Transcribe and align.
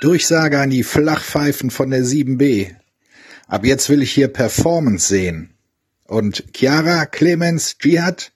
Durchsage 0.00 0.60
an 0.60 0.70
die 0.70 0.82
Flachpfeifen 0.82 1.70
von 1.70 1.90
der 1.90 2.02
7b. 2.02 2.74
Ab 3.48 3.64
jetzt 3.64 3.88
will 3.88 4.02
ich 4.02 4.12
hier 4.12 4.28
Performance 4.28 5.08
sehen. 5.08 5.54
Und 6.04 6.44
Chiara, 6.54 7.06
Clemens, 7.06 7.76
Jihad, 7.80 8.32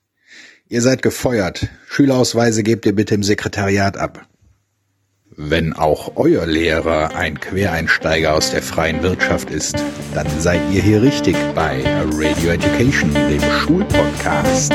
ihr 0.69 0.81
seid 0.81 1.03
gefeuert. 1.03 1.69
Schülerausweise 1.89 2.63
gebt 2.63 2.87
ihr 2.87 2.95
bitte 2.95 3.15
im 3.15 3.23
Sekretariat 3.23 3.99
ab. 3.99 4.27
Wenn 5.37 5.73
auch 5.73 6.17
euer 6.17 6.47
Lehrer 6.47 7.15
ein 7.15 7.39
Quereinsteiger 7.39 8.35
aus 8.35 8.51
der 8.51 8.63
freien 8.63 9.03
Wirtschaft 9.03 9.51
ist, 9.51 9.77
dann 10.15 10.27
seid 10.41 10.61
ihr 10.73 10.83
hier 10.83 11.03
richtig 11.03 11.37
bei 11.55 11.83
Radio 12.13 12.53
Education, 12.53 13.13
dem 13.15 13.43
Schulpodcast. 13.61 14.73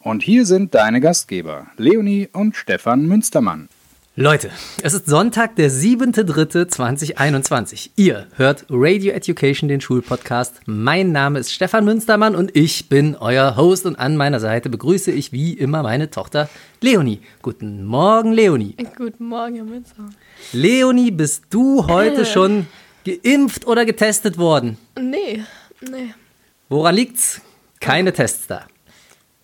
Und 0.00 0.22
hier 0.22 0.46
sind 0.46 0.74
deine 0.74 1.00
Gastgeber, 1.00 1.66
Leonie 1.76 2.28
und 2.32 2.54
Stefan 2.54 3.06
Münstermann. 3.06 3.68
Leute, 4.14 4.50
es 4.82 4.92
ist 4.92 5.06
Sonntag, 5.06 5.56
der 5.56 5.70
7.3.2021. 5.70 7.92
Ihr 7.96 8.26
hört 8.36 8.66
Radio 8.68 9.14
Education, 9.14 9.70
den 9.70 9.80
Schulpodcast. 9.80 10.60
Mein 10.66 11.12
Name 11.12 11.38
ist 11.38 11.50
Stefan 11.50 11.86
Münstermann 11.86 12.36
und 12.36 12.54
ich 12.54 12.90
bin 12.90 13.16
euer 13.16 13.56
Host 13.56 13.86
und 13.86 13.96
an 13.96 14.18
meiner 14.18 14.38
Seite 14.38 14.68
begrüße 14.68 15.10
ich 15.10 15.32
wie 15.32 15.54
immer 15.54 15.82
meine 15.82 16.10
Tochter 16.10 16.50
Leonie. 16.82 17.20
Guten 17.40 17.84
Morgen, 17.84 18.32
Leonie. 18.32 18.76
Guten 18.98 19.28
Morgen, 19.28 19.54
Herr 19.54 19.64
Münstermann. 19.64 20.14
Leonie, 20.52 21.10
bist 21.10 21.44
du 21.48 21.86
heute 21.86 22.26
schon 22.32 22.66
geimpft 23.06 23.66
oder 23.66 23.86
getestet 23.86 24.36
worden? 24.36 24.76
Nee, 25.00 25.42
nee. 25.80 26.12
Woran 26.72 26.94
liegt's? 26.94 27.42
Keine 27.80 28.14
Tests 28.14 28.46
da. 28.46 28.62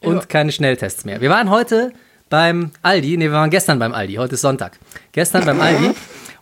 Und 0.01 0.15
Ja. 0.15 0.25
keine 0.25 0.51
Schnelltests 0.51 1.05
mehr. 1.05 1.21
Wir 1.21 1.29
waren 1.29 1.51
heute 1.51 1.93
beim 2.31 2.71
Aldi, 2.81 3.19
nee, 3.19 3.27
wir 3.27 3.33
waren 3.33 3.51
gestern 3.51 3.79
beim 3.79 3.93
Aldi, 3.93 4.15
heute 4.15 4.37
ist 4.37 4.41
Sonntag. 4.41 4.79
Gestern 5.13 5.45
beim 5.45 5.61
Aldi 5.61 5.91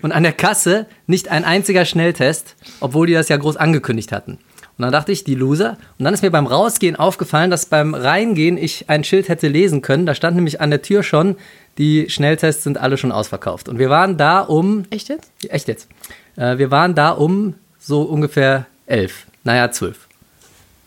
und 0.03 0.13
an 0.13 0.23
der 0.23 0.33
Kasse 0.33 0.87
nicht 1.09 1.27
ein 1.29 1.43
einziger 1.45 1.85
Schnelltest, 1.87 2.55
obwohl 2.79 3.09
die 3.09 3.15
das 3.15 3.29
ja 3.29 3.37
groß 3.37 3.57
angekündigt 3.57 4.13
hatten. 4.13 4.35
Und 4.79 4.83
dann 4.83 4.93
dachte 4.93 5.11
ich, 5.11 5.25
die 5.25 5.35
Loser. 5.35 5.77
Und 5.99 6.05
dann 6.05 6.15
ist 6.15 6.23
mir 6.23 6.31
beim 6.31 6.47
Rausgehen 6.47 6.95
aufgefallen, 6.95 7.51
dass 7.51 7.67
beim 7.67 7.93
Reingehen 7.93 8.57
ich 8.57 8.89
ein 8.89 9.03
Schild 9.03 9.29
hätte 9.29 9.49
lesen 9.49 9.83
können. 9.83 10.07
Da 10.07 10.15
stand 10.15 10.37
nämlich 10.37 10.61
an 10.61 10.71
der 10.71 10.83
Tür 10.83 11.03
schon, 11.03 11.35
die 11.79 12.09
Schnelltests 12.11 12.63
sind 12.63 12.79
alle 12.79 12.97
schon 12.97 13.11
ausverkauft. 13.11 13.69
Und 13.69 13.81
wir 13.81 13.91
waren 13.91 14.19
da 14.19 14.39
um 14.39 14.85
Echt 14.91 15.09
jetzt? 15.09 15.33
Echt 15.49 15.67
jetzt. 15.67 15.89
Äh, 16.37 16.59
wir 16.59 16.71
waren 16.71 16.95
da 16.95 17.11
um 17.11 17.55
so 17.81 18.03
ungefähr 18.03 18.67
elf. 18.87 19.27
Naja, 19.43 19.73
zwölf. 19.73 20.06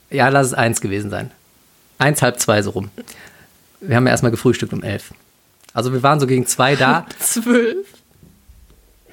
Ja, 0.10 0.30
lass 0.30 0.48
es 0.48 0.54
eins 0.54 0.82
gewesen 0.82 1.10
sein. 1.10 1.32
Eins, 1.98 2.22
halb 2.22 2.40
zwei 2.40 2.62
so 2.62 2.72
rum. 2.72 2.90
Wir 3.82 3.96
haben 3.96 4.06
ja 4.06 4.12
erstmal 4.12 4.32
gefrühstückt 4.32 4.74
um 4.74 4.84
elf. 4.84 5.14
Also 5.74 5.94
wir 5.94 6.04
waren 6.04 6.20
so 6.20 6.28
gegen 6.28 6.46
zwei 6.48 6.76
da 6.76 7.06
Zwölf. 7.20 7.88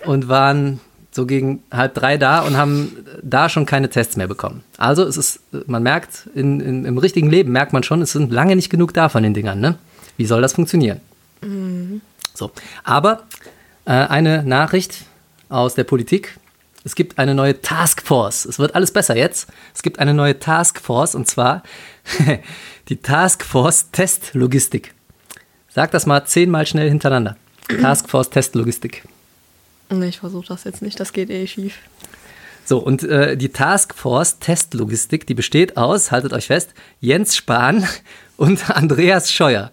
und 0.05 0.29
waren 0.29 0.81
so 1.11 1.27
gegen 1.27 1.63
halb 1.73 1.95
drei 1.95 2.17
da 2.19 2.41
und 2.41 2.57
haben 2.57 3.05
da 3.23 3.49
schon 3.49 3.67
keine 3.67 3.91
Tests 3.91 4.17
mehr 4.17 4.27
bekommen. 4.27 4.63
Also 4.77 5.03
es 5.05 5.17
ist, 5.17 5.41
man 5.67 5.83
merkt, 5.83 6.29
in, 6.35 6.61
in, 6.61 6.85
im 6.85 6.99
richtigen 6.99 7.31
Leben 7.31 7.53
merkt 7.53 7.73
man 7.73 7.83
schon, 7.83 8.03
es 8.03 8.13
sind 8.13 8.33
lange 8.33 8.55
nicht 8.57 8.71
genug 8.71 8.93
da 8.95 9.09
von 9.09 9.23
den 9.23 9.35
Dingern. 9.35 9.61
Ne? 9.61 9.77
Wie 10.17 10.27
soll 10.27 10.43
das 10.43 10.53
funktionieren? 10.55 11.01
So, 12.35 12.51
aber 12.85 13.25
äh, 13.87 13.93
eine 13.93 14.43
Nachricht 14.43 15.05
aus 15.49 15.75
der 15.75 15.85
Politik. 15.85 16.39
Es 16.87 16.95
gibt 16.95 17.19
eine 17.19 17.35
neue 17.35 17.61
Taskforce. 17.61 18.45
Es 18.45 18.61
wird 18.61 18.77
alles 18.77 18.93
besser 18.93 19.17
jetzt. 19.17 19.49
Es 19.75 19.83
gibt 19.83 19.99
eine 19.99 20.15
neue 20.15 20.39
Taskforce 20.39 21.17
und 21.17 21.27
zwar 21.27 21.65
die 22.89 22.99
Taskforce 22.99 23.91
Testlogistik. 23.91 24.95
Sag 25.69 25.91
das 25.91 26.07
mal 26.07 26.25
zehnmal 26.27 26.65
schnell 26.65 26.89
hintereinander. 26.89 27.37
Taskforce 27.81 28.31
Testlogistik. 28.31 29.03
Nee, 29.91 30.11
ich 30.11 30.21
versuche 30.21 30.47
das 30.47 30.63
jetzt 30.63 30.81
nicht, 30.81 31.01
das 31.01 31.13
geht 31.13 31.29
eh 31.29 31.49
schief. 31.49 31.77
So, 32.65 32.79
und 32.79 33.03
äh, 33.03 33.37
die 33.37 33.49
Taskforce 33.49 34.39
Testlogistik, 34.39 35.27
die 35.27 35.35
besteht 35.35 35.77
aus, 35.77 36.13
haltet 36.13 36.33
euch 36.33 36.47
fest, 36.47 36.73
Jens 37.01 37.35
Spahn 37.35 37.85
und 38.37 38.71
Andreas 38.71 39.33
Scheuer, 39.33 39.73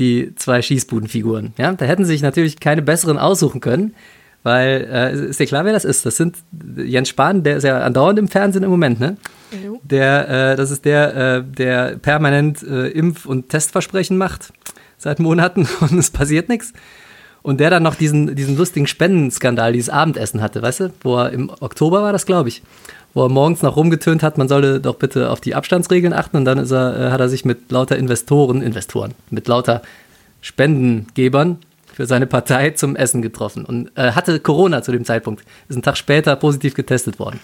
die 0.00 0.34
zwei 0.34 0.60
Schießbudenfiguren. 0.60 1.52
Ja, 1.56 1.72
da 1.72 1.84
hätten 1.84 2.04
sie 2.04 2.14
sich 2.14 2.22
natürlich 2.22 2.58
keine 2.58 2.82
besseren 2.82 3.16
aussuchen 3.16 3.60
können, 3.60 3.94
weil, 4.42 4.88
äh, 4.90 5.28
ist 5.30 5.40
dir 5.40 5.46
klar, 5.46 5.64
wer 5.64 5.72
das 5.72 5.84
ist? 5.84 6.06
Das 6.06 6.16
sind 6.16 6.36
Jens 6.76 7.08
Spahn, 7.08 7.42
der 7.42 7.56
ist 7.56 7.64
ja 7.64 7.80
andauernd 7.80 8.18
im 8.18 8.28
Fernsehen 8.28 8.62
im 8.62 8.70
Moment, 8.70 9.00
ne? 9.00 9.16
Jo. 9.64 9.80
Der, 9.82 10.52
äh, 10.52 10.56
das 10.56 10.70
ist 10.70 10.84
der, 10.84 11.16
äh, 11.16 11.42
der 11.42 11.96
permanent 11.96 12.62
äh, 12.62 12.88
Impf- 12.88 13.26
und 13.26 13.48
Testversprechen 13.48 14.16
macht 14.16 14.52
seit 14.96 15.18
Monaten 15.18 15.66
und 15.80 15.98
es 15.98 16.10
passiert 16.10 16.48
nichts. 16.48 16.72
Und 17.42 17.60
der 17.60 17.70
dann 17.70 17.82
noch 17.82 17.94
diesen, 17.94 18.34
diesen 18.34 18.56
lustigen 18.56 18.86
Spendenskandal, 18.86 19.72
dieses 19.72 19.88
Abendessen 19.88 20.42
hatte, 20.42 20.60
weißt 20.60 20.80
du? 20.80 20.92
Wo 21.02 21.16
er 21.16 21.30
im 21.30 21.50
Oktober 21.60 22.02
war 22.02 22.12
das, 22.12 22.26
glaube 22.26 22.48
ich. 22.48 22.62
Wo 23.14 23.24
er 23.24 23.28
morgens 23.28 23.62
noch 23.62 23.76
rumgetönt 23.76 24.22
hat, 24.22 24.38
man 24.38 24.48
solle 24.48 24.80
doch 24.80 24.96
bitte 24.96 25.30
auf 25.30 25.40
die 25.40 25.54
Abstandsregeln 25.54 26.12
achten. 26.12 26.36
Und 26.36 26.44
dann 26.44 26.58
er, 26.58 27.06
äh, 27.06 27.10
hat 27.10 27.20
er 27.20 27.28
sich 27.28 27.44
mit 27.44 27.70
lauter 27.70 27.96
Investoren, 27.96 28.60
Investoren, 28.60 29.14
mit 29.30 29.48
lauter 29.48 29.82
Spendengebern 30.40 31.58
für 31.98 32.06
seine 32.06 32.28
Partei 32.28 32.70
zum 32.70 32.94
Essen 32.94 33.22
getroffen. 33.22 33.64
Und 33.64 33.90
äh, 33.96 34.12
hatte 34.12 34.38
Corona 34.38 34.82
zu 34.84 34.92
dem 34.92 35.04
Zeitpunkt. 35.04 35.44
Ist 35.68 35.74
einen 35.74 35.82
Tag 35.82 35.96
später 35.96 36.36
positiv 36.36 36.74
getestet 36.74 37.18
worden. 37.18 37.40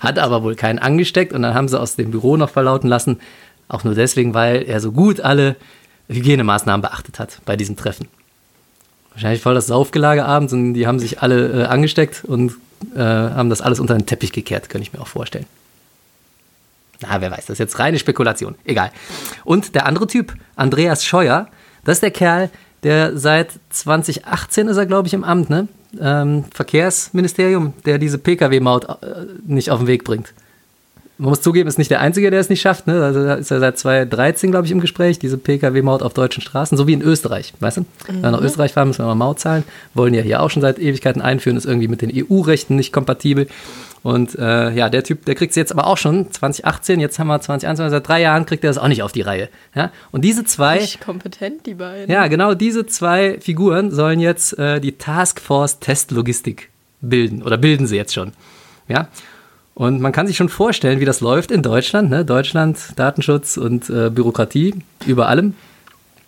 Hat 0.00 0.18
aber 0.18 0.42
wohl 0.42 0.54
keinen 0.54 0.78
angesteckt. 0.78 1.34
Und 1.34 1.42
dann 1.42 1.52
haben 1.52 1.68
sie 1.68 1.78
aus 1.78 1.96
dem 1.96 2.10
Büro 2.10 2.38
noch 2.38 2.48
verlauten 2.48 2.88
lassen. 2.88 3.20
Auch 3.68 3.84
nur 3.84 3.94
deswegen, 3.94 4.32
weil 4.32 4.62
er 4.62 4.80
so 4.80 4.92
gut 4.92 5.20
alle 5.20 5.56
Hygienemaßnahmen 6.08 6.80
beachtet 6.80 7.18
hat 7.18 7.40
bei 7.44 7.54
diesem 7.54 7.76
Treffen. 7.76 8.08
Wahrscheinlich 9.12 9.42
voll 9.42 9.54
das 9.54 9.66
Saufgelage 9.66 10.24
abends 10.24 10.54
und 10.54 10.72
die 10.72 10.86
haben 10.86 10.98
sich 10.98 11.20
alle 11.20 11.64
äh, 11.64 11.66
angesteckt 11.66 12.24
und 12.24 12.52
äh, 12.94 13.00
haben 13.00 13.50
das 13.50 13.60
alles 13.60 13.78
unter 13.78 13.94
den 13.94 14.06
Teppich 14.06 14.32
gekehrt, 14.32 14.70
könnte 14.70 14.88
ich 14.88 14.94
mir 14.94 15.02
auch 15.02 15.06
vorstellen. 15.06 15.44
Na, 17.02 17.20
wer 17.20 17.30
weiß, 17.30 17.44
das 17.44 17.50
ist 17.50 17.58
jetzt 17.58 17.78
reine 17.78 17.98
Spekulation. 17.98 18.54
Egal. 18.64 18.90
Und 19.44 19.74
der 19.74 19.84
andere 19.84 20.06
Typ, 20.06 20.34
Andreas 20.56 21.04
Scheuer, 21.04 21.48
das 21.84 21.98
ist 21.98 22.02
der 22.02 22.10
Kerl, 22.10 22.48
der 22.82 23.16
seit 23.16 23.52
2018 23.70 24.68
ist 24.68 24.76
er, 24.76 24.86
glaube 24.86 25.08
ich, 25.08 25.14
im 25.14 25.24
Amt, 25.24 25.50
ne? 25.50 25.68
Ähm, 26.00 26.44
Verkehrsministerium, 26.52 27.72
der 27.86 27.98
diese 27.98 28.18
Pkw-Maut 28.18 28.84
äh, 28.84 29.24
nicht 29.46 29.70
auf 29.70 29.78
den 29.78 29.86
Weg 29.86 30.04
bringt. 30.04 30.34
Man 31.20 31.30
muss 31.30 31.40
zugeben, 31.40 31.68
ist 31.68 31.78
nicht 31.78 31.90
der 31.90 32.00
Einzige, 32.00 32.30
der 32.30 32.38
es 32.38 32.48
nicht 32.48 32.60
schafft. 32.60 32.86
Ne? 32.86 33.02
Also 33.02 33.24
da 33.24 33.34
ist 33.34 33.50
er 33.50 33.58
seit 33.58 33.76
2013, 33.76 34.52
glaube 34.52 34.66
ich, 34.66 34.70
im 34.72 34.78
Gespräch, 34.80 35.18
diese 35.18 35.36
Pkw-Maut 35.36 36.02
auf 36.02 36.14
deutschen 36.14 36.42
Straßen, 36.42 36.78
so 36.78 36.86
wie 36.86 36.92
in 36.92 37.02
Österreich. 37.02 37.54
Weißt 37.58 37.78
du? 37.78 37.86
Wenn 38.06 38.22
wir 38.22 38.30
nach 38.30 38.40
Österreich 38.40 38.72
fahren, 38.72 38.86
müssen 38.86 39.02
wir 39.02 39.06
mal 39.06 39.16
Maut 39.16 39.40
zahlen. 39.40 39.64
Wollen 39.94 40.14
ja 40.14 40.22
hier 40.22 40.40
auch 40.40 40.50
schon 40.50 40.62
seit 40.62 40.78
Ewigkeiten 40.78 41.20
einführen, 41.20 41.56
ist 41.56 41.64
irgendwie 41.64 41.88
mit 41.88 42.02
den 42.02 42.12
EU-Rechten 42.14 42.76
nicht 42.76 42.92
kompatibel. 42.92 43.48
Und 44.02 44.36
äh, 44.38 44.70
ja, 44.70 44.88
der 44.88 45.02
Typ, 45.02 45.24
der 45.24 45.34
kriegt 45.34 45.50
es 45.50 45.56
jetzt 45.56 45.72
aber 45.72 45.86
auch 45.86 45.96
schon 45.96 46.30
2018, 46.30 47.00
jetzt 47.00 47.18
haben 47.18 47.26
wir 47.26 47.40
2021, 47.40 47.90
seit 47.90 48.08
drei 48.08 48.20
Jahren 48.20 48.46
kriegt 48.46 48.62
er 48.64 48.70
das 48.70 48.78
auch 48.78 48.88
nicht 48.88 49.02
auf 49.02 49.12
die 49.12 49.22
Reihe. 49.22 49.48
Ja? 49.74 49.90
Und 50.12 50.22
diese 50.22 50.44
zwei. 50.44 50.78
Nicht 50.78 51.00
kompetent, 51.00 51.66
die 51.66 51.74
beiden. 51.74 52.10
Ja, 52.10 52.28
genau 52.28 52.54
diese 52.54 52.86
zwei 52.86 53.38
Figuren 53.40 53.90
sollen 53.90 54.20
jetzt 54.20 54.58
äh, 54.58 54.80
die 54.80 54.92
Taskforce 54.92 55.80
Testlogistik 55.80 56.70
bilden 57.00 57.42
oder 57.42 57.56
bilden 57.56 57.86
sie 57.86 57.96
jetzt 57.96 58.14
schon. 58.14 58.32
Ja. 58.88 59.08
Und 59.74 60.00
man 60.00 60.10
kann 60.12 60.26
sich 60.26 60.36
schon 60.36 60.48
vorstellen, 60.48 60.98
wie 60.98 61.04
das 61.04 61.20
läuft 61.20 61.50
in 61.52 61.62
Deutschland. 61.62 62.10
Ne? 62.10 62.24
Deutschland, 62.24 62.78
Datenschutz 62.96 63.56
und 63.56 63.88
äh, 63.90 64.10
Bürokratie 64.10 64.74
über 65.06 65.28
allem. 65.28 65.54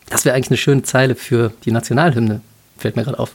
Das 0.09 0.25
wäre 0.25 0.37
eigentlich 0.37 0.51
eine 0.51 0.57
schöne 0.57 0.83
Zeile 0.83 1.15
für 1.15 1.53
die 1.65 1.73
Nationalhymne, 1.73 2.41
fällt 2.79 2.97
mir 2.97 3.05
gerade 3.05 3.19
auf. 3.19 3.33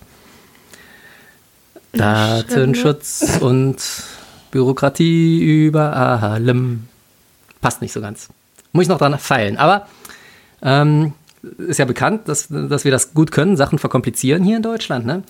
Datenschutz 1.93 3.39
und 3.41 3.81
Bürokratie 4.55 5.65
über 5.65 5.93
allem. 5.97 6.87
Passt 7.59 7.81
nicht 7.81 7.91
so 7.91 7.99
ganz. 7.99 8.29
Muss 8.71 8.83
ich 8.83 8.89
noch 8.89 8.97
dran 8.97 9.19
feilen. 9.19 9.57
Aber 9.57 9.85
ähm, 10.61 11.11
ist 11.57 11.77
ja 11.77 11.83
bekannt, 11.83 12.29
dass, 12.29 12.47
dass 12.47 12.85
wir 12.85 12.91
das 12.91 13.13
gut 13.13 13.33
können, 13.33 13.57
Sachen 13.57 13.79
verkomplizieren 13.79 14.45
hier 14.45 14.55
in 14.55 14.63
Deutschland. 14.63 15.05
Ne? 15.05 15.23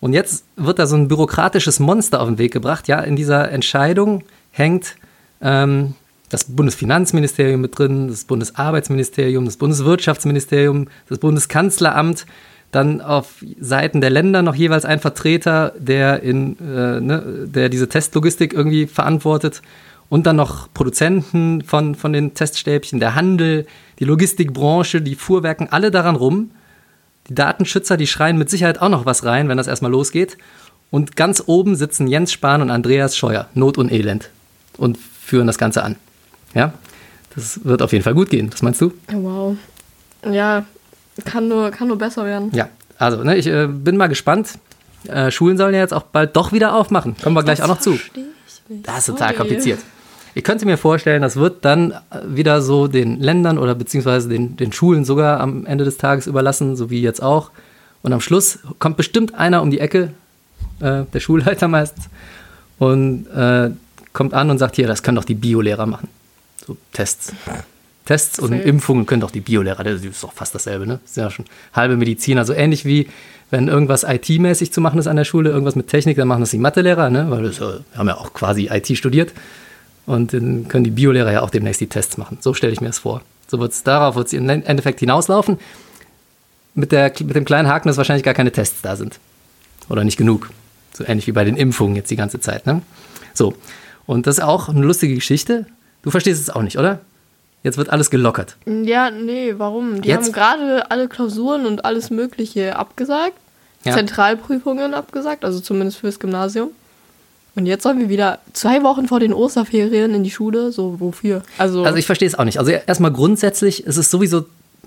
Und 0.00 0.14
jetzt 0.14 0.44
wird 0.56 0.80
da 0.80 0.86
so 0.88 0.96
ein 0.96 1.06
bürokratisches 1.06 1.78
Monster 1.78 2.20
auf 2.20 2.26
den 2.26 2.38
Weg 2.38 2.52
gebracht. 2.52 2.88
Ja, 2.88 2.98
in 2.98 3.14
dieser 3.14 3.52
Entscheidung 3.52 4.24
hängt 4.50 4.96
ähm, 5.40 5.94
das 6.28 6.42
Bundesfinanzministerium 6.44 7.60
mit 7.60 7.78
drin, 7.78 8.08
das 8.08 8.24
Bundesarbeitsministerium, 8.24 9.44
das 9.44 9.58
Bundeswirtschaftsministerium, 9.58 10.88
das 11.08 11.18
Bundeskanzleramt, 11.18 12.26
dann 12.76 13.00
auf 13.00 13.42
Seiten 13.58 14.00
der 14.00 14.10
Länder 14.10 14.42
noch 14.42 14.54
jeweils 14.54 14.84
ein 14.84 15.00
Vertreter, 15.00 15.72
der, 15.78 16.22
in, 16.22 16.58
äh, 16.60 17.00
ne, 17.00 17.46
der 17.46 17.70
diese 17.70 17.88
Testlogistik 17.88 18.52
irgendwie 18.52 18.86
verantwortet 18.86 19.62
und 20.10 20.26
dann 20.26 20.36
noch 20.36 20.72
Produzenten 20.72 21.62
von, 21.62 21.94
von 21.94 22.12
den 22.12 22.34
Teststäbchen, 22.34 23.00
der 23.00 23.14
Handel, 23.14 23.66
die 23.98 24.04
Logistikbranche, 24.04 25.00
die 25.00 25.14
Fuhrwerken, 25.14 25.68
alle 25.70 25.90
daran 25.90 26.16
rum. 26.16 26.50
Die 27.28 27.34
Datenschützer, 27.34 27.96
die 27.96 28.06
schreien 28.06 28.38
mit 28.38 28.50
Sicherheit 28.50 28.80
auch 28.80 28.88
noch 28.88 29.06
was 29.06 29.24
rein, 29.24 29.48
wenn 29.48 29.56
das 29.56 29.66
erstmal 29.66 29.90
losgeht. 29.90 30.36
Und 30.90 31.16
ganz 31.16 31.42
oben 31.46 31.74
sitzen 31.74 32.06
Jens 32.06 32.30
Spahn 32.30 32.62
und 32.62 32.70
Andreas 32.70 33.16
Scheuer. 33.16 33.48
Not 33.54 33.78
und 33.78 33.90
Elend. 33.90 34.30
und 34.76 34.98
führen 34.98 35.46
das 35.46 35.58
Ganze 35.58 35.82
an. 35.82 35.96
Ja, 36.54 36.74
das 37.34 37.64
wird 37.64 37.82
auf 37.82 37.92
jeden 37.92 38.04
Fall 38.04 38.14
gut 38.14 38.30
gehen. 38.30 38.52
Was 38.52 38.62
meinst 38.62 38.80
du? 38.80 38.92
Wow. 39.10 39.56
Ja, 40.30 40.66
kann 41.24 41.48
nur, 41.48 41.70
kann 41.70 41.88
nur 41.88 41.98
besser 41.98 42.24
werden. 42.24 42.50
Ja, 42.52 42.68
also 42.98 43.22
ne, 43.24 43.36
ich 43.36 43.46
äh, 43.46 43.66
bin 43.66 43.96
mal 43.96 44.08
gespannt. 44.08 44.58
Äh, 45.06 45.30
Schulen 45.30 45.56
sollen 45.56 45.74
ja 45.74 45.80
jetzt 45.80 45.94
auch 45.94 46.02
bald 46.02 46.36
doch 46.36 46.52
wieder 46.52 46.74
aufmachen. 46.74 47.16
Kommen 47.22 47.36
wir 47.36 47.42
gleich 47.42 47.62
auch 47.62 47.68
noch 47.68 47.80
zu. 47.80 47.92
Versteh 47.92 48.20
ich 48.20 48.68
nicht. 48.68 48.88
Das 48.88 48.98
ist 48.98 49.06
total 49.06 49.28
Sorry. 49.28 49.38
kompliziert. 49.38 49.78
Ich 50.34 50.44
könnte 50.44 50.66
mir 50.66 50.76
vorstellen, 50.76 51.22
das 51.22 51.36
wird 51.36 51.64
dann 51.64 51.92
äh, 51.92 51.96
wieder 52.26 52.60
so 52.60 52.88
den 52.88 53.20
Ländern 53.20 53.58
oder 53.58 53.74
beziehungsweise 53.74 54.28
den, 54.28 54.56
den 54.56 54.72
Schulen 54.72 55.04
sogar 55.04 55.40
am 55.40 55.64
Ende 55.64 55.84
des 55.84 55.96
Tages 55.96 56.26
überlassen, 56.26 56.76
so 56.76 56.90
wie 56.90 57.00
jetzt 57.00 57.22
auch. 57.22 57.50
Und 58.02 58.12
am 58.12 58.20
Schluss 58.20 58.58
kommt 58.78 58.96
bestimmt 58.96 59.34
einer 59.34 59.62
um 59.62 59.70
die 59.70 59.80
Ecke, 59.80 60.12
äh, 60.80 61.04
der 61.12 61.20
Schulleiter 61.20 61.68
meistens, 61.68 62.08
und 62.78 63.26
äh, 63.28 63.70
kommt 64.12 64.34
an 64.34 64.50
und 64.50 64.58
sagt, 64.58 64.76
hier, 64.76 64.86
das 64.86 65.02
können 65.02 65.16
doch 65.16 65.24
die 65.24 65.34
Biolehrer 65.34 65.86
machen. 65.86 66.08
So 66.66 66.76
Tests. 66.92 67.32
Tests 68.06 68.38
und 68.38 68.50
Safe. 68.50 68.62
Impfungen 68.62 69.04
können 69.04 69.20
doch 69.20 69.30
die 69.30 69.40
Biolehrer, 69.40 69.84
das 69.84 70.02
ist 70.02 70.22
doch 70.22 70.32
fast 70.32 70.54
dasselbe, 70.54 70.86
ne? 70.86 71.00
Das 71.02 71.10
ist 71.10 71.16
ja 71.16 71.30
schon 71.30 71.44
halbe 71.74 71.96
Medizin. 71.96 72.38
Also 72.38 72.54
ähnlich 72.54 72.86
wie 72.86 73.08
wenn 73.50 73.68
irgendwas 73.68 74.02
IT-mäßig 74.02 74.72
zu 74.72 74.80
machen 74.80 74.98
ist 74.98 75.06
an 75.06 75.16
der 75.16 75.24
Schule, 75.24 75.50
irgendwas 75.50 75.76
mit 75.76 75.88
Technik, 75.88 76.16
dann 76.16 76.26
machen 76.26 76.40
das 76.40 76.50
die 76.50 76.58
Mathelehrer, 76.58 77.10
ne? 77.10 77.26
Weil 77.30 77.42
das, 77.44 77.58
äh, 77.58 77.60
wir 77.60 77.82
haben 77.96 78.08
ja 78.08 78.16
auch 78.16 78.32
quasi 78.32 78.68
IT 78.72 78.96
studiert. 78.96 79.32
Und 80.06 80.32
dann 80.32 80.68
können 80.68 80.84
die 80.84 80.90
Biolehrer 80.90 81.32
ja 81.32 81.42
auch 81.42 81.50
demnächst 81.50 81.80
die 81.80 81.88
Tests 81.88 82.16
machen. 82.16 82.38
So 82.40 82.54
stelle 82.54 82.72
ich 82.72 82.80
mir 82.80 82.86
das 82.88 82.98
vor. 82.98 83.22
So 83.48 83.58
wird's, 83.58 83.82
darauf 83.82 84.14
wird 84.14 84.28
es 84.28 84.32
im 84.32 84.48
Endeffekt 84.48 85.00
hinauslaufen. 85.00 85.58
Mit, 86.74 86.92
der, 86.92 87.12
mit 87.24 87.34
dem 87.34 87.44
kleinen 87.44 87.68
Haken, 87.68 87.88
dass 87.88 87.96
wahrscheinlich 87.96 88.24
gar 88.24 88.34
keine 88.34 88.52
Tests 88.52 88.82
da 88.82 88.96
sind. 88.96 89.18
Oder 89.88 90.04
nicht 90.04 90.16
genug. 90.16 90.50
So 90.92 91.04
ähnlich 91.06 91.26
wie 91.26 91.32
bei 91.32 91.44
den 91.44 91.56
Impfungen 91.56 91.96
jetzt 91.96 92.10
die 92.10 92.16
ganze 92.16 92.40
Zeit. 92.40 92.66
Ne? 92.66 92.82
So. 93.34 93.54
Und 94.06 94.26
das 94.26 94.38
ist 94.38 94.44
auch 94.44 94.68
eine 94.68 94.84
lustige 94.84 95.14
Geschichte. 95.14 95.66
Du 96.02 96.10
verstehst 96.10 96.40
es 96.40 96.50
auch 96.50 96.62
nicht, 96.62 96.78
oder? 96.78 97.00
Jetzt 97.66 97.78
wird 97.78 97.90
alles 97.90 98.10
gelockert. 98.10 98.56
Ja, 98.84 99.10
nee, 99.10 99.54
warum? 99.58 100.00
Die 100.00 100.08
Jetzt? 100.08 100.26
haben 100.26 100.32
gerade 100.32 100.88
alle 100.92 101.08
Klausuren 101.08 101.66
und 101.66 101.84
alles 101.84 102.10
Mögliche 102.10 102.76
abgesagt. 102.76 103.32
Ja. 103.84 103.92
Zentralprüfungen 103.92 104.94
abgesagt, 104.94 105.44
also 105.44 105.58
zumindest 105.58 105.98
fürs 105.98 106.20
Gymnasium. 106.20 106.70
Und 107.56 107.66
jetzt 107.66 107.82
sollen 107.82 107.98
wir 107.98 108.08
wieder 108.08 108.38
zwei 108.52 108.84
Wochen 108.84 109.08
vor 109.08 109.18
den 109.18 109.32
Osterferien 109.32 110.14
in 110.14 110.22
die 110.22 110.30
Schule. 110.30 110.70
So, 110.70 111.00
wofür? 111.00 111.42
Also, 111.58 111.84
Also 111.84 111.98
ich 111.98 112.06
verstehe 112.06 112.28
es 112.28 112.38
auch 112.38 112.44
nicht. 112.44 112.60
Also 112.60 112.70
erstmal 112.70 113.10
grundsätzlich 113.10 113.84
ist 113.84 113.96
es 113.96 114.12
sowieso 114.12 114.44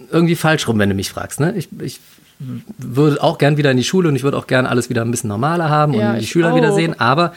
irgendwie 0.09 0.37
falsch 0.37 0.65
rum, 0.69 0.79
wenn 0.79 0.87
du 0.87 0.95
mich 0.95 1.09
fragst. 1.09 1.41
Ne? 1.41 1.53
Ich, 1.57 1.67
ich 1.81 1.99
würde 2.77 3.21
auch 3.21 3.37
gern 3.39 3.57
wieder 3.57 3.71
in 3.71 3.77
die 3.77 3.83
Schule 3.83 4.07
und 4.07 4.15
ich 4.15 4.23
würde 4.23 4.37
auch 4.37 4.47
gern 4.47 4.65
alles 4.65 4.89
wieder 4.89 5.01
ein 5.01 5.11
bisschen 5.11 5.27
normaler 5.27 5.67
haben 5.69 5.93
Ja, 5.95 6.11
und 6.11 6.15
die 6.19 6.23
ich 6.23 6.29
Schüler 6.29 6.53
auch. 6.53 6.55
wieder 6.55 6.71
sehen. 6.71 6.97
Aber 6.97 7.33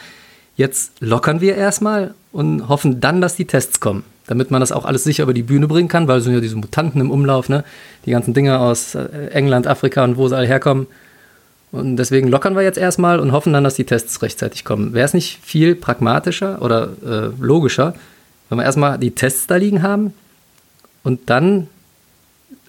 jetzt 0.55 0.93
lockern 1.01 1.41
wir 1.41 1.55
erstmal 1.57 2.13
und 2.33 2.67
hoffen 2.67 2.99
dann, 2.99 3.21
dass 3.21 3.35
die 3.37 3.45
Tests 3.45 3.79
kommen. 3.79 4.03
Damit 4.27 4.51
man 4.51 4.59
das 4.61 4.71
auch 4.71 4.85
alles 4.85 5.03
sicher 5.03 5.23
über 5.23 5.33
die 5.33 5.43
Bühne 5.43 5.67
bringen 5.67 5.87
kann, 5.89 6.07
weil 6.07 6.17
es 6.17 6.23
sind 6.25 6.33
ja 6.33 6.39
diese 6.41 6.55
Mutanten 6.55 6.99
im 7.01 7.11
Umlauf, 7.11 7.47
ne? 7.49 7.63
Die 8.05 8.11
ganzen 8.11 8.33
Dinge 8.33 8.59
aus 8.59 8.95
äh, 8.95 9.27
England, 9.31 9.67
Afrika 9.67 10.03
und 10.03 10.17
wo 10.17 10.27
sie 10.27 10.35
alle 10.35 10.47
herkommen. 10.47 10.87
Und 11.71 11.97
deswegen 11.97 12.27
lockern 12.29 12.55
wir 12.55 12.61
jetzt 12.61 12.77
erstmal 12.77 13.19
und 13.19 13.31
hoffen 13.31 13.51
dann, 13.51 13.63
dass 13.63 13.75
die 13.75 13.83
Tests 13.83 14.21
rechtzeitig 14.21 14.63
kommen. 14.63 14.93
Wäre 14.93 15.05
es 15.05 15.13
nicht 15.13 15.39
viel 15.43 15.75
pragmatischer 15.75 16.61
oder 16.61 16.89
äh, 17.05 17.29
logischer, 17.43 17.95
wenn 18.49 18.57
wir 18.59 18.63
erstmal 18.65 18.97
die 18.97 19.11
Tests 19.11 19.47
da 19.47 19.55
liegen 19.55 19.81
haben 19.83 20.13
und 21.03 21.29
dann 21.29 21.67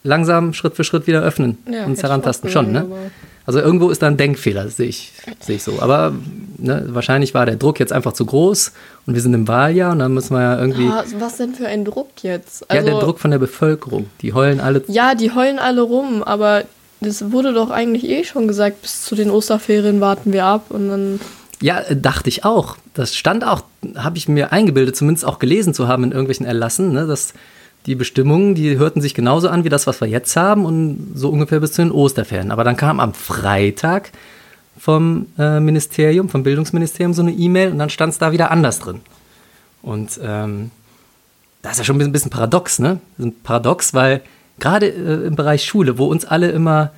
langsam 0.02 0.52
Schritt 0.54 0.74
für 0.74 0.84
Schritt 0.84 1.06
wieder 1.06 1.22
öffnen 1.22 1.58
Ja, 1.70 1.84
und 1.84 1.94
ich 1.96 2.02
herantasten 2.02 2.50
schon, 2.50 2.72
ne? 2.72 2.80
aber- 2.80 2.96
Also 3.46 3.60
irgendwo 3.60 3.90
ist 3.90 4.00
da 4.02 4.06
ein 4.06 4.16
Denkfehler, 4.16 4.68
sehe 4.68 4.88
ich, 4.88 5.12
sehe 5.40 5.56
ich 5.56 5.62
so. 5.62 5.80
Aber 5.80 6.14
ne, 6.56 6.86
wahrscheinlich 6.88 7.34
war 7.34 7.44
der 7.44 7.56
Druck 7.56 7.78
jetzt 7.78 7.92
einfach 7.92 8.12
zu 8.14 8.24
groß 8.24 8.72
und 9.06 9.14
wir 9.14 9.20
sind 9.20 9.34
im 9.34 9.46
Wahljahr 9.46 9.92
und 9.92 9.98
dann 9.98 10.14
müssen 10.14 10.34
wir 10.34 10.40
ja 10.42 10.58
irgendwie. 10.58 10.88
Ah, 10.88 11.04
was 11.18 11.36
denn 11.36 11.54
für 11.54 11.66
ein 11.66 11.84
Druck 11.84 12.08
jetzt? 12.22 12.62
ja, 12.62 12.66
Also, 12.80 12.86
der 12.90 12.98
Druck 13.00 13.18
von 13.18 13.30
der 13.30 13.38
Bevölkerung. 13.38 14.06
Die 14.22 14.32
heulen 14.32 14.60
alle. 14.60 14.82
Ja, 14.88 15.14
die 15.14 15.30
heulen 15.34 15.58
alle 15.58 15.82
rum, 15.82 16.22
aber 16.22 16.64
das 17.00 17.32
wurde 17.32 17.52
doch 17.52 17.70
eigentlich 17.70 18.08
eh 18.08 18.24
schon 18.24 18.48
gesagt, 18.48 18.80
bis 18.80 19.04
zu 19.04 19.14
den 19.14 19.30
Osterferien 19.30 20.00
warten 20.00 20.32
wir 20.32 20.46
ab 20.46 20.66
und 20.70 20.88
dann. 20.88 21.20
Ja, 21.60 21.80
äh, 21.80 21.96
dachte 21.96 22.30
ich 22.30 22.44
auch. 22.44 22.76
Das 22.94 23.14
stand 23.14 23.44
auch, 23.44 23.62
habe 23.96 24.16
ich 24.16 24.26
mir 24.26 24.52
eingebildet, 24.52 24.96
zumindest 24.96 25.26
auch 25.26 25.38
gelesen 25.38 25.74
zu 25.74 25.86
haben 25.86 26.04
in 26.04 26.12
irgendwelchen 26.12 26.46
Erlassen, 26.46 26.92
ne, 26.92 27.06
dass 27.06 27.34
die 27.86 27.94
Bestimmungen, 27.94 28.54
die 28.54 28.78
hörten 28.78 29.00
sich 29.00 29.14
genauso 29.14 29.48
an 29.48 29.64
wie 29.64 29.68
das, 29.68 29.86
was 29.86 30.00
wir 30.00 30.08
jetzt 30.08 30.36
haben 30.36 30.64
und 30.64 31.12
so 31.14 31.28
ungefähr 31.28 31.60
bis 31.60 31.72
zu 31.72 31.82
den 31.82 31.92
Osterferien. 31.92 32.50
Aber 32.50 32.64
dann 32.64 32.76
kam 32.76 32.98
am 32.98 33.12
Freitag 33.12 34.10
vom 34.78 35.26
äh, 35.38 35.60
Ministerium, 35.60 36.28
vom 36.28 36.42
Bildungsministerium 36.42 37.12
so 37.12 37.22
eine 37.22 37.32
E-Mail 37.32 37.72
und 37.72 37.78
dann 37.78 37.90
stand 37.90 38.12
es 38.12 38.18
da 38.18 38.32
wieder 38.32 38.50
anders 38.50 38.78
drin. 38.78 39.00
Und 39.82 40.18
ähm, 40.22 40.70
das 41.62 41.72
ist 41.72 41.78
ja 41.78 41.84
schon 41.84 42.00
ein 42.00 42.12
bisschen, 42.12 42.30
paradox, 42.30 42.78
ne? 42.78 43.00
Ein 43.18 43.34
Paradox, 43.42 43.94
weil 43.94 44.22
gerade 44.58 44.88
äh, 44.88 45.26
im 45.26 45.36
Bereich 45.36 45.64
Schule, 45.64 45.98
wo 45.98 46.06
uns 46.06 46.24
alle 46.24 46.50
immer 46.50 46.92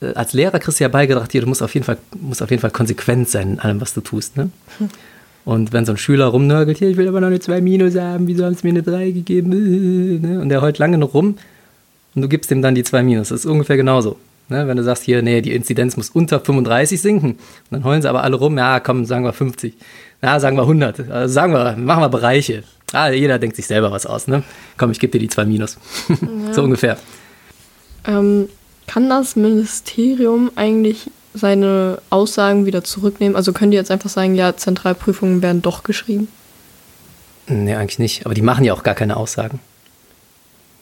äh, 0.00 0.14
als 0.14 0.32
Lehrer 0.32 0.58
kriegst 0.60 0.80
du 0.80 0.84
ja 0.84 0.88
beigebracht, 0.88 1.32
hier, 1.32 1.40
du 1.40 1.48
musst 1.48 1.62
auf 1.62 1.74
jeden 1.74 1.84
Fall, 1.84 1.98
musst 2.20 2.42
auf 2.42 2.50
jeden 2.50 2.60
Fall 2.60 2.70
konsequent 2.70 3.28
sein 3.28 3.52
in 3.52 3.58
allem, 3.60 3.80
was 3.80 3.94
du 3.94 4.00
tust. 4.00 4.36
Ne? 4.36 4.50
Und 5.48 5.72
wenn 5.72 5.86
so 5.86 5.92
ein 5.92 5.96
Schüler 5.96 6.26
rumnörgelt, 6.26 6.76
hier, 6.76 6.90
ich 6.90 6.98
will 6.98 7.08
aber 7.08 7.22
noch 7.22 7.28
eine 7.28 7.40
2 7.40 7.62
Minus 7.62 7.96
haben, 7.96 8.26
wieso 8.26 8.44
haben 8.44 8.54
sie 8.54 8.66
mir 8.66 8.74
eine 8.74 8.82
3 8.82 9.12
gegeben? 9.12 9.52
Äh, 9.52 10.18
Ne? 10.18 10.42
Und 10.42 10.50
der 10.50 10.60
heult 10.60 10.76
lange 10.76 10.98
noch 10.98 11.14
rum 11.14 11.38
und 12.14 12.20
du 12.20 12.28
gibst 12.28 12.50
ihm 12.50 12.60
dann 12.60 12.74
die 12.74 12.84
2 12.84 13.02
Minus. 13.02 13.30
Das 13.30 13.40
ist 13.40 13.46
ungefähr 13.46 13.78
genauso. 13.78 14.18
Ne? 14.50 14.68
Wenn 14.68 14.76
du 14.76 14.84
sagst, 14.84 15.04
hier, 15.04 15.22
nee, 15.22 15.40
die 15.40 15.54
Inzidenz 15.54 15.96
muss 15.96 16.10
unter 16.10 16.40
35 16.40 17.00
sinken, 17.00 17.30
und 17.30 17.38
dann 17.70 17.82
heulen 17.84 18.02
sie 18.02 18.10
aber 18.10 18.24
alle 18.24 18.36
rum, 18.36 18.58
ja, 18.58 18.78
komm, 18.78 19.06
sagen 19.06 19.24
wir 19.24 19.32
50. 19.32 19.72
Ja, 20.20 20.38
sagen 20.38 20.58
wir 20.58 20.64
100. 20.64 21.08
Also 21.10 21.32
sagen 21.32 21.54
wir, 21.54 21.76
machen 21.78 22.02
wir 22.02 22.10
Bereiche. 22.10 22.64
Ah, 22.92 23.08
jeder 23.08 23.38
denkt 23.38 23.56
sich 23.56 23.66
selber 23.66 23.90
was 23.90 24.04
aus, 24.04 24.28
ne? 24.28 24.42
Komm, 24.76 24.90
ich 24.90 25.00
gebe 25.00 25.12
dir 25.12 25.18
die 25.18 25.30
2 25.30 25.46
Minus. 25.46 25.78
so 26.52 26.62
ungefähr. 26.62 26.98
Ähm, 28.06 28.50
kann 28.86 29.08
das 29.08 29.34
Ministerium 29.34 30.50
eigentlich 30.56 31.10
seine 31.34 32.00
Aussagen 32.10 32.66
wieder 32.66 32.84
zurücknehmen? 32.84 33.36
Also 33.36 33.52
können 33.52 33.70
die 33.70 33.76
jetzt 33.76 33.90
einfach 33.90 34.10
sagen, 34.10 34.34
ja, 34.34 34.56
Zentralprüfungen 34.56 35.42
werden 35.42 35.62
doch 35.62 35.82
geschrieben? 35.82 36.28
Nee, 37.46 37.74
eigentlich 37.74 37.98
nicht. 37.98 38.26
Aber 38.26 38.34
die 38.34 38.42
machen 38.42 38.64
ja 38.64 38.74
auch 38.74 38.82
gar 38.82 38.94
keine 38.94 39.16
Aussagen. 39.16 39.60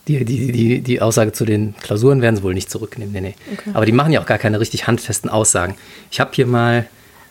Die, 0.09 0.25
die, 0.25 0.53
die, 0.53 0.81
die 0.81 1.01
Aussage 1.01 1.33
zu 1.33 1.45
den 1.45 1.75
Klausuren 1.83 2.23
werden 2.23 2.37
sie 2.37 2.43
wohl 2.43 2.55
nicht 2.55 2.71
zurücknehmen. 2.71 3.13
Nee, 3.13 3.21
nee. 3.21 3.35
Okay. 3.53 3.71
Aber 3.75 3.87
die 3.87 3.93
machen 3.93 4.13
ja 4.13 4.21
auch 4.21 4.27
gar 4.27 4.39
keine 4.39 4.61
richtig 4.61 4.87
handfesten 4.87 5.29
Aussagen. 5.29 5.75
Ich 6.11 6.21
habe 6.21 6.31
hier 6.33 6.47
mal, 6.47 6.87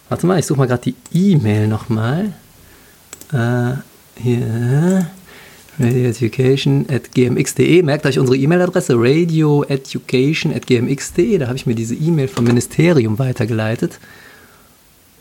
warte 0.09 0.27
mal, 0.27 0.39
ich 0.39 0.45
suche 0.45 0.59
mal 0.59 0.67
gerade 0.67 0.81
die 0.81 0.95
E-Mail 1.13 1.67
nochmal. 1.67 2.33
Äh, 3.31 3.75
hier, 4.21 5.07
radioeducation 5.79 6.85
at 6.89 7.11
gmx.de. 7.13 7.83
Merkt 7.83 8.05
euch 8.05 8.19
unsere 8.19 8.37
E-Mail-Adresse, 8.37 8.93
radioeducation 8.95 10.53
at 10.53 10.67
gmx.de. 10.67 11.37
Da 11.37 11.47
habe 11.47 11.57
ich 11.57 11.65
mir 11.65 11.75
diese 11.75 11.95
E-Mail 11.95 12.27
vom 12.27 12.45
Ministerium 12.45 13.19
weitergeleitet. 13.19 13.99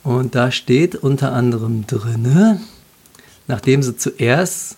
Und 0.03 0.35
da 0.35 0.51
steht 0.51 0.95
unter 0.97 1.33
anderem 1.33 1.87
drinne, 1.87 2.61
nachdem 3.47 3.83
sie 3.83 3.97
zuerst, 3.97 4.77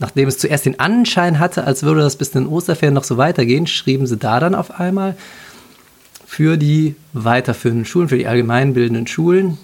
nachdem 0.00 0.28
es 0.28 0.38
zuerst 0.38 0.64
den 0.64 0.80
Anschein 0.80 1.38
hatte, 1.38 1.64
als 1.64 1.82
würde 1.82 2.00
das 2.00 2.16
bis 2.16 2.30
in 2.30 2.44
den 2.44 2.52
Osterferien 2.52 2.94
noch 2.94 3.04
so 3.04 3.18
weitergehen, 3.18 3.66
schrieben 3.66 4.06
sie 4.06 4.16
da 4.16 4.40
dann 4.40 4.54
auf 4.54 4.80
einmal 4.80 5.14
für 6.26 6.56
die 6.56 6.94
weiterführenden 7.12 7.84
Schulen, 7.84 8.08
für 8.08 8.16
die 8.16 8.26
allgemeinbildenden 8.26 9.06
Schulen. 9.06 9.58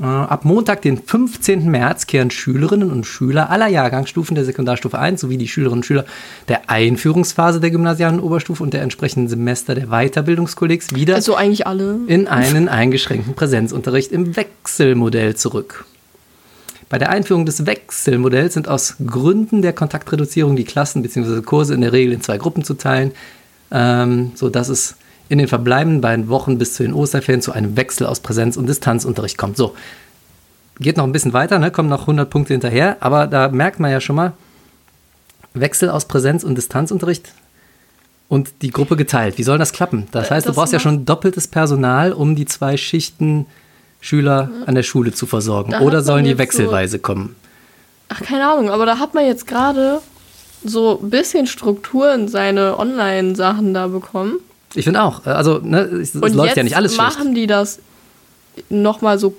Äh, 0.00 0.04
Ab 0.04 0.44
Montag, 0.44 0.82
den 0.82 1.02
15. 1.02 1.70
März, 1.70 2.06
kehren 2.06 2.30
Schülerinnen 2.30 2.90
und 2.90 3.04
Schüler 3.04 3.50
aller 3.50 3.66
Jahrgangsstufen 3.66 4.34
der 4.34 4.44
Sekundarstufe 4.44 4.98
1 4.98 5.20
sowie 5.20 5.38
die 5.38 5.48
Schülerinnen 5.48 5.80
und 5.80 5.86
Schüler 5.86 6.04
der 6.48 6.70
Einführungsphase 6.70 7.60
der 7.60 7.70
gymnasialen 7.70 8.20
Oberstufe 8.20 8.62
und 8.62 8.74
der 8.74 8.82
entsprechenden 8.82 9.28
Semester 9.28 9.74
der 9.74 9.88
Weiterbildungskollegs 9.88 10.94
wieder 10.94 11.16
Also 11.16 11.34
eigentlich 11.34 11.66
alle. 11.66 11.98
in 12.06 12.28
einen 12.28 12.68
eingeschränkten 12.68 13.34
Präsenzunterricht 13.34 14.12
im 14.12 14.36
Wechselmodell 14.36 15.34
zurück. 15.36 15.84
Bei 16.88 16.98
der 16.98 17.10
Einführung 17.10 17.44
des 17.44 17.66
Wechselmodells 17.66 18.54
sind 18.54 18.68
aus 18.68 18.94
Gründen 19.04 19.60
der 19.60 19.74
Kontaktreduzierung 19.74 20.56
die 20.56 20.64
Klassen 20.64 21.02
bzw. 21.02 21.42
Kurse 21.42 21.74
in 21.74 21.82
der 21.82 21.92
Regel 21.92 22.14
in 22.14 22.22
zwei 22.22 22.38
Gruppen 22.38 22.64
zu 22.64 22.74
teilen, 22.74 23.12
ähm, 23.70 24.32
sodass 24.34 24.68
es 24.70 24.96
in 25.28 25.38
den 25.38 25.48
verbleibenden 25.48 26.00
beiden 26.00 26.28
Wochen 26.28 26.58
bis 26.58 26.74
zu 26.74 26.82
den 26.82 26.94
Osterferien 26.94 27.42
zu 27.42 27.52
einem 27.52 27.76
Wechsel 27.76 28.06
aus 28.06 28.20
Präsenz- 28.20 28.56
und 28.56 28.66
Distanzunterricht 28.66 29.36
kommt. 29.38 29.56
So, 29.56 29.74
geht 30.80 30.96
noch 30.96 31.04
ein 31.04 31.12
bisschen 31.12 31.32
weiter, 31.32 31.58
ne? 31.58 31.70
kommen 31.70 31.88
noch 31.88 32.02
100 32.02 32.30
Punkte 32.30 32.54
hinterher, 32.54 32.96
aber 33.00 33.26
da 33.26 33.48
merkt 33.48 33.78
man 33.80 33.90
ja 33.90 34.00
schon 34.00 34.16
mal, 34.16 34.32
Wechsel 35.54 35.90
aus 35.90 36.04
Präsenz- 36.06 36.44
und 36.44 36.56
Distanzunterricht 36.56 37.32
und 38.28 38.50
die 38.62 38.70
Gruppe 38.70 38.96
geteilt. 38.96 39.38
Wie 39.38 39.42
soll 39.42 39.58
das 39.58 39.72
klappen? 39.72 40.06
Das 40.12 40.28
Äh, 40.28 40.34
heißt, 40.34 40.46
du 40.46 40.50
das 40.50 40.56
brauchst 40.56 40.72
ja 40.72 40.78
schon 40.80 41.04
doppeltes 41.04 41.48
Personal, 41.48 42.12
um 42.12 42.36
die 42.36 42.44
zwei 42.46 42.76
Schichten 42.76 43.46
Schüler 44.00 44.50
an 44.66 44.74
der 44.76 44.84
Schule 44.84 45.12
zu 45.12 45.26
versorgen. 45.26 45.72
Da 45.72 45.80
Oder 45.80 46.02
sollen 46.02 46.22
die 46.24 46.30
jetzt 46.30 46.36
so- 46.38 46.42
wechselweise 46.42 46.98
kommen? 47.00 47.34
Ach, 48.10 48.20
keine 48.22 48.48
Ahnung, 48.48 48.70
aber 48.70 48.86
da 48.86 48.98
hat 48.98 49.14
man 49.14 49.26
jetzt 49.26 49.46
gerade 49.46 50.00
so 50.64 51.00
ein 51.02 51.10
bisschen 51.10 51.46
Struktur 51.46 52.14
in 52.14 52.28
seine 52.28 52.78
Online-Sachen 52.78 53.74
da 53.74 53.88
bekommen. 53.88 54.36
Ich 54.74 54.84
finde 54.84 55.02
auch. 55.02 55.24
Also, 55.26 55.58
ne, 55.62 55.80
es, 55.80 56.14
es 56.14 56.34
läuft 56.34 56.56
ja 56.56 56.62
nicht 56.62 56.76
alles 56.76 56.94
schlecht. 56.94 57.18
machen 57.18 57.34
die 57.34 57.46
das 57.46 57.80
nochmal 58.70 59.18
so 59.18 59.34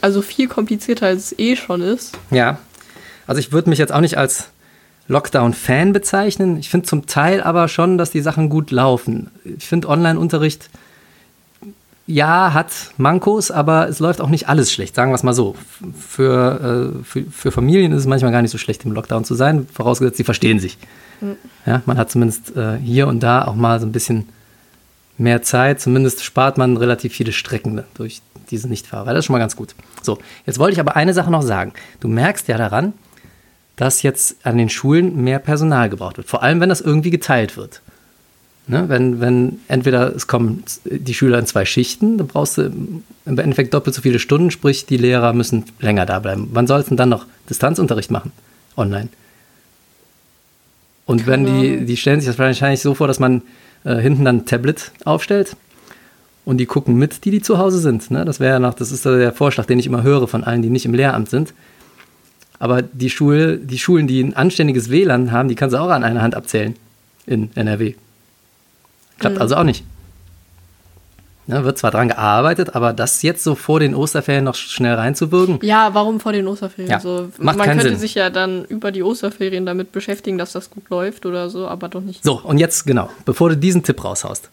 also 0.00 0.22
viel 0.22 0.48
komplizierter 0.48 1.06
als 1.06 1.32
es 1.32 1.38
eh 1.38 1.56
schon 1.56 1.82
ist. 1.82 2.16
Ja. 2.30 2.58
Also 3.26 3.40
ich 3.40 3.52
würde 3.52 3.70
mich 3.70 3.78
jetzt 3.78 3.92
auch 3.92 4.00
nicht 4.00 4.16
als 4.16 4.48
Lockdown-Fan 5.08 5.92
bezeichnen. 5.92 6.56
Ich 6.56 6.70
finde 6.70 6.86
zum 6.86 7.06
Teil 7.06 7.42
aber 7.42 7.68
schon, 7.68 7.98
dass 7.98 8.10
die 8.10 8.20
Sachen 8.20 8.48
gut 8.48 8.70
laufen. 8.70 9.30
Ich 9.44 9.66
finde 9.66 9.88
Online-Unterricht, 9.88 10.70
ja, 12.06 12.54
hat 12.54 12.72
Mankos, 12.96 13.50
aber 13.50 13.88
es 13.88 14.00
läuft 14.00 14.20
auch 14.20 14.28
nicht 14.28 14.48
alles 14.48 14.72
schlecht, 14.72 14.96
sagen 14.96 15.12
wir 15.12 15.14
es 15.14 15.22
mal 15.22 15.32
so. 15.32 15.54
Für, 15.96 16.92
äh, 16.98 17.04
für, 17.04 17.24
für, 17.30 17.52
Familien 17.52 17.92
ist 17.92 18.00
es 18.00 18.06
manchmal 18.06 18.32
gar 18.32 18.42
nicht 18.42 18.50
so 18.50 18.58
schlecht, 18.58 18.84
im 18.84 18.92
Lockdown 18.92 19.24
zu 19.24 19.34
sein, 19.34 19.68
vorausgesetzt, 19.72 20.16
sie 20.16 20.24
verstehen 20.24 20.58
sich. 20.58 20.76
Mhm. 21.20 21.36
Ja, 21.66 21.82
man 21.86 21.98
hat 21.98 22.10
zumindest 22.10 22.56
äh, 22.56 22.78
hier 22.78 23.06
und 23.06 23.20
da 23.20 23.44
auch 23.44 23.54
mal 23.54 23.78
so 23.78 23.86
ein 23.86 23.92
bisschen 23.92 24.28
mehr 25.20 25.42
Zeit. 25.42 25.80
Zumindest 25.80 26.24
spart 26.24 26.58
man 26.58 26.76
relativ 26.76 27.12
viele 27.12 27.32
Strecken 27.32 27.84
durch 27.94 28.22
diese 28.50 28.68
Nichtfahrer. 28.68 29.10
Das 29.12 29.20
ist 29.20 29.26
schon 29.26 29.34
mal 29.34 29.38
ganz 29.38 29.54
gut. 29.54 29.74
So, 30.02 30.18
jetzt 30.46 30.58
wollte 30.58 30.72
ich 30.72 30.80
aber 30.80 30.96
eine 30.96 31.14
Sache 31.14 31.30
noch 31.30 31.42
sagen. 31.42 31.72
Du 32.00 32.08
merkst 32.08 32.48
ja 32.48 32.58
daran, 32.58 32.94
dass 33.76 34.02
jetzt 34.02 34.44
an 34.44 34.58
den 34.58 34.68
Schulen 34.68 35.22
mehr 35.22 35.38
Personal 35.38 35.88
gebraucht 35.88 36.16
wird. 36.16 36.28
Vor 36.28 36.42
allem, 36.42 36.60
wenn 36.60 36.68
das 36.68 36.80
irgendwie 36.80 37.10
geteilt 37.10 37.56
wird. 37.56 37.80
Ne? 38.66 38.88
Wenn, 38.88 39.20
wenn 39.20 39.60
entweder 39.68 40.14
es 40.14 40.26
kommen 40.26 40.64
die 40.84 41.14
Schüler 41.14 41.38
in 41.38 41.46
zwei 41.46 41.64
Schichten, 41.64 42.18
dann 42.18 42.26
brauchst 42.26 42.58
du 42.58 42.62
im 42.62 43.02
Endeffekt 43.38 43.72
doppelt 43.74 43.94
so 43.94 44.02
viele 44.02 44.18
Stunden, 44.18 44.50
sprich, 44.50 44.86
die 44.86 44.96
Lehrer 44.96 45.32
müssen 45.32 45.64
länger 45.80 46.06
da 46.06 46.18
bleiben. 46.18 46.48
Wann 46.52 46.66
soll 46.66 46.80
es 46.80 46.86
denn 46.86 46.96
dann 46.96 47.08
noch 47.08 47.26
Distanzunterricht 47.48 48.10
machen? 48.10 48.32
Online. 48.76 49.08
Und 51.06 51.26
wenn 51.26 51.44
die, 51.46 51.84
die 51.86 51.96
stellen 51.96 52.20
sich 52.20 52.28
das 52.28 52.38
wahrscheinlich 52.38 52.80
so 52.80 52.94
vor, 52.94 53.08
dass 53.08 53.18
man 53.18 53.42
äh, 53.84 53.96
hinten 53.96 54.24
dann 54.24 54.38
ein 54.38 54.46
Tablet 54.46 54.92
aufstellt 55.04 55.56
und 56.44 56.58
die 56.58 56.66
gucken 56.66 56.96
mit, 56.96 57.24
die, 57.24 57.30
die 57.30 57.42
zu 57.42 57.58
Hause 57.58 57.78
sind. 57.78 58.10
Ne? 58.10 58.24
Das 58.24 58.40
wäre 58.40 58.54
ja 58.54 58.58
noch, 58.58 58.74
das 58.74 58.92
ist 58.92 59.04
der 59.04 59.32
Vorschlag, 59.32 59.66
den 59.66 59.78
ich 59.78 59.86
immer 59.86 60.02
höre 60.02 60.26
von 60.26 60.44
allen, 60.44 60.62
die 60.62 60.70
nicht 60.70 60.84
im 60.84 60.94
Lehramt 60.94 61.30
sind. 61.30 61.54
Aber 62.58 62.82
die, 62.82 63.08
Schule, 63.08 63.56
die 63.56 63.78
Schulen, 63.78 64.06
die 64.06 64.20
ein 64.20 64.36
anständiges 64.36 64.90
WLAN 64.90 65.32
haben, 65.32 65.48
die 65.48 65.54
kannst 65.54 65.74
du 65.74 65.80
auch 65.80 65.88
an 65.88 66.04
einer 66.04 66.22
Hand 66.22 66.34
abzählen 66.34 66.76
in 67.26 67.50
NRW. 67.54 67.94
Klappt 69.18 69.36
mhm. 69.36 69.42
also 69.42 69.56
auch 69.56 69.64
nicht. 69.64 69.84
Ne, 71.50 71.64
wird 71.64 71.78
zwar 71.78 71.90
dran 71.90 72.06
gearbeitet, 72.06 72.76
aber 72.76 72.92
das 72.92 73.22
jetzt 73.22 73.42
so 73.42 73.56
vor 73.56 73.80
den 73.80 73.96
Osterferien 73.96 74.44
noch 74.44 74.54
schnell 74.54 74.94
reinzuwirken. 74.94 75.58
Ja, 75.62 75.94
warum 75.94 76.20
vor 76.20 76.32
den 76.32 76.46
Osterferien? 76.46 76.88
Ja, 76.88 77.00
so, 77.00 77.28
macht 77.38 77.58
man 77.58 77.68
könnte 77.68 77.88
Sinn. 77.88 77.98
sich 77.98 78.14
ja 78.14 78.30
dann 78.30 78.64
über 78.66 78.92
die 78.92 79.02
Osterferien 79.02 79.66
damit 79.66 79.90
beschäftigen, 79.90 80.38
dass 80.38 80.52
das 80.52 80.70
gut 80.70 80.88
läuft 80.90 81.26
oder 81.26 81.50
so, 81.50 81.66
aber 81.66 81.88
doch 81.88 82.02
nicht. 82.02 82.22
So, 82.22 82.40
und 82.40 82.58
jetzt 82.58 82.86
genau, 82.86 83.10
bevor 83.24 83.48
du 83.48 83.56
diesen 83.56 83.82
Tipp 83.82 84.04
raushaust, 84.04 84.48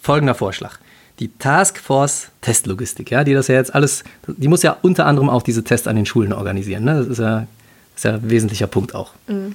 folgender 0.00 0.34
Vorschlag. 0.34 0.78
Die 1.18 1.28
Taskforce 1.28 2.28
Testlogistik, 2.40 3.10
ja, 3.10 3.22
die 3.22 3.34
das 3.34 3.48
ja 3.48 3.56
jetzt 3.56 3.74
alles, 3.74 4.02
die 4.26 4.48
muss 4.48 4.62
ja 4.62 4.78
unter 4.80 5.04
anderem 5.04 5.28
auch 5.28 5.42
diese 5.42 5.62
Tests 5.62 5.86
an 5.86 5.96
den 5.96 6.06
Schulen 6.06 6.32
organisieren. 6.32 6.84
Ne? 6.84 6.94
Das 6.94 7.06
ist 7.06 7.18
ja, 7.18 7.46
ist 7.94 8.04
ja 8.04 8.14
ein 8.14 8.30
wesentlicher 8.30 8.66
Punkt 8.66 8.94
auch. 8.94 9.12
Mhm. 9.26 9.54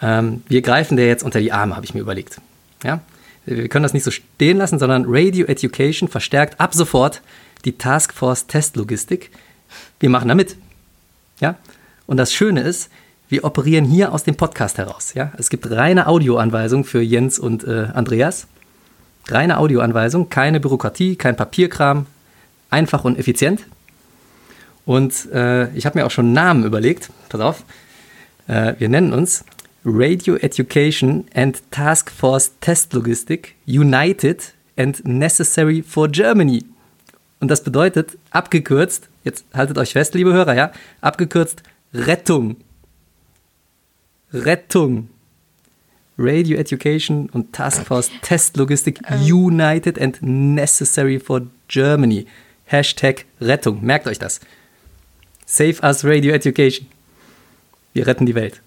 Ähm, 0.00 0.42
wir 0.46 0.62
greifen 0.62 0.96
der 0.96 1.08
jetzt 1.08 1.24
unter 1.24 1.40
die 1.40 1.50
Arme, 1.50 1.74
habe 1.74 1.84
ich 1.84 1.92
mir 1.92 2.00
überlegt. 2.00 2.40
Ja? 2.84 3.00
Wir 3.46 3.68
können 3.68 3.82
das 3.82 3.92
nicht 3.92 4.04
so 4.04 4.10
stehen 4.10 4.58
lassen, 4.58 4.78
sondern 4.78 5.04
Radio 5.06 5.46
Education 5.46 6.08
verstärkt 6.08 6.60
ab 6.60 6.74
sofort 6.74 7.20
die 7.64 7.76
Taskforce 7.76 8.46
Testlogistik. 8.46 9.30
Wir 10.00 10.10
machen 10.10 10.28
da 10.28 10.34
mit. 10.34 10.56
Ja? 11.40 11.56
Und 12.06 12.16
das 12.16 12.32
Schöne 12.32 12.62
ist, 12.62 12.90
wir 13.28 13.44
operieren 13.44 13.84
hier 13.84 14.12
aus 14.12 14.24
dem 14.24 14.36
Podcast 14.36 14.78
heraus. 14.78 15.14
Ja? 15.14 15.32
Es 15.38 15.50
gibt 15.50 15.70
reine 15.70 16.06
Audioanweisungen 16.06 16.84
für 16.84 17.00
Jens 17.00 17.38
und 17.38 17.64
äh, 17.64 17.88
Andreas. 17.94 18.46
Reine 19.28 19.58
Audioanweisung, 19.58 20.28
keine 20.28 20.60
Bürokratie, 20.60 21.16
kein 21.16 21.36
Papierkram, 21.36 22.06
einfach 22.68 23.04
und 23.04 23.18
effizient. 23.18 23.64
Und 24.84 25.30
äh, 25.32 25.70
ich 25.74 25.86
habe 25.86 25.98
mir 25.98 26.06
auch 26.06 26.10
schon 26.10 26.34
Namen 26.34 26.64
überlegt. 26.64 27.10
Pass 27.30 27.40
auf. 27.40 27.64
Äh, 28.46 28.74
wir 28.78 28.90
nennen 28.90 29.14
uns 29.14 29.44
Radio 29.86 30.36
Education 30.36 31.26
and 31.34 31.62
Task 31.70 32.10
Force 32.10 32.52
Test 32.60 32.94
Logistik 32.94 33.54
United 33.66 34.54
and 34.78 35.04
Necessary 35.04 35.82
for 35.82 36.08
Germany. 36.08 36.64
Und 37.38 37.48
das 37.50 37.62
bedeutet, 37.62 38.16
abgekürzt, 38.30 39.10
jetzt 39.24 39.44
haltet 39.52 39.76
euch 39.76 39.92
fest, 39.92 40.14
liebe 40.14 40.32
Hörer, 40.32 40.54
ja, 40.54 40.72
abgekürzt 41.02 41.62
Rettung. 41.92 42.56
Rettung. 44.32 45.10
Radio 46.16 46.56
Education 46.56 47.28
und 47.28 47.52
Task 47.52 47.84
Force 47.84 48.10
Test 48.22 48.56
Logistik 48.56 49.00
United 49.20 50.00
and 50.00 50.18
Necessary 50.22 51.20
for 51.20 51.42
Germany. 51.68 52.26
Hashtag 52.64 53.26
Rettung. 53.38 53.84
Merkt 53.84 54.06
euch 54.06 54.18
das. 54.18 54.40
Save 55.44 55.82
us 55.82 56.04
Radio 56.04 56.32
Education. 56.32 56.86
Wir 57.92 58.06
retten 58.06 58.24
die 58.24 58.34
Welt. 58.34 58.62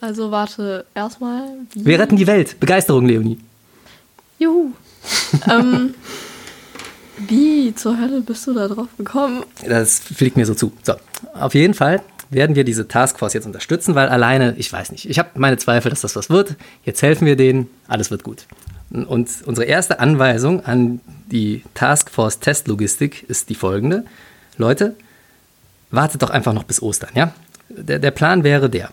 Also 0.00 0.30
warte, 0.30 0.86
erstmal. 0.94 1.48
Wir 1.74 1.98
retten 1.98 2.16
die 2.16 2.26
Welt. 2.26 2.58
Begeisterung, 2.60 3.06
Leonie. 3.06 3.38
Juhu. 4.38 4.72
ähm, 5.50 5.94
wie 7.18 7.74
zur 7.74 7.98
Hölle 7.98 8.20
bist 8.20 8.46
du 8.46 8.54
da 8.54 8.68
drauf 8.68 8.88
gekommen? 8.98 9.44
Das 9.66 10.00
fliegt 10.00 10.36
mir 10.36 10.46
so 10.46 10.54
zu. 10.54 10.72
So, 10.82 10.94
auf 11.34 11.54
jeden 11.54 11.74
Fall 11.74 12.02
werden 12.30 12.56
wir 12.56 12.64
diese 12.64 12.88
Taskforce 12.88 13.34
jetzt 13.34 13.46
unterstützen, 13.46 13.94
weil 13.94 14.08
alleine, 14.08 14.54
ich 14.58 14.72
weiß 14.72 14.90
nicht, 14.90 15.08
ich 15.08 15.18
habe 15.18 15.30
meine 15.34 15.56
Zweifel, 15.56 15.90
dass 15.90 16.00
das 16.00 16.16
was 16.16 16.28
wird. 16.28 16.56
Jetzt 16.84 17.02
helfen 17.02 17.26
wir 17.26 17.36
denen, 17.36 17.68
alles 17.88 18.10
wird 18.10 18.24
gut. 18.24 18.46
Und 18.90 19.28
unsere 19.44 19.66
erste 19.66 20.00
Anweisung 20.00 20.64
an 20.64 21.00
die 21.30 21.62
Taskforce 21.74 22.40
Testlogistik 22.40 23.24
ist 23.28 23.48
die 23.48 23.54
folgende. 23.54 24.04
Leute, 24.58 24.94
wartet 25.90 26.22
doch 26.22 26.30
einfach 26.30 26.52
noch 26.52 26.64
bis 26.64 26.82
Ostern, 26.82 27.10
ja? 27.14 27.32
Der, 27.68 27.98
der 27.98 28.10
Plan 28.10 28.44
wäre 28.44 28.70
der. 28.70 28.90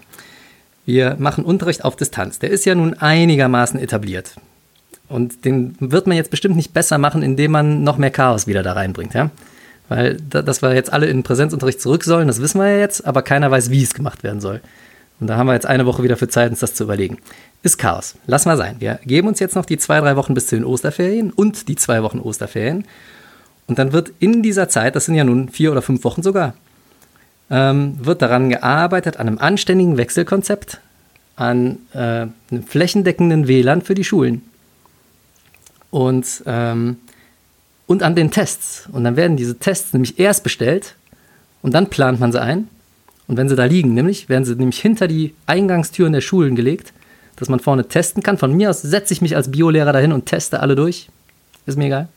Wir 0.85 1.15
machen 1.17 1.45
Unterricht 1.45 1.85
auf 1.85 1.95
Distanz. 1.95 2.39
Der 2.39 2.49
ist 2.49 2.65
ja 2.65 2.75
nun 2.75 2.93
einigermaßen 2.95 3.79
etabliert. 3.79 4.35
Und 5.07 5.45
den 5.45 5.75
wird 5.79 6.07
man 6.07 6.17
jetzt 6.17 6.31
bestimmt 6.31 6.55
nicht 6.55 6.73
besser 6.73 6.97
machen, 6.97 7.21
indem 7.23 7.51
man 7.51 7.83
noch 7.83 7.97
mehr 7.97 8.11
Chaos 8.11 8.47
wieder 8.47 8.63
da 8.63 8.73
reinbringt, 8.73 9.13
ja? 9.13 9.31
Weil, 9.89 10.15
dass 10.15 10.61
wir 10.61 10.73
jetzt 10.73 10.91
alle 10.91 11.07
in 11.07 11.23
Präsenzunterricht 11.23 11.81
zurück 11.81 12.03
sollen, 12.03 12.27
das 12.27 12.41
wissen 12.41 12.59
wir 12.59 12.69
ja 12.69 12.77
jetzt, 12.77 13.05
aber 13.05 13.21
keiner 13.21 13.51
weiß, 13.51 13.69
wie 13.69 13.83
es 13.83 13.93
gemacht 13.93 14.23
werden 14.23 14.41
soll. 14.41 14.61
Und 15.19 15.27
da 15.27 15.37
haben 15.37 15.47
wir 15.47 15.53
jetzt 15.53 15.65
eine 15.65 15.85
Woche 15.85 16.03
wieder 16.03 16.17
für 16.17 16.27
Zeit, 16.27 16.49
uns 16.49 16.61
das 16.61 16.73
zu 16.73 16.85
überlegen. 16.85 17.17
Ist 17.61 17.77
Chaos. 17.77 18.15
Lass 18.25 18.45
mal 18.45 18.57
sein. 18.57 18.77
Wir 18.79 18.99
geben 19.05 19.27
uns 19.27 19.39
jetzt 19.39 19.55
noch 19.55 19.65
die 19.65 19.77
zwei, 19.77 19.99
drei 19.99 20.15
Wochen 20.15 20.33
bis 20.33 20.47
zu 20.47 20.55
den 20.55 20.65
Osterferien 20.65 21.31
und 21.31 21.67
die 21.67 21.75
zwei 21.75 22.01
Wochen 22.01 22.19
Osterferien. 22.19 22.85
Und 23.67 23.79
dann 23.79 23.93
wird 23.93 24.11
in 24.19 24.41
dieser 24.41 24.67
Zeit, 24.67 24.95
das 24.95 25.05
sind 25.05 25.15
ja 25.15 25.23
nun 25.23 25.49
vier 25.49 25.71
oder 25.71 25.81
fünf 25.81 26.03
Wochen 26.03 26.23
sogar, 26.23 26.55
ähm, 27.49 27.97
wird 28.01 28.21
daran 28.21 28.49
gearbeitet, 28.49 29.17
an 29.17 29.27
einem 29.27 29.37
anständigen 29.37 29.97
Wechselkonzept, 29.97 30.79
an 31.35 31.79
äh, 31.93 31.97
einem 31.97 32.63
flächendeckenden 32.65 33.47
WLAN 33.47 33.81
für 33.81 33.95
die 33.95 34.03
Schulen 34.03 34.41
und, 35.91 36.43
ähm, 36.45 36.97
und 37.87 38.03
an 38.03 38.15
den 38.15 38.31
Tests. 38.31 38.87
Und 38.91 39.03
dann 39.03 39.15
werden 39.15 39.37
diese 39.37 39.57
Tests 39.57 39.93
nämlich 39.93 40.19
erst 40.19 40.43
bestellt 40.43 40.95
und 41.61 41.73
dann 41.73 41.89
plant 41.89 42.19
man 42.19 42.31
sie 42.31 42.41
ein. 42.41 42.67
Und 43.27 43.37
wenn 43.37 43.47
sie 43.47 43.55
da 43.55 43.65
liegen, 43.65 43.93
nämlich, 43.93 44.27
werden 44.27 44.43
sie 44.43 44.55
nämlich 44.55 44.81
hinter 44.81 45.07
die 45.07 45.33
Eingangstüren 45.45 46.11
der 46.11 46.21
Schulen 46.21 46.55
gelegt, 46.55 46.93
dass 47.35 47.49
man 47.49 47.59
vorne 47.59 47.87
testen 47.87 48.21
kann. 48.21 48.37
Von 48.37 48.53
mir 48.53 48.69
aus 48.69 48.81
setze 48.81 49.13
ich 49.13 49.21
mich 49.21 49.35
als 49.35 49.51
Biolehrer 49.51 49.93
dahin 49.93 50.11
und 50.11 50.25
teste 50.25 50.59
alle 50.59 50.75
durch. 50.75 51.09
Ist 51.65 51.77
mir 51.77 51.85
egal. 51.85 52.07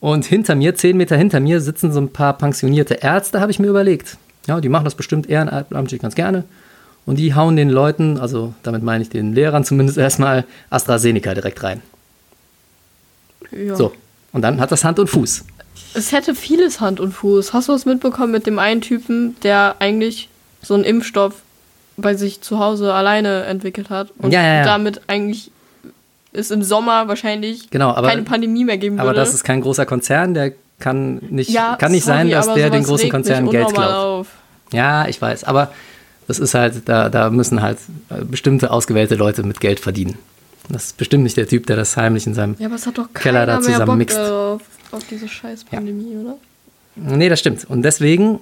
Und 0.00 0.24
hinter 0.24 0.54
mir, 0.54 0.74
zehn 0.74 0.96
Meter 0.96 1.16
hinter 1.16 1.40
mir, 1.40 1.60
sitzen 1.60 1.92
so 1.92 2.00
ein 2.00 2.12
paar 2.12 2.36
pensionierte 2.38 2.94
Ärzte, 2.94 3.40
habe 3.40 3.50
ich 3.50 3.58
mir 3.58 3.68
überlegt. 3.68 4.16
Ja, 4.46 4.60
die 4.60 4.68
machen 4.68 4.84
das 4.84 4.94
bestimmt 4.94 5.28
ehrenamtlich 5.28 6.00
ganz 6.00 6.14
gerne. 6.14 6.44
Und 7.04 7.16
die 7.18 7.34
hauen 7.34 7.56
den 7.56 7.70
Leuten, 7.70 8.18
also 8.18 8.54
damit 8.62 8.82
meine 8.82 9.02
ich 9.02 9.10
den 9.10 9.34
Lehrern 9.34 9.64
zumindest 9.64 9.98
erstmal, 9.98 10.44
AstraZeneca 10.70 11.34
direkt 11.34 11.62
rein. 11.62 11.82
Ja. 13.50 13.74
So, 13.76 13.92
und 14.32 14.42
dann 14.42 14.60
hat 14.60 14.70
das 14.72 14.84
Hand 14.84 14.98
und 14.98 15.08
Fuß. 15.08 15.44
Es 15.94 16.12
hätte 16.12 16.34
vieles 16.34 16.80
Hand 16.80 17.00
und 17.00 17.12
Fuß. 17.12 17.52
Hast 17.52 17.68
du 17.68 17.72
was 17.72 17.86
mitbekommen 17.86 18.32
mit 18.32 18.46
dem 18.46 18.58
einen 18.58 18.80
Typen, 18.80 19.36
der 19.42 19.76
eigentlich 19.78 20.28
so 20.62 20.74
einen 20.74 20.84
Impfstoff 20.84 21.34
bei 21.96 22.14
sich 22.14 22.40
zu 22.40 22.58
Hause 22.58 22.92
alleine 22.94 23.44
entwickelt 23.44 23.90
hat 23.90 24.12
und 24.18 24.32
Ja, 24.32 24.42
ja, 24.42 24.64
damit 24.64 25.02
eigentlich 25.08 25.50
es 26.38 26.50
im 26.50 26.62
Sommer 26.62 27.08
wahrscheinlich 27.08 27.70
Genau, 27.70 27.90
aber- 27.90 28.08
keine 28.08 28.22
Pandemie 28.22 28.64
mehr 28.64 28.78
geben 28.78 28.96
würde. 28.96 29.02
Aber 29.02 29.14
das 29.14 29.34
ist 29.34 29.44
kein 29.44 29.60
großer 29.60 29.86
Konzern, 29.86 30.34
der 30.34 30.52
kann 30.78 31.16
nicht, 31.30 31.50
ja, 31.50 31.76
kann 31.76 31.92
nicht 31.92 32.04
sorry, 32.04 32.18
sein, 32.18 32.30
dass 32.30 32.54
der 32.54 32.70
den 32.70 32.84
großen 32.84 33.10
Konzernen 33.10 33.50
Geld 33.50 33.72
klaut. 33.74 33.92
Auf. 33.92 34.26
Ja, 34.72 35.08
ich 35.08 35.20
weiß, 35.20 35.44
aber 35.44 35.72
das 36.28 36.38
ist 36.38 36.54
halt, 36.54 36.88
da, 36.88 37.08
da 37.08 37.30
müssen 37.30 37.62
halt 37.62 37.78
äh, 38.10 38.24
bestimmte 38.24 38.70
ausgewählte 38.70 39.14
Leute 39.16 39.42
mit 39.42 39.60
Geld 39.60 39.80
verdienen. 39.80 40.18
Das 40.68 40.84
ist 40.86 40.96
bestimmt 40.98 41.24
nicht 41.24 41.36
der 41.36 41.48
Typ, 41.48 41.66
der 41.66 41.76
das 41.76 41.96
heimlich 41.96 42.26
in 42.26 42.34
seinem. 42.34 42.54
Ja, 42.58 42.66
aber 42.66 42.74
es 42.76 42.86
hat 42.86 42.98
doch 42.98 43.08
Keller 43.14 43.46
da 43.46 43.52
mehr 43.54 43.60
Bock 43.60 43.72
zusammenmixt. 43.72 44.16
darauf, 44.18 44.62
auf 44.92 45.02
diese 45.10 45.26
scheiß 45.26 45.64
Pandemie, 45.64 46.14
oder? 46.16 46.36
Nee, 46.96 47.28
das 47.28 47.40
stimmt. 47.40 47.64
Und 47.70 47.82
deswegen 47.82 48.40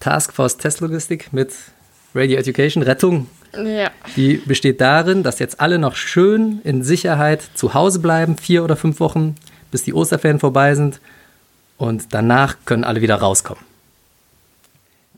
Taskforce 0.00 0.58
Testlogistik 0.58 1.32
mit 1.32 1.52
Radio 2.14 2.38
Education 2.38 2.82
Rettung. 2.82 3.26
Ja. 3.64 3.90
Die 4.16 4.36
besteht 4.36 4.80
darin, 4.80 5.22
dass 5.22 5.38
jetzt 5.38 5.60
alle 5.60 5.78
noch 5.78 5.96
schön 5.96 6.60
in 6.64 6.82
Sicherheit 6.82 7.42
zu 7.54 7.74
Hause 7.74 8.00
bleiben, 8.00 8.36
vier 8.36 8.64
oder 8.64 8.76
fünf 8.76 9.00
Wochen, 9.00 9.34
bis 9.70 9.82
die 9.82 9.94
Osterferien 9.94 10.40
vorbei 10.40 10.74
sind. 10.74 11.00
Und 11.78 12.14
danach 12.14 12.56
können 12.64 12.84
alle 12.84 13.02
wieder 13.02 13.16
rauskommen. 13.16 13.62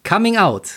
Coming 0.04 0.36
Out 0.36 0.68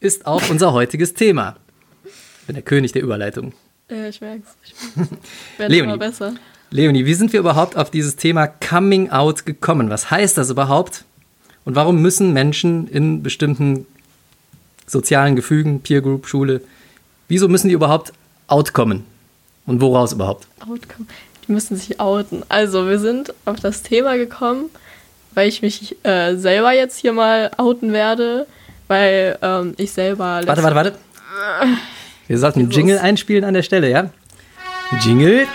ist 0.00 0.26
auch 0.26 0.48
unser 0.48 0.72
heutiges 0.74 1.14
Thema. 1.14 1.56
Ich 2.04 2.46
bin 2.46 2.54
der 2.54 2.62
König 2.62 2.92
der 2.92 3.02
Überleitung. 3.02 3.52
Ja, 3.90 4.06
ich 4.06 4.20
merk's. 4.20 4.48
Ich. 4.64 4.74
Wird 5.58 5.70
Leonie. 5.70 5.78
immer 5.78 5.98
besser. 5.98 6.34
Leonie, 6.70 7.04
wie 7.04 7.14
sind 7.14 7.32
wir 7.32 7.40
überhaupt 7.40 7.76
auf 7.76 7.90
dieses 7.90 8.16
Thema 8.16 8.46
Coming 8.46 9.10
Out 9.10 9.44
gekommen? 9.44 9.90
Was 9.90 10.10
heißt 10.10 10.38
das 10.38 10.50
überhaupt? 10.50 11.04
Und 11.64 11.74
warum 11.74 12.00
müssen 12.00 12.32
Menschen 12.32 12.86
in 12.88 13.22
bestimmten 13.22 13.86
sozialen 14.86 15.36
Gefügen, 15.36 15.80
Peer 15.82 16.00
Group, 16.00 16.26
Schule, 16.26 16.60
wieso 17.30 17.48
müssen 17.48 17.68
die 17.68 17.74
überhaupt 17.74 18.12
outkommen? 18.48 19.06
Und 19.66 19.80
woraus 19.80 20.12
überhaupt? 20.12 20.46
Outcome. 20.60 21.06
Die 21.46 21.52
müssen 21.52 21.76
sich 21.76 22.00
outen. 22.00 22.42
Also, 22.48 22.88
wir 22.88 22.98
sind 22.98 23.32
auf 23.44 23.60
das 23.60 23.82
Thema 23.82 24.16
gekommen, 24.16 24.68
weil 25.34 25.48
ich 25.48 25.62
mich 25.62 25.96
äh, 26.04 26.34
selber 26.36 26.72
jetzt 26.72 26.98
hier 26.98 27.12
mal 27.12 27.50
outen 27.56 27.92
werde, 27.92 28.46
weil 28.88 29.38
ähm, 29.40 29.74
ich 29.76 29.92
selber. 29.92 30.42
Warte, 30.44 30.62
warte, 30.62 30.76
warte. 30.76 30.94
Wir 32.26 32.38
sollten 32.38 32.60
einen. 32.60 32.70
Jingle 32.70 32.98
einspielen 32.98 33.44
an 33.44 33.54
der 33.54 33.62
Stelle, 33.62 33.90
ja? 33.90 34.10
Jingle. 35.00 35.46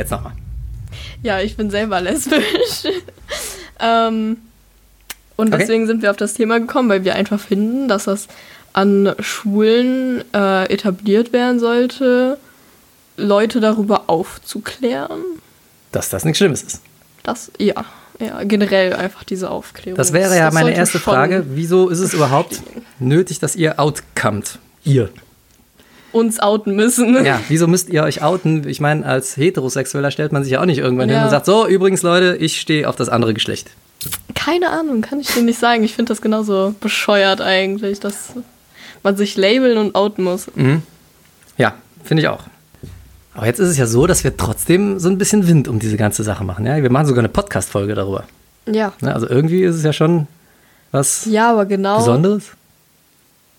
Jetzt 0.00 0.10
nochmal. 0.12 0.32
Ja, 1.22 1.40
ich 1.40 1.58
bin 1.58 1.70
selber 1.70 2.00
lesbisch. 2.00 2.84
ähm, 3.80 4.38
und 5.36 5.48
Okay. 5.48 5.58
deswegen 5.58 5.86
sind 5.86 6.00
wir 6.00 6.10
auf 6.10 6.16
das 6.16 6.32
Thema 6.32 6.58
gekommen, 6.58 6.88
weil 6.88 7.04
wir 7.04 7.16
einfach 7.16 7.38
finden, 7.38 7.86
dass 7.86 8.04
das 8.04 8.28
an 8.72 9.14
Schulen 9.18 10.24
äh, 10.32 10.72
etabliert 10.72 11.34
werden 11.34 11.60
sollte, 11.60 12.38
Leute 13.18 13.60
darüber 13.60 14.04
aufzuklären. 14.06 15.20
Dass 15.92 16.08
das 16.08 16.24
nichts 16.24 16.38
Schlimmes 16.38 16.62
ist. 16.62 16.80
Das, 17.22 17.50
ja, 17.58 17.84
ja, 18.18 18.42
generell 18.44 18.94
einfach 18.94 19.24
diese 19.24 19.50
Aufklärung. 19.50 19.98
Das 19.98 20.14
wäre 20.14 20.34
ja 20.34 20.50
meine 20.50 20.68
sollte 20.68 20.78
erste 20.78 20.98
Frage. 20.98 21.44
Wieso 21.50 21.90
ist 21.90 21.98
es 22.00 22.14
überhaupt 22.14 22.62
nötig, 22.98 23.38
dass 23.38 23.54
ihr 23.54 23.78
outcomet? 23.78 24.58
Ihr. 24.84 25.10
Uns 26.12 26.40
outen 26.40 26.74
müssen. 26.74 27.24
Ja, 27.24 27.40
wieso 27.48 27.66
müsst 27.66 27.88
ihr 27.88 28.02
euch 28.02 28.22
outen? 28.22 28.66
Ich 28.68 28.80
meine, 28.80 29.06
als 29.06 29.36
Heterosexueller 29.36 30.10
stellt 30.10 30.32
man 30.32 30.42
sich 30.42 30.52
ja 30.52 30.60
auch 30.60 30.66
nicht 30.66 30.78
irgendwann 30.78 31.08
hin 31.08 31.18
Ja. 31.18 31.24
und 31.24 31.30
sagt, 31.30 31.46
so, 31.46 31.66
übrigens, 31.66 32.02
Leute, 32.02 32.36
ich 32.36 32.60
stehe 32.60 32.88
auf 32.88 32.96
das 32.96 33.08
andere 33.08 33.32
Geschlecht. 33.34 33.70
Keine 34.34 34.70
Ahnung, 34.70 35.02
kann 35.02 35.20
ich 35.20 35.28
dir 35.28 35.42
nicht 35.42 35.58
sagen. 35.60 35.84
Ich 35.84 35.94
finde 35.94 36.10
das 36.10 36.20
genauso 36.22 36.74
bescheuert 36.80 37.40
eigentlich, 37.40 38.00
dass 38.00 38.30
man 39.02 39.16
sich 39.16 39.36
labeln 39.36 39.78
und 39.78 39.94
outen 39.94 40.24
muss. 40.24 40.46
Ja, 41.58 41.74
finde 42.02 42.22
ich 42.22 42.28
auch. 42.28 42.44
Aber 43.34 43.46
jetzt 43.46 43.58
ist 43.60 43.68
es 43.68 43.76
ja 43.78 43.86
so, 43.86 44.06
dass 44.06 44.24
wir 44.24 44.36
trotzdem 44.36 44.98
so 44.98 45.08
ein 45.08 45.16
bisschen 45.18 45.46
Wind 45.46 45.68
um 45.68 45.78
diese 45.78 45.96
ganze 45.96 46.22
Sache 46.24 46.42
machen. 46.44 46.66
Ja? 46.66 46.82
Wir 46.82 46.90
machen 46.90 47.06
sogar 47.06 47.20
eine 47.20 47.28
Podcast-Folge 47.28 47.94
darüber. 47.94 48.24
Ja. 48.66 48.92
Ne? 49.00 49.14
Also 49.14 49.28
irgendwie 49.28 49.62
ist 49.62 49.76
es 49.76 49.82
ja 49.84 49.92
schon 49.92 50.26
was 50.92 51.26
Ja, 51.26 51.50
aber 51.52 51.66
genau. 51.66 51.98
Besonderes. 51.98 52.44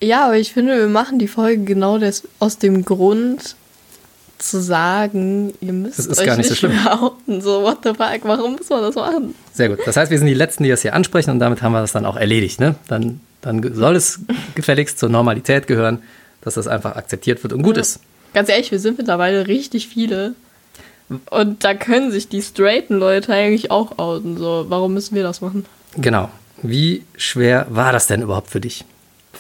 Ja, 0.02 0.26
aber 0.26 0.38
ich 0.38 0.52
finde, 0.54 0.78
wir 0.78 0.88
machen 0.88 1.20
die 1.20 1.28
Folge 1.28 1.64
genau 1.64 1.98
des, 1.98 2.28
aus 2.40 2.58
dem 2.58 2.84
Grund 2.84 3.56
zu 4.40 4.60
sagen, 4.60 5.54
ihr 5.62 5.74
müsst 5.74 6.00
Das 6.00 6.08
ist 6.08 6.20
euch 6.20 6.26
gar 6.26 6.38
nicht 6.38 6.50
so 6.50 6.56
schlimm. 6.56 6.72
behaupten. 6.72 7.42
So, 7.42 7.62
what 7.62 7.80
the 7.84 7.90
fuck, 7.90 8.22
warum 8.24 8.54
muss 8.56 8.70
man 8.70 8.82
das 8.82 8.96
machen? 8.96 9.36
Sehr 9.54 9.70
gut. 9.70 9.80
Das 9.86 9.98
heißt, 9.98 10.10
wir 10.10 10.18
sind 10.18 10.28
die 10.28 10.34
Letzten, 10.34 10.64
die 10.64 10.70
das 10.70 10.82
hier 10.82 10.96
ansprechen 10.96 11.30
und 11.30 11.40
damit 11.40 11.62
haben 11.62 11.74
wir 11.74 11.82
das 11.82 11.92
dann 11.92 12.06
auch 12.08 12.16
erledigt. 12.18 12.60
Ne? 12.60 12.74
Dann, 12.88 13.20
dann 13.42 13.76
soll 13.76 13.96
es 13.96 14.20
gefälligst 14.56 14.98
zur 14.98 15.10
Normalität 15.10 15.68
gehören, 15.68 16.02
dass 16.42 16.56
das 16.56 16.68
einfach 16.68 16.96
akzeptiert 16.96 17.44
wird 17.44 17.54
und 17.54 17.62
gut 17.62 17.78
ist. 17.78 18.00
Ganz 18.34 18.50
ehrlich, 18.50 18.72
wir 18.72 18.80
sind 18.80 18.98
mittlerweile 18.98 19.46
richtig 19.48 19.88
viele. 19.88 20.34
Und 21.30 21.64
da 21.64 21.74
können 21.76 22.10
sich 22.12 22.30
die 22.30 22.42
straighten 22.42 22.98
Leute 22.98 23.34
eigentlich 23.34 23.70
auch 23.70 24.00
outen. 24.00 24.38
So, 24.38 24.66
warum 24.70 24.94
müssen 24.94 25.14
wir 25.14 25.24
das 25.24 25.42
machen? 25.42 25.66
Genau. 25.98 26.30
Wie 26.64 27.04
schwer 27.18 27.68
war 27.70 27.92
das 27.92 28.08
denn 28.08 28.22
überhaupt 28.22 28.50
für 28.50 28.62
dich? 28.62 28.86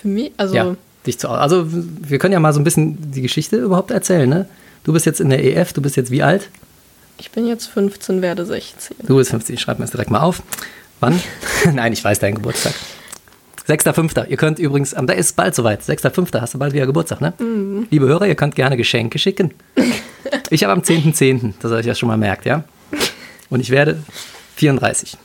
Für 0.02 0.08
mich, 0.08 0.32
also, 0.38 0.56
Ja, 0.56 0.76
dich 1.06 1.20
zu 1.20 1.30
Also, 1.30 1.66
wir 1.70 2.18
können 2.20 2.34
ja 2.34 2.40
mal 2.40 2.54
so 2.54 2.60
ein 2.60 2.64
bisschen 2.64 3.12
die 3.12 3.22
Geschichte 3.22 3.58
überhaupt 3.58 3.92
erzählen. 3.92 4.30
Ne? 4.30 4.48
Du 4.84 4.94
bist 4.94 5.06
jetzt 5.06 5.20
in 5.22 5.30
der 5.30 5.44
EF, 5.44 5.74
du 5.74 5.82
bist 5.82 5.96
jetzt 5.96 6.12
wie 6.12 6.24
alt? 6.24 6.50
ich 7.18 7.30
bin 7.30 7.46
jetzt 7.46 7.68
15, 7.68 8.24
werde 8.24 8.46
16. 8.48 8.98
Du 9.06 9.18
bist 9.18 9.30
50, 9.30 9.54
ich 9.54 9.62
schreibe 9.62 9.80
mir 9.80 9.84
das 9.84 9.92
direkt 9.92 10.10
mal 10.10 10.22
auf. 10.22 10.42
Wann? 11.02 11.22
Nein, 11.74 11.94
ich 11.94 12.04
weiß 12.04 12.18
deinen 12.18 12.34
Geburtstag. 12.36 12.74
6.5. 13.68 14.28
Ihr 14.28 14.38
könnt 14.38 14.58
übrigens, 14.58 14.96
am- 14.96 15.06
da 15.06 15.14
ist 15.14 15.36
bald 15.36 15.54
soweit. 15.54 15.82
6.5. 15.84 16.42
hast 16.42 16.56
du 16.56 16.58
bald 16.58 16.74
wieder 16.74 16.88
Geburtstag, 16.88 17.22
ne? 17.22 17.34
Liebe 17.92 18.08
Hörer, 18.08 18.26
ihr 18.28 18.34
könnt 18.36 18.56
gerne 18.56 18.76
Geschenke 18.78 19.20
schicken. 19.20 19.54
Ich 20.50 20.64
habe 20.64 20.74
am 20.74 20.80
10.10., 20.82 21.54
dass 21.62 21.72
ihr 21.72 21.78
euch 21.78 21.86
das 21.86 21.98
schon 22.00 22.08
mal 22.08 22.18
merkt, 22.18 22.46
ja? 22.46 22.64
Und 23.50 23.60
ich 23.62 23.70
werde 23.70 23.98
34. 24.58 25.18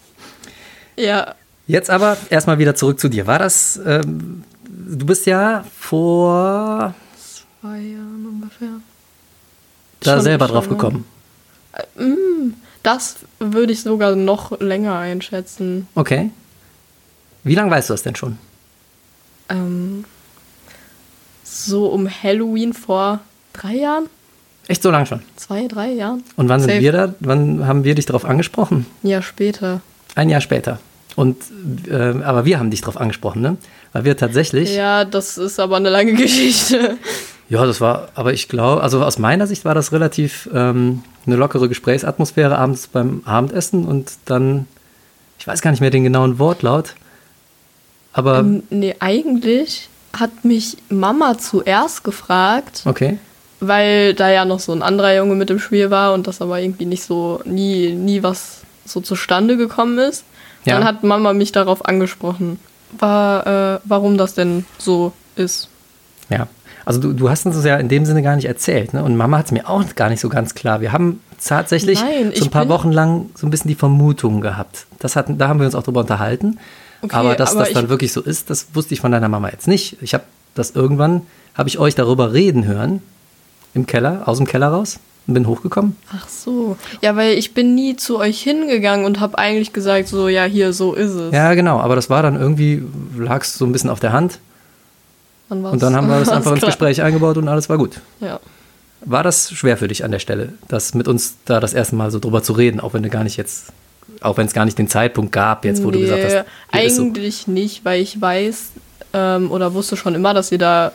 Ja, 0.96 1.34
Jetzt 1.68 1.90
aber 1.90 2.16
erstmal 2.30 2.58
wieder 2.58 2.74
zurück 2.76 3.00
zu 3.00 3.08
dir. 3.08 3.26
War 3.26 3.38
das, 3.40 3.80
ähm, 3.84 4.44
du 4.86 5.06
bist 5.06 5.26
ja 5.26 5.64
vor 5.78 6.94
zwei 7.18 7.78
Jahren 7.80 8.26
ungefähr. 8.26 8.68
da 10.00 10.12
Schon- 10.14 10.20
selber 10.22 10.46
schon 10.46 10.54
drauf 10.54 10.68
gekommen. 10.68 11.04
Das 12.82 13.16
würde 13.38 13.72
ich 13.72 13.82
sogar 13.82 14.14
noch 14.14 14.58
länger 14.60 14.96
einschätzen. 14.98 15.88
Okay. 15.94 16.30
Wie 17.44 17.54
lange 17.54 17.70
weißt 17.70 17.90
du 17.90 17.94
das 17.94 18.02
denn 18.02 18.14
schon? 18.16 18.38
Ähm, 19.48 20.04
so 21.44 21.86
um 21.88 22.08
Halloween 22.08 22.72
vor 22.72 23.20
drei 23.52 23.74
Jahren? 23.76 24.06
Echt 24.68 24.82
so 24.82 24.90
lange 24.90 25.06
schon. 25.06 25.22
Zwei, 25.36 25.68
drei 25.68 25.92
Jahren? 25.92 26.24
Und 26.36 26.48
wann 26.48 26.60
sind 26.60 26.70
Safe. 26.70 26.80
wir 26.82 26.92
da? 26.92 27.14
Wann 27.20 27.66
haben 27.66 27.84
wir 27.84 27.94
dich 27.94 28.06
darauf 28.06 28.24
angesprochen? 28.24 28.86
Ein 29.04 29.08
Jahr 29.08 29.22
später. 29.22 29.80
Ein 30.16 30.28
Jahr 30.28 30.40
später. 30.40 30.80
Und 31.14 31.36
äh, 31.88 31.94
aber 32.22 32.44
wir 32.44 32.58
haben 32.58 32.70
dich 32.70 32.80
darauf 32.80 32.96
angesprochen, 33.00 33.42
ne? 33.42 33.56
Weil 33.96 34.04
wir 34.04 34.16
tatsächlich. 34.18 34.74
Ja. 34.74 35.00
Ja, 35.00 35.04
das 35.06 35.38
ist 35.38 35.58
aber 35.58 35.76
eine 35.76 35.88
lange 35.88 36.12
Geschichte. 36.22 36.98
das 37.48 37.80
war, 37.80 38.08
aber 38.14 38.34
ich 38.34 38.46
glaube, 38.46 38.82
also 38.82 39.02
aus 39.02 39.18
meiner 39.18 39.46
Sicht 39.46 39.64
war 39.64 39.74
das 39.74 39.90
relativ 39.90 40.50
ähm, 40.52 41.02
eine 41.26 41.36
lockere 41.36 41.66
Gesprächsatmosphäre 41.66 42.58
abends 42.58 42.88
beim 42.88 43.22
Abendessen 43.24 43.86
und 43.86 44.12
dann, 44.26 44.68
ich 45.38 45.46
weiß 45.46 45.62
gar 45.62 45.70
nicht 45.70 45.80
mehr 45.80 45.88
den 45.88 46.04
genauen 46.04 46.38
Wortlaut, 46.38 46.92
aber 48.12 48.40
Ähm, 48.40 48.64
nee, 48.68 48.94
eigentlich 48.98 49.88
hat 50.12 50.44
mich 50.44 50.76
Mama 50.90 51.38
zuerst 51.38 52.04
gefragt, 52.04 52.82
okay. 52.84 53.18
weil 53.60 54.12
da 54.12 54.28
ja 54.30 54.44
noch 54.44 54.60
so 54.60 54.72
ein 54.72 54.82
anderer 54.82 55.16
Junge 55.16 55.36
mit 55.36 55.48
im 55.48 55.58
Spiel 55.58 55.90
war 55.90 56.12
und 56.12 56.26
das 56.26 56.42
aber 56.42 56.60
irgendwie 56.60 56.84
nicht 56.84 57.02
so, 57.02 57.40
nie, 57.46 57.94
nie 57.94 58.22
was 58.22 58.60
so 58.84 59.00
zustande 59.00 59.56
gekommen 59.56 59.98
ist. 59.98 60.24
Ja. 60.66 60.74
Dann 60.74 60.84
hat 60.84 61.02
Mama 61.02 61.32
mich 61.32 61.52
darauf 61.52 61.86
angesprochen, 61.86 62.58
war, 62.98 63.46
äh, 63.76 63.80
warum 63.84 64.16
das 64.18 64.34
denn 64.34 64.64
so 64.78 65.12
ist. 65.36 65.68
Ja, 66.30 66.48
also 66.84 67.00
du, 67.00 67.12
du 67.12 67.28
hast 67.30 67.46
uns 67.46 67.56
das 67.56 67.64
ja 67.64 67.76
in 67.76 67.88
dem 67.88 68.04
Sinne 68.06 68.22
gar 68.22 68.36
nicht 68.36 68.46
erzählt, 68.46 68.94
ne? 68.94 69.02
Und 69.02 69.16
Mama 69.16 69.38
hat 69.38 69.46
es 69.46 69.52
mir 69.52 69.68
auch 69.68 69.82
gar 69.94 70.08
nicht 70.08 70.20
so 70.20 70.28
ganz 70.28 70.54
klar. 70.54 70.80
Wir 70.80 70.92
haben 70.92 71.20
tatsächlich 71.44 72.00
Nein, 72.00 72.32
so 72.34 72.44
ein 72.44 72.50
paar 72.50 72.68
Wochen 72.68 72.92
lang 72.92 73.30
so 73.34 73.46
ein 73.46 73.50
bisschen 73.50 73.68
die 73.68 73.74
Vermutung 73.74 74.40
gehabt. 74.40 74.86
Das 74.98 75.16
hatten, 75.16 75.38
da 75.38 75.48
haben 75.48 75.58
wir 75.60 75.66
uns 75.66 75.74
auch 75.74 75.82
drüber 75.82 76.00
unterhalten. 76.00 76.58
Okay, 77.02 77.14
aber 77.14 77.34
dass 77.36 77.52
aber 77.52 77.60
das 77.64 77.72
dann 77.74 77.84
ich- 77.84 77.90
wirklich 77.90 78.12
so 78.12 78.22
ist, 78.22 78.50
das 78.50 78.68
wusste 78.74 78.94
ich 78.94 79.00
von 79.00 79.12
deiner 79.12 79.28
Mama 79.28 79.50
jetzt 79.50 79.68
nicht. 79.68 79.98
Ich 80.00 80.14
habe 80.14 80.24
das 80.54 80.70
irgendwann, 80.70 81.22
habe 81.54 81.68
ich 81.68 81.78
euch 81.78 81.94
darüber 81.94 82.32
reden 82.32 82.64
hören, 82.64 83.02
im 83.74 83.86
Keller, 83.86 84.22
aus 84.26 84.38
dem 84.38 84.46
Keller 84.46 84.68
raus 84.68 84.98
und 85.26 85.34
bin 85.34 85.46
hochgekommen. 85.46 85.96
Ach 86.14 86.28
so. 86.28 86.76
Ja, 87.02 87.16
weil 87.16 87.36
ich 87.36 87.52
bin 87.54 87.74
nie 87.74 87.96
zu 87.96 88.18
euch 88.18 88.40
hingegangen 88.40 89.04
und 89.04 89.20
habe 89.20 89.38
eigentlich 89.38 89.72
gesagt, 89.72 90.08
so, 90.08 90.28
ja, 90.28 90.44
hier, 90.44 90.72
so 90.72 90.94
ist 90.94 91.12
es. 91.12 91.32
Ja, 91.32 91.54
genau, 91.54 91.80
aber 91.80 91.96
das 91.96 92.10
war 92.10 92.22
dann 92.22 92.36
irgendwie, 92.36 92.82
lag 93.16 93.42
es 93.42 93.54
so 93.54 93.64
ein 93.64 93.72
bisschen 93.72 93.90
auf 93.90 94.00
der 94.00 94.12
Hand 94.12 94.38
Dann 95.48 95.64
und 95.64 95.82
dann 95.82 95.96
haben 95.96 96.08
wir 96.08 96.18
das 96.18 96.28
einfach 96.30 96.52
ins. 96.52 96.64
Gespräch 96.64 97.02
eingebaut 97.02 97.36
und 97.38 97.48
alles 97.48 97.68
war 97.68 97.78
gut. 97.78 98.00
Ja. 98.20 98.40
War 99.04 99.22
das 99.22 99.50
schwer 99.52 99.76
für 99.76 99.88
dich 99.88 100.04
an 100.04 100.10
der 100.10 100.18
Stelle, 100.18 100.54
das 100.68 100.94
mit 100.94 101.06
uns 101.08 101.36
da 101.44 101.60
das 101.60 101.74
erste 101.74 101.96
Mal 101.96 102.10
so 102.10 102.18
drüber 102.18 102.42
zu 102.42 102.52
reden, 102.52 102.80
auch 102.80 102.94
wenn 102.94 103.02
du 103.02 103.10
gar 103.10 103.24
nicht 103.24 103.36
jetzt, 103.36 103.72
auch 104.20 104.36
wenn 104.36 104.46
es 104.46 104.52
gar 104.52 104.64
nicht 104.64 104.78
den 104.78 104.88
Zeitpunkt 104.88 105.32
gab, 105.32 105.64
jetzt 105.64 105.84
wo 105.84 105.90
du 105.90 106.00
gesagt 106.00 106.24
hast, 106.24 106.32
ist 106.32 106.96
so. 106.96 107.02
eigentlich 107.02 107.46
nicht, 107.46 107.84
weil 107.84 108.00
ich 108.00 108.20
weiß 108.20 108.70
ähm, 109.12 109.50
oder 109.50 109.74
wusste 109.74 109.96
schon 109.96 110.14
immer, 110.14 110.34
dass 110.34 110.50
ihr 110.50 110.58
da 110.58 110.92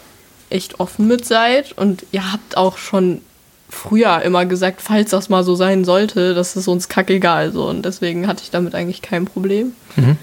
echt 0.50 0.80
offen 0.80 1.08
mit 1.08 1.26
seid 1.26 1.78
und 1.78 2.06
ihr 2.12 2.32
habt 2.32 2.58
auch 2.58 2.78
schon 2.78 3.22
früher 3.72 4.22
immer 4.22 4.46
gesagt, 4.46 4.82
falls 4.82 5.10
das 5.10 5.30
mal 5.30 5.44
so 5.44 5.56
sein 5.56 5.86
sollte, 5.86 6.36
das 6.36 6.56
ist 6.56 6.68
uns 6.68 6.90
kackegal 6.90 7.52
so 7.52 7.68
und 7.68 7.84
deswegen 7.84 8.28
hatte 8.28 8.44
ich 8.44 8.52
damit 8.52 8.76
eigentlich 8.76 9.02
kein 9.02 9.26
Problem. 9.26 9.72
Mhm. 9.96 10.18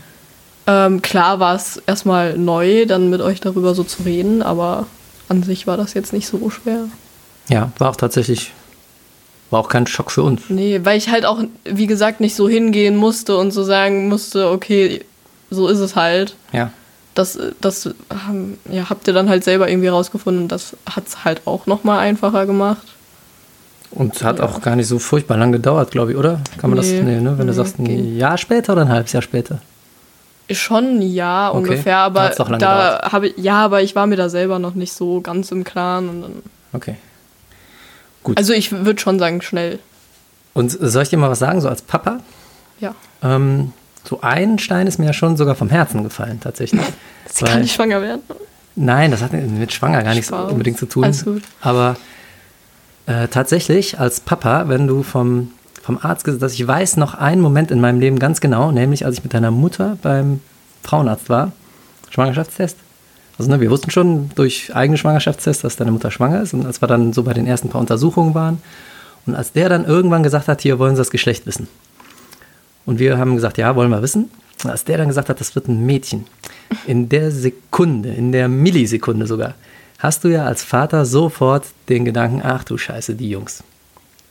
Ähm, 0.67 1.03
klar 1.03 1.41
war 1.41 1.57
es 1.57 1.83
erstmal 1.87 2.37
neu, 2.37 2.85
dann 2.87 3.09
mit 3.11 3.23
euch 3.23 3.41
darüber 3.41 3.75
so 3.75 3.83
zu 3.85 4.03
reden, 4.03 4.43
aber 4.43 4.87
an 5.29 5.43
sich 5.43 5.67
war 5.67 5.77
das 5.79 5.95
jetzt 5.95 6.13
nicht 6.13 6.29
so 6.29 6.51
schwer. 6.51 6.85
Ja, 7.49 7.73
war 7.79 7.91
auch 7.91 7.97
tatsächlich 7.97 8.53
War 9.51 9.61
auch 9.61 9.71
kein 9.71 9.87
Schock 9.87 10.11
für 10.11 10.23
uns. 10.23 10.43
Nee, 10.51 10.81
weil 10.85 10.99
ich 10.99 11.09
halt 11.09 11.25
auch, 11.25 11.43
wie 11.65 11.87
gesagt, 11.87 12.21
nicht 12.21 12.37
so 12.37 12.49
hingehen 12.51 12.97
musste 12.97 13.39
und 13.39 13.51
so 13.51 13.65
sagen 13.65 14.09
musste, 14.09 14.51
okay, 14.51 15.03
so 15.49 15.69
ist 15.69 15.79
es 15.79 15.97
halt. 15.97 16.37
Ja. 16.53 16.71
Das, 17.15 17.39
das 17.63 17.87
ähm, 18.11 18.59
ja, 18.71 18.91
habt 18.91 19.09
ihr 19.09 19.15
dann 19.15 19.31
halt 19.31 19.45
selber 19.45 19.69
irgendwie 19.71 19.89
rausgefunden. 19.89 20.49
Das 20.49 20.77
hat 20.89 21.07
es 21.07 21.25
halt 21.25 21.47
auch 21.47 21.65
nochmal 21.65 22.01
einfacher 22.01 22.45
gemacht. 22.45 22.87
Und 23.91 24.23
hat 24.23 24.39
Ja. 24.39 24.45
auch 24.45 24.61
gar 24.61 24.77
nicht 24.77 24.87
so 24.87 24.99
furchtbar 24.99 25.37
lang 25.39 25.51
gedauert, 25.53 25.91
glaube 25.91 26.13
ich, 26.13 26.17
oder? 26.19 26.41
Kann 26.59 26.71
man 26.71 26.79
Nee. 26.79 26.97
das, 26.99 27.05
nee, 27.07 27.21
ne? 27.21 27.39
Wenn 27.39 27.47
du 27.47 27.53
Nee, 27.53 27.53
sagst, 27.53 27.79
ein 27.79 27.85
ging. 27.85 28.17
Jahr 28.17 28.37
später 28.37 28.75
oder 28.75 28.83
ein 28.83 28.89
halbes 28.91 29.13
Jahr 29.13 29.23
später? 29.23 29.61
Schon 30.51 30.99
ein 30.99 31.03
Jahr 31.03 31.51
Okay, 31.55 31.59
ungefähr, 31.59 31.99
aber 31.99 32.31
da 32.59 33.01
habe 33.13 33.29
ich, 33.29 33.35
ja, 33.37 33.65
aber 33.65 33.83
ich 33.83 33.95
war 33.95 34.07
mir 34.07 34.17
da 34.17 34.29
selber 34.31 34.59
noch 34.59 34.75
nicht 34.75 34.93
so 34.93 35.21
ganz 35.21 35.51
im 35.53 35.63
Klaren. 35.65 36.09
Und 36.09 36.23
dann, 36.23 36.33
Okay. 36.73 36.97
also 38.35 38.53
ich 38.53 38.73
würde 38.73 39.01
schon 39.01 39.19
sagen, 39.19 39.43
schnell. 39.43 39.79
Und 40.55 40.71
soll 40.71 41.03
ich 41.03 41.09
dir 41.11 41.19
mal 41.19 41.31
was 41.31 41.39
sagen, 41.39 41.61
so 41.61 41.69
als 41.69 41.83
Papa? 41.83 42.21
Ja. 42.81 42.95
Ähm, 43.23 43.73
so 44.05 44.21
ein 44.23 44.59
Stein 44.59 44.87
ist 44.87 44.99
mir 44.99 45.07
ja 45.07 45.13
schon 45.13 45.37
sogar 45.37 45.55
vom 45.55 45.69
Herzen 45.71 46.03
gefallen, 46.03 46.41
tatsächlich. 46.41 46.81
Sie 47.31 47.45
kann 47.45 47.61
nicht 47.61 47.75
schwanger 47.75 48.01
werden. 48.01 48.23
Nein, 48.75 49.11
das 49.11 49.23
hat 49.23 49.33
mit 49.33 49.73
Schwanger 49.73 50.03
gar 50.03 50.15
nichts 50.15 50.29
Spaß. 50.29 50.51
unbedingt 50.53 50.79
zu 50.79 50.87
tun. 50.87 51.05
Alles 51.05 51.25
gut. 51.25 51.43
Aber 51.61 51.97
äh, 53.09 53.27
tatsächlich 53.29 53.99
als 53.99 54.21
Papa, 54.21 54.69
wenn 54.69 54.87
du 54.87 55.03
vom, 55.03 55.51
vom 55.83 55.99
Arzt 56.01 56.25
gesagt 56.25 56.43
hast, 56.43 56.53
ich 56.53 56.67
weiß 56.67 56.99
noch 56.99 57.15
einen 57.15 57.41
Moment 57.41 57.71
in 57.71 57.81
meinem 57.81 58.01
Leben 58.01 58.19
ganz 58.19 58.41
genau, 58.41 58.71
nämlich 58.71 59.07
als 59.07 59.17
ich 59.17 59.25
mit 59.25 59.33
deiner 59.33 59.51
Mutter 59.51 59.97
beim 60.03 60.41
Frauenarzt 60.83 61.31
war, 61.31 61.53
Schwangerschaftstest. 62.11 62.77
Also 63.39 63.51
ne, 63.51 63.61
wir 63.61 63.71
wussten 63.71 63.91
schon 63.91 64.31
durch 64.35 64.75
eigene 64.75 64.99
Schwangerschaftstest, 64.99 65.65
dass 65.65 65.77
deine 65.77 65.91
Mutter 65.91 66.11
schwanger 66.11 66.43
ist. 66.43 66.53
Und 66.53 66.67
als 66.67 66.83
wir 66.83 66.89
dann 66.89 67.15
so 67.15 67.23
bei 67.23 67.33
den 67.33 67.47
ersten 67.47 67.71
paar 67.71 67.81
Untersuchungen 67.81 68.35
waren 68.35 68.61
und 69.27 69.35
als 69.35 69.53
der 69.53 69.71
dann 69.71 69.87
irgendwann 69.87 70.23
gesagt 70.23 70.49
hat, 70.49 70.61
hier 70.61 70.79
wollen 70.79 70.95
Sie 70.95 71.01
das 71.01 71.11
Geschlecht 71.11 71.47
wissen. 71.47 71.67
Und 72.85 72.99
wir 72.99 73.17
haben 73.17 73.37
gesagt, 73.37 73.57
ja, 73.57 73.75
wollen 73.75 73.91
wir 73.91 74.03
wissen. 74.03 74.31
Und 74.65 74.71
als 74.71 74.85
der 74.85 74.99
dann 74.99 75.09
gesagt 75.09 75.29
hat, 75.29 75.41
das 75.41 75.55
wird 75.55 75.69
ein 75.69 75.87
Mädchen, 75.87 76.27
in 76.87 77.09
der 77.09 77.31
Sekunde, 77.31 78.11
in 78.11 78.33
der 78.33 78.49
Millisekunde 78.49 79.27
sogar, 79.27 79.55
hast 79.99 80.25
du 80.25 80.29
ja 80.29 80.45
als 80.45 80.63
Vater 80.63 81.05
sofort 81.05 81.67
den 81.89 82.05
Gedanken, 82.05 82.41
ach 82.43 82.65
du 82.65 82.79
Scheiße, 82.79 83.15
die 83.15 83.31
Jungs. 83.31 83.63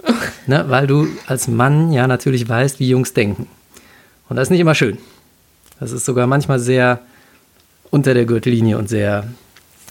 ne, 0.47 0.65
weil 0.67 0.87
du 0.87 1.07
als 1.27 1.47
Mann 1.47 1.91
ja 1.91 2.07
natürlich 2.07 2.47
weißt, 2.47 2.79
wie 2.79 2.89
Jungs 2.89 3.13
denken. 3.13 3.47
Und 4.29 4.35
das 4.37 4.47
ist 4.47 4.51
nicht 4.51 4.61
immer 4.61 4.75
schön. 4.75 4.97
Das 5.79 5.91
ist 5.91 6.05
sogar 6.05 6.27
manchmal 6.27 6.59
sehr 6.59 7.01
unter 7.89 8.13
der 8.13 8.25
Gürtellinie 8.25 8.77
und 8.77 8.89
sehr, 8.89 9.25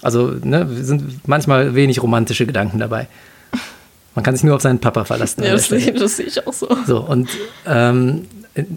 also 0.02 0.32
ne, 0.42 0.66
sind 0.82 1.26
manchmal 1.28 1.74
wenig 1.74 2.02
romantische 2.02 2.46
Gedanken 2.46 2.78
dabei. 2.78 3.08
Man 4.14 4.22
kann 4.22 4.34
sich 4.34 4.44
nur 4.44 4.54
auf 4.54 4.62
seinen 4.62 4.78
Papa 4.78 5.04
verlassen. 5.04 5.42
Ja, 5.44 5.52
das, 5.52 5.68
das 5.68 6.16
sehe 6.16 6.26
ich 6.26 6.46
auch 6.46 6.52
so. 6.52 6.68
So, 6.86 7.00
und 7.00 7.28
ähm, 7.66 8.26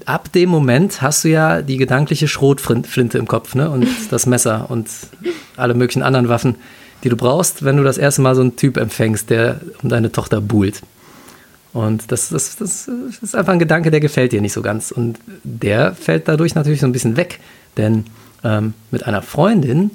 ab 0.06 0.32
dem 0.34 0.50
Moment 0.50 1.02
hast 1.02 1.24
du 1.24 1.30
ja 1.30 1.62
die 1.62 1.78
gedankliche 1.78 2.28
Schrotflinte 2.28 3.18
im 3.18 3.28
Kopf, 3.28 3.56
ne? 3.56 3.70
Und 3.70 3.88
das 4.12 4.26
Messer 4.26 4.70
und 4.70 4.90
alle 5.56 5.76
möglichen 5.76 6.04
anderen 6.04 6.28
Waffen, 6.28 6.56
die 7.04 7.10
du 7.10 7.16
brauchst, 7.16 7.64
wenn 7.64 7.78
du 7.78 7.84
das 7.84 7.98
erste 7.98 8.22
Mal 8.22 8.36
so 8.36 8.42
einen 8.42 8.56
Typ 8.56 8.78
empfängst, 8.78 9.30
der 9.30 9.62
um 9.82 9.90
deine 9.90 10.12
Tochter 10.12 10.42
buhlt. 10.42 10.82
Und 11.72 12.12
das, 12.12 12.30
das, 12.30 12.56
das 12.58 12.90
ist 13.22 13.36
einfach 13.36 13.54
ein 13.54 13.60
Gedanke, 13.60 13.92
der 13.92 14.00
gefällt 14.00 14.32
dir 14.32 14.42
nicht 14.42 14.54
so 14.54 14.62
ganz. 14.62 14.92
Und 14.92 15.20
der 15.44 15.94
fällt 15.94 16.28
dadurch 16.28 16.56
natürlich 16.56 16.80
so 16.80 16.88
ein 16.88 16.92
bisschen 16.92 17.16
weg. 17.16 17.40
Denn 17.78 18.06
ähm, 18.44 18.74
mit 18.92 19.06
einer 19.06 19.22
Freundin 19.22 19.92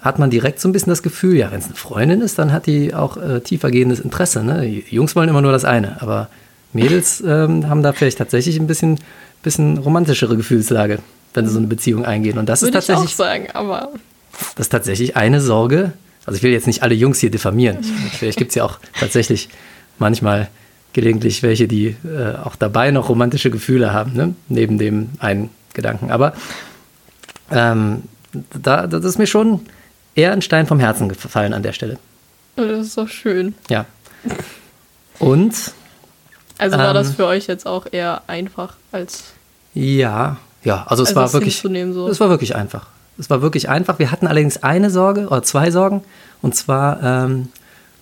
hat 0.00 0.18
man 0.18 0.30
direkt 0.30 0.60
so 0.60 0.68
ein 0.68 0.72
bisschen 0.72 0.90
das 0.90 1.02
Gefühl, 1.02 1.36
ja, 1.36 1.50
wenn 1.50 1.60
es 1.60 1.66
eine 1.66 1.74
Freundin 1.74 2.20
ist, 2.20 2.38
dann 2.38 2.52
hat 2.52 2.66
die 2.66 2.94
auch 2.94 3.16
äh, 3.16 3.40
tiefergehendes 3.40 4.00
Interesse. 4.00 4.44
Ne? 4.44 4.66
Jungs 4.66 5.16
wollen 5.16 5.28
immer 5.28 5.40
nur 5.40 5.52
das 5.52 5.64
eine, 5.64 6.02
aber 6.02 6.28
Mädels 6.74 7.22
ähm, 7.26 7.68
haben 7.68 7.82
da 7.82 7.92
vielleicht 7.94 8.18
tatsächlich 8.18 8.60
ein 8.60 8.66
bisschen, 8.66 9.00
bisschen 9.42 9.78
romantischere 9.78 10.36
Gefühlslage, 10.36 10.98
wenn 11.32 11.46
sie 11.46 11.52
so 11.52 11.58
eine 11.58 11.68
Beziehung 11.68 12.04
eingehen. 12.04 12.36
Und 12.36 12.48
das 12.50 12.60
Würde 12.60 12.76
ist 12.76 12.84
ich 12.84 12.90
auch 12.90 12.96
tatsächlich, 12.96 13.16
sagen, 13.16 13.48
aber 13.54 13.90
das 14.56 14.66
ist 14.66 14.70
tatsächlich 14.70 15.16
eine 15.16 15.40
Sorge. 15.40 15.92
Also 16.24 16.36
ich 16.36 16.42
will 16.42 16.50
jetzt 16.52 16.66
nicht 16.66 16.82
alle 16.82 16.94
Jungs 16.94 17.18
hier 17.20 17.30
diffamieren. 17.30 17.78
Ich, 17.80 18.18
vielleicht 18.18 18.38
gibt 18.38 18.50
es 18.50 18.54
ja 18.56 18.64
auch 18.64 18.78
tatsächlich 18.98 19.48
manchmal 19.98 20.48
gelegentlich 20.92 21.42
welche, 21.42 21.68
die 21.68 21.94
äh, 22.04 22.34
auch 22.42 22.56
dabei 22.56 22.90
noch 22.90 23.08
romantische 23.08 23.50
Gefühle 23.50 23.92
haben, 23.92 24.14
ne? 24.14 24.34
neben 24.48 24.78
dem 24.78 25.10
einen 25.18 25.50
Gedanken. 25.74 26.10
Aber 26.10 26.32
ähm, 27.50 28.02
da, 28.52 28.86
das 28.86 29.04
ist 29.04 29.18
mir 29.18 29.26
schon 29.26 29.60
eher 30.14 30.32
ein 30.32 30.42
Stein 30.42 30.66
vom 30.66 30.80
Herzen 30.80 31.08
gefallen 31.08 31.52
an 31.52 31.62
der 31.62 31.72
Stelle. 31.72 31.98
das 32.56 32.86
ist 32.88 32.98
doch 32.98 33.08
schön. 33.08 33.54
Ja. 33.68 33.84
Und 35.18 35.54
Also 36.58 36.76
war 36.78 36.88
Ähm. 36.88 36.94
das 36.94 37.12
für 37.14 37.26
euch 37.26 37.46
jetzt 37.46 37.66
auch 37.66 37.86
eher 37.90 38.22
einfach 38.26 38.76
als 38.92 39.24
ja, 39.74 40.38
ja, 40.64 40.84
also 40.88 41.02
es 41.02 41.10
Also 41.10 41.20
war 41.20 41.32
wirklich, 41.34 41.58
so. 41.60 42.08
es 42.08 42.18
war 42.18 42.30
wirklich 42.30 42.56
einfach. 42.56 42.86
Es 43.18 43.30
war 43.30 43.42
wirklich 43.42 43.68
einfach. 43.68 43.98
Wir 43.98 44.10
hatten 44.10 44.26
allerdings 44.26 44.62
eine 44.62 44.90
Sorge 44.90 45.26
oder 45.28 45.42
zwei 45.42 45.70
Sorgen. 45.70 46.02
Und 46.42 46.54
zwar 46.54 47.02
ähm, 47.02 47.48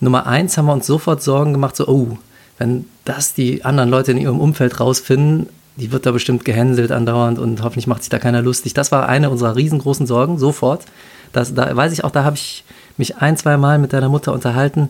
Nummer 0.01 0.27
eins 0.27 0.59
haben 0.59 0.67
wir 0.67 0.73
uns 0.73 0.87
sofort 0.87 1.23
Sorgen 1.23 1.53
gemacht, 1.53 1.77
so, 1.77 1.87
oh, 1.87 2.19
wenn 2.59 2.87
das 3.05 3.35
die 3.35 3.65
anderen 3.65 3.91
Leute 3.91 4.13
in 4.13 4.19
ihrem 4.19 4.41
Umfeld 4.41 4.81
rausfinden, 4.81 5.49
die 5.77 5.91
wird 5.91 6.07
da 6.07 6.13
bestimmt 6.13 6.45
gehänselt 6.45 6.93
andauernd 6.93 7.39
und 7.39 7.63
hoffentlich 7.63 7.87
macht 7.87 8.03
sich 8.03 8.11
da 8.11 8.19
keiner 8.19 8.43
lustig. 8.43 8.75
Das 8.75 8.93
war 8.93 9.09
eine 9.09 9.31
unserer 9.31 9.57
riesengroßen 9.57 10.07
Sorgen, 10.07 10.39
sofort. 10.39 10.85
Das, 11.33 11.55
da 11.55 11.75
weiß 11.75 11.93
ich 11.93 12.05
auch, 12.05 12.13
da 12.13 12.23
habe 12.23 12.37
ich 12.37 12.65
mich 12.97 13.17
ein, 13.17 13.37
zwei 13.37 13.57
Mal 13.57 13.79
mit 13.79 13.93
deiner 13.93 14.09
Mutter 14.09 14.33
unterhalten, 14.33 14.89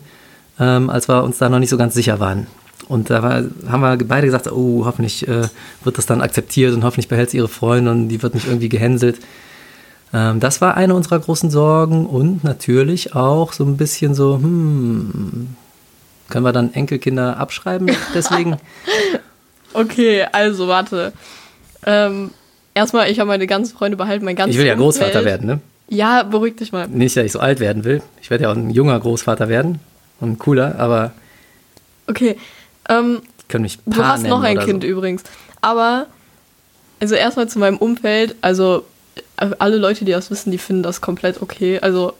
ähm, 0.59 0.89
als 0.91 1.07
wir 1.07 1.23
uns 1.23 1.39
da 1.39 1.49
noch 1.49 1.59
nicht 1.59 1.71
so 1.71 1.77
ganz 1.77 1.95
sicher 1.95 2.19
waren. 2.19 2.45
Und 2.87 3.09
da 3.09 3.23
war, 3.23 3.43
haben 3.67 3.81
wir 3.81 3.97
beide 4.07 4.27
gesagt, 4.27 4.51
oh, 4.51 4.85
hoffentlich 4.85 5.27
äh, 5.27 5.47
wird 5.83 5.97
das 5.97 6.05
dann 6.05 6.21
akzeptiert 6.21 6.75
und 6.75 6.83
hoffentlich 6.83 7.07
behält 7.07 7.31
sie 7.31 7.37
ihre 7.37 7.47
Freundin 7.47 7.87
und 7.87 8.09
die 8.09 8.21
wird 8.21 8.35
nicht 8.35 8.45
irgendwie 8.45 8.69
gehänselt. 8.69 9.17
Ähm, 10.13 10.39
das 10.39 10.61
war 10.61 10.77
eine 10.77 10.95
unserer 10.95 11.19
großen 11.19 11.49
Sorgen 11.49 12.05
und 12.05 12.43
natürlich 12.43 13.15
auch 13.15 13.53
so 13.53 13.63
ein 13.63 13.77
bisschen 13.77 14.15
so, 14.15 14.35
hm, 14.35 15.55
können 16.29 16.45
wir 16.45 16.53
dann 16.53 16.73
Enkelkinder 16.73 17.37
abschreiben 17.37 17.89
deswegen? 18.13 18.57
Okay, 19.73 20.25
also 20.31 20.67
warte. 20.67 21.13
Ähm, 21.85 22.31
erstmal, 22.73 23.11
ich 23.11 23.19
habe 23.19 23.27
meine 23.27 23.47
ganzen 23.47 23.77
Freunde 23.77 23.97
behalten, 23.97 24.25
mein 24.25 24.35
ganzes 24.35 24.55
Ich 24.55 24.59
will 24.59 24.67
ja. 24.67 24.75
Großvater 24.75 25.25
werden, 25.25 25.47
ne? 25.47 25.59
Ja, 25.87 26.23
beruhig 26.23 26.55
dich 26.55 26.71
mal. 26.71 26.87
Nicht, 26.87 27.15
dass 27.15 27.25
ich 27.25 27.31
so 27.31 27.39
alt 27.39 27.59
werden 27.59 27.83
will. 27.83 28.01
Ich 28.21 28.29
werde 28.29 28.45
ja 28.45 28.51
auch 28.51 28.55
ein 28.55 28.71
junger 28.71 28.99
Großvater 28.99 29.49
werden 29.49 29.79
und 30.19 30.39
cooler, 30.39 30.79
aber 30.79 31.11
Okay. 32.07 32.37
Ähm, 32.89 33.21
ich 33.39 33.47
kann 33.47 33.61
mich 33.61 33.79
du 33.85 33.91
Pa 33.91 34.09
hast 34.09 34.23
noch 34.25 34.43
ein 34.43 34.59
Kind 34.59 34.83
so. 34.83 34.89
übrigens. 34.89 35.23
Aber, 35.61 36.07
also 36.99 37.15
erstmal 37.15 37.49
zu 37.49 37.59
meinem 37.59 37.77
Umfeld. 37.77 38.35
Also, 38.41 38.85
alle 39.37 39.77
Leute, 39.77 40.05
die 40.05 40.11
das 40.11 40.31
wissen, 40.31 40.51
die 40.51 40.57
finden 40.57 40.83
das 40.83 41.01
komplett 41.01 41.41
okay. 41.41 41.79
Also, 41.81 42.13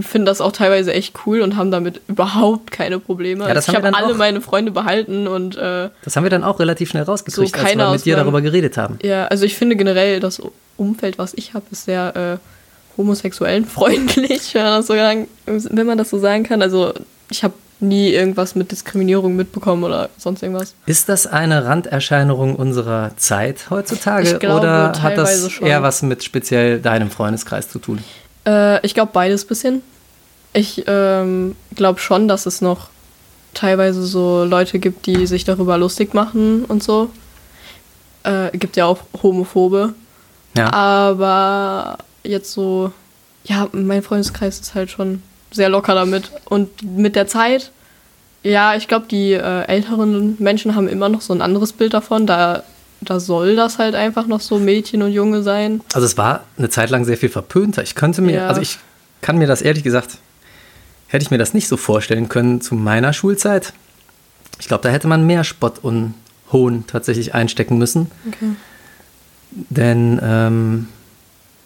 finden 0.00 0.24
das 0.26 0.40
auch 0.40 0.52
teilweise 0.52 0.92
echt 0.92 1.14
cool 1.26 1.42
und 1.42 1.56
haben 1.56 1.70
damit 1.70 2.00
überhaupt 2.08 2.70
keine 2.70 2.98
Probleme. 2.98 3.46
Ja, 3.46 3.52
das 3.54 3.68
ich 3.68 3.74
habe 3.76 3.92
alle 3.94 4.14
auch. 4.14 4.16
meine 4.16 4.40
Freunde 4.40 4.70
behalten 4.70 5.28
und 5.28 5.56
äh, 5.56 5.90
Das 6.02 6.16
haben 6.16 6.22
wir 6.24 6.30
dann 6.30 6.44
auch 6.44 6.60
relativ 6.60 6.88
schnell 6.90 7.02
rausgekriegt, 7.02 7.54
So 7.54 7.58
als 7.60 7.76
wir 7.76 7.90
mit 7.90 8.04
dir 8.06 8.16
meinem- 8.16 8.24
darüber 8.24 8.40
geredet 8.40 8.76
haben. 8.78 8.98
Ja, 9.02 9.26
also 9.26 9.44
ich 9.44 9.54
finde 9.54 9.76
generell 9.76 10.18
das 10.18 10.40
Umfeld, 10.78 11.18
was 11.18 11.34
ich 11.34 11.52
habe, 11.52 11.66
ist 11.70 11.84
sehr 11.84 12.38
äh, 12.40 12.96
homosexuellen 12.96 13.66
freundlich, 13.66 14.54
wenn 14.54 14.62
man, 14.64 14.78
das 14.78 14.86
so 14.86 14.94
sagen, 14.94 15.28
wenn 15.46 15.86
man 15.86 15.98
das 15.98 16.10
so 16.10 16.18
sagen 16.18 16.44
kann. 16.44 16.62
Also 16.62 16.94
ich 17.30 17.44
habe 17.44 17.54
nie 17.82 18.10
irgendwas 18.10 18.54
mit 18.54 18.70
Diskriminierung 18.70 19.36
mitbekommen 19.36 19.84
oder 19.84 20.08
sonst 20.16 20.42
irgendwas. 20.42 20.74
Ist 20.86 21.08
das 21.08 21.26
eine 21.26 21.64
Randerscheinung 21.64 22.56
unserer 22.56 23.16
Zeit 23.16 23.70
heutzutage 23.70 24.30
Ich 24.30 24.38
glaube, 24.38 24.60
oder 24.60 25.02
hat 25.02 25.18
das 25.18 25.50
schon. 25.50 25.66
eher 25.66 25.82
was 25.82 26.02
mit 26.02 26.24
speziell 26.24 26.80
deinem 26.80 27.10
Freundeskreis 27.10 27.68
zu 27.68 27.78
tun? 27.78 27.98
Äh, 28.46 28.84
ich 28.86 28.94
glaube 28.94 29.10
beides 29.12 29.44
bisschen. 29.44 29.82
Ich 30.52 30.84
ähm, 30.86 31.56
glaube 31.74 31.98
schon, 31.98 32.28
dass 32.28 32.46
es 32.46 32.60
noch 32.60 32.88
teilweise 33.54 34.04
so 34.04 34.44
Leute 34.44 34.78
gibt, 34.78 35.06
die 35.06 35.26
sich 35.26 35.44
darüber 35.44 35.78
lustig 35.78 36.14
machen 36.14 36.64
und 36.64 36.82
so. 36.82 37.10
Äh, 38.22 38.56
gibt 38.56 38.76
ja 38.76 38.86
auch 38.86 39.00
Homophobe. 39.22 39.94
Ja. 40.56 40.72
Aber 40.72 41.98
jetzt 42.22 42.52
so, 42.52 42.92
ja, 43.44 43.68
mein 43.72 44.02
Freundeskreis 44.02 44.60
ist 44.60 44.74
halt 44.74 44.90
schon 44.90 45.22
sehr 45.52 45.68
locker 45.68 45.94
damit. 45.94 46.30
Und 46.46 46.82
mit 46.82 47.14
der 47.16 47.26
Zeit, 47.26 47.70
ja, 48.42 48.74
ich 48.74 48.88
glaube, 48.88 49.06
die 49.10 49.32
äh, 49.32 49.62
älteren 49.66 50.36
Menschen 50.38 50.74
haben 50.74 50.88
immer 50.88 51.08
noch 51.08 51.20
so 51.20 51.32
ein 51.32 51.42
anderes 51.42 51.72
Bild 51.72 51.94
davon. 51.94 52.26
Da, 52.26 52.62
da 53.00 53.20
soll 53.20 53.54
das 53.56 53.78
halt 53.78 53.94
einfach 53.94 54.26
noch 54.26 54.40
so 54.40 54.58
Mädchen 54.58 55.02
und 55.02 55.12
Junge 55.12 55.42
sein. 55.42 55.80
Also 55.94 56.06
es 56.06 56.16
war 56.16 56.44
eine 56.58 56.68
Zeit 56.70 56.90
lang 56.90 57.04
sehr 57.04 57.16
viel 57.16 57.28
verpönter. 57.28 57.82
Ich 57.82 57.94
könnte 57.94 58.22
mir, 58.22 58.34
Ja. 58.36 58.48
also 58.48 58.60
ich 58.60 58.78
kann 59.20 59.38
mir 59.38 59.46
das 59.46 59.62
ehrlich 59.62 59.84
gesagt, 59.84 60.18
hätte 61.06 61.22
ich 61.22 61.30
mir 61.30 61.38
das 61.38 61.54
nicht 61.54 61.68
so 61.68 61.76
vorstellen 61.76 62.28
können 62.28 62.60
zu 62.60 62.74
meiner 62.74 63.12
Schulzeit. 63.12 63.72
Ich 64.58 64.66
glaube, 64.68 64.82
da 64.82 64.88
hätte 64.88 65.06
man 65.08 65.26
mehr 65.26 65.44
Spott 65.44 65.78
und 65.82 66.14
Hohn 66.52 66.84
tatsächlich 66.86 67.34
einstecken 67.34 67.78
müssen. 67.78 68.10
Okay. 68.28 68.50
Denn 69.50 70.20
ähm, 70.22 70.88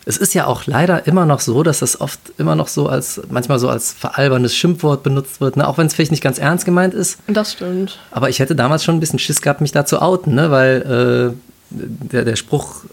Es 0.08 0.16
ist 0.16 0.34
ja 0.34 0.46
auch 0.46 0.66
leider 0.66 1.08
immer 1.08 1.26
noch 1.26 1.40
so, 1.40 1.64
dass 1.64 1.80
das 1.80 2.00
oft 2.00 2.20
immer 2.38 2.54
noch 2.54 2.68
so 2.68 2.88
als, 2.88 3.20
manchmal 3.28 3.58
so 3.58 3.68
als 3.68 3.92
veralberndes 3.92 4.54
Schimpfwort 4.54 5.02
benutzt 5.02 5.40
wird, 5.40 5.56
ne? 5.56 5.66
auch 5.66 5.78
wenn 5.78 5.88
es 5.88 5.94
vielleicht 5.94 6.12
nicht 6.12 6.22
ganz 6.22 6.38
ernst 6.38 6.64
gemeint 6.64 6.94
ist. 6.94 7.18
Das 7.26 7.52
stimmt. 7.52 7.98
Aber 8.12 8.28
ich 8.28 8.38
hätte 8.38 8.54
damals 8.54 8.84
schon 8.84 8.94
ein 8.94 9.00
bisschen 9.00 9.18
Schiss 9.18 9.42
gehabt, 9.42 9.60
mich 9.60 9.72
da 9.72 9.84
zu 9.84 10.00
outen, 10.00 10.34
ne? 10.34 10.52
weil 10.52 11.34
äh, 11.34 11.56
der, 11.70 12.24
der 12.24 12.36
Spruch, 12.36 12.84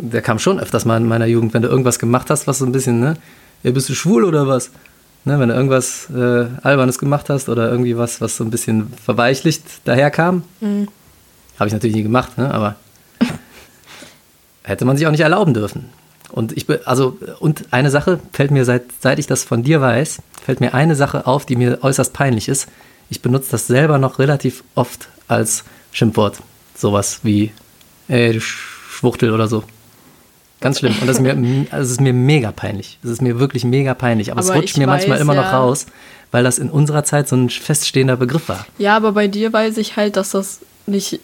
der 0.00 0.20
kam 0.20 0.40
schon 0.40 0.58
öfters 0.58 0.84
mal 0.84 0.96
in 0.96 1.06
meiner 1.06 1.26
Jugend, 1.26 1.54
wenn 1.54 1.62
du 1.62 1.68
irgendwas 1.68 2.00
gemacht 2.00 2.30
hast, 2.30 2.48
was 2.48 2.58
so 2.58 2.66
ein 2.66 2.72
bisschen, 2.72 2.98
ne, 3.00 3.16
ja, 3.62 3.70
bist 3.70 3.88
du 3.88 3.94
schwul 3.94 4.24
oder 4.24 4.46
was? 4.46 4.70
Ne, 5.24 5.38
wenn 5.38 5.48
du 5.48 5.54
irgendwas 5.54 6.08
äh, 6.10 6.46
Albernes 6.62 6.98
gemacht 6.98 7.28
hast 7.28 7.48
oder 7.48 7.70
irgendwie 7.70 7.96
was, 7.96 8.20
was 8.20 8.36
so 8.36 8.44
ein 8.44 8.50
bisschen 8.50 8.92
verweichlicht 9.04 9.62
daherkam. 9.84 10.42
Mhm. 10.60 10.88
Habe 11.58 11.68
ich 11.68 11.72
natürlich 11.72 11.96
nie 11.96 12.02
gemacht, 12.02 12.38
ne? 12.38 12.52
aber 12.52 12.76
hätte 14.62 14.84
man 14.84 14.96
sich 14.96 15.06
auch 15.06 15.10
nicht 15.10 15.20
erlauben 15.20 15.54
dürfen. 15.54 15.86
Und 16.30 16.56
ich 16.56 16.66
also 16.86 17.16
und 17.40 17.64
eine 17.70 17.90
Sache 17.90 18.20
fällt 18.32 18.50
mir 18.50 18.64
seit 18.64 18.84
seit 19.00 19.18
ich 19.18 19.26
das 19.26 19.44
von 19.44 19.62
dir 19.62 19.80
weiß, 19.80 20.18
fällt 20.44 20.60
mir 20.60 20.74
eine 20.74 20.94
Sache 20.94 21.26
auf, 21.26 21.46
die 21.46 21.56
mir 21.56 21.78
äußerst 21.82 22.12
peinlich 22.12 22.48
ist. 22.48 22.68
Ich 23.10 23.22
benutze 23.22 23.50
das 23.52 23.66
selber 23.66 23.98
noch 23.98 24.18
relativ 24.18 24.62
oft 24.74 25.08
als 25.28 25.64
Schimpfwort, 25.92 26.40
sowas 26.76 27.20
wie 27.22 27.52
ey, 28.08 28.34
du 28.34 28.40
Schwuchtel 28.40 29.32
oder 29.32 29.48
so. 29.48 29.64
Ganz 30.60 30.80
schlimm. 30.80 30.94
Und 31.00 31.06
das 31.06 31.18
ist 31.18 31.22
mir, 31.22 31.66
also 31.70 31.84
es 31.84 31.90
ist 31.92 32.00
mir 32.00 32.12
mega 32.12 32.50
peinlich. 32.50 32.98
Es 33.04 33.10
ist 33.10 33.22
mir 33.22 33.38
wirklich 33.38 33.64
mega 33.64 33.94
peinlich. 33.94 34.32
Aber, 34.32 34.40
es 34.40 34.50
Aber 34.50 34.58
rutscht 34.58 34.70
ich 34.74 34.76
mir 34.78 34.86
manchmal 34.88 35.16
weiß 35.16 35.22
immer 35.22 35.34
noch 35.34 35.44
ja- 35.44 35.58
raus, 35.60 35.86
weil 36.32 36.42
das 36.42 36.58
in 36.58 36.68
unserer 36.68 37.04
Zeit 37.04 37.28
so 37.28 37.36
ein 37.36 37.48
feststehender 37.48 38.16
Begriff 38.16 38.48
war. 38.48 38.66
Ja, 38.76 38.96
aber 38.96 39.12
bei 39.12 39.28
dir 39.28 39.52
weiß 39.52 39.76
ich 39.76 39.96
halt, 39.96 40.16
dass 40.16 40.30
das 40.30 40.60
nicht. 40.86 41.20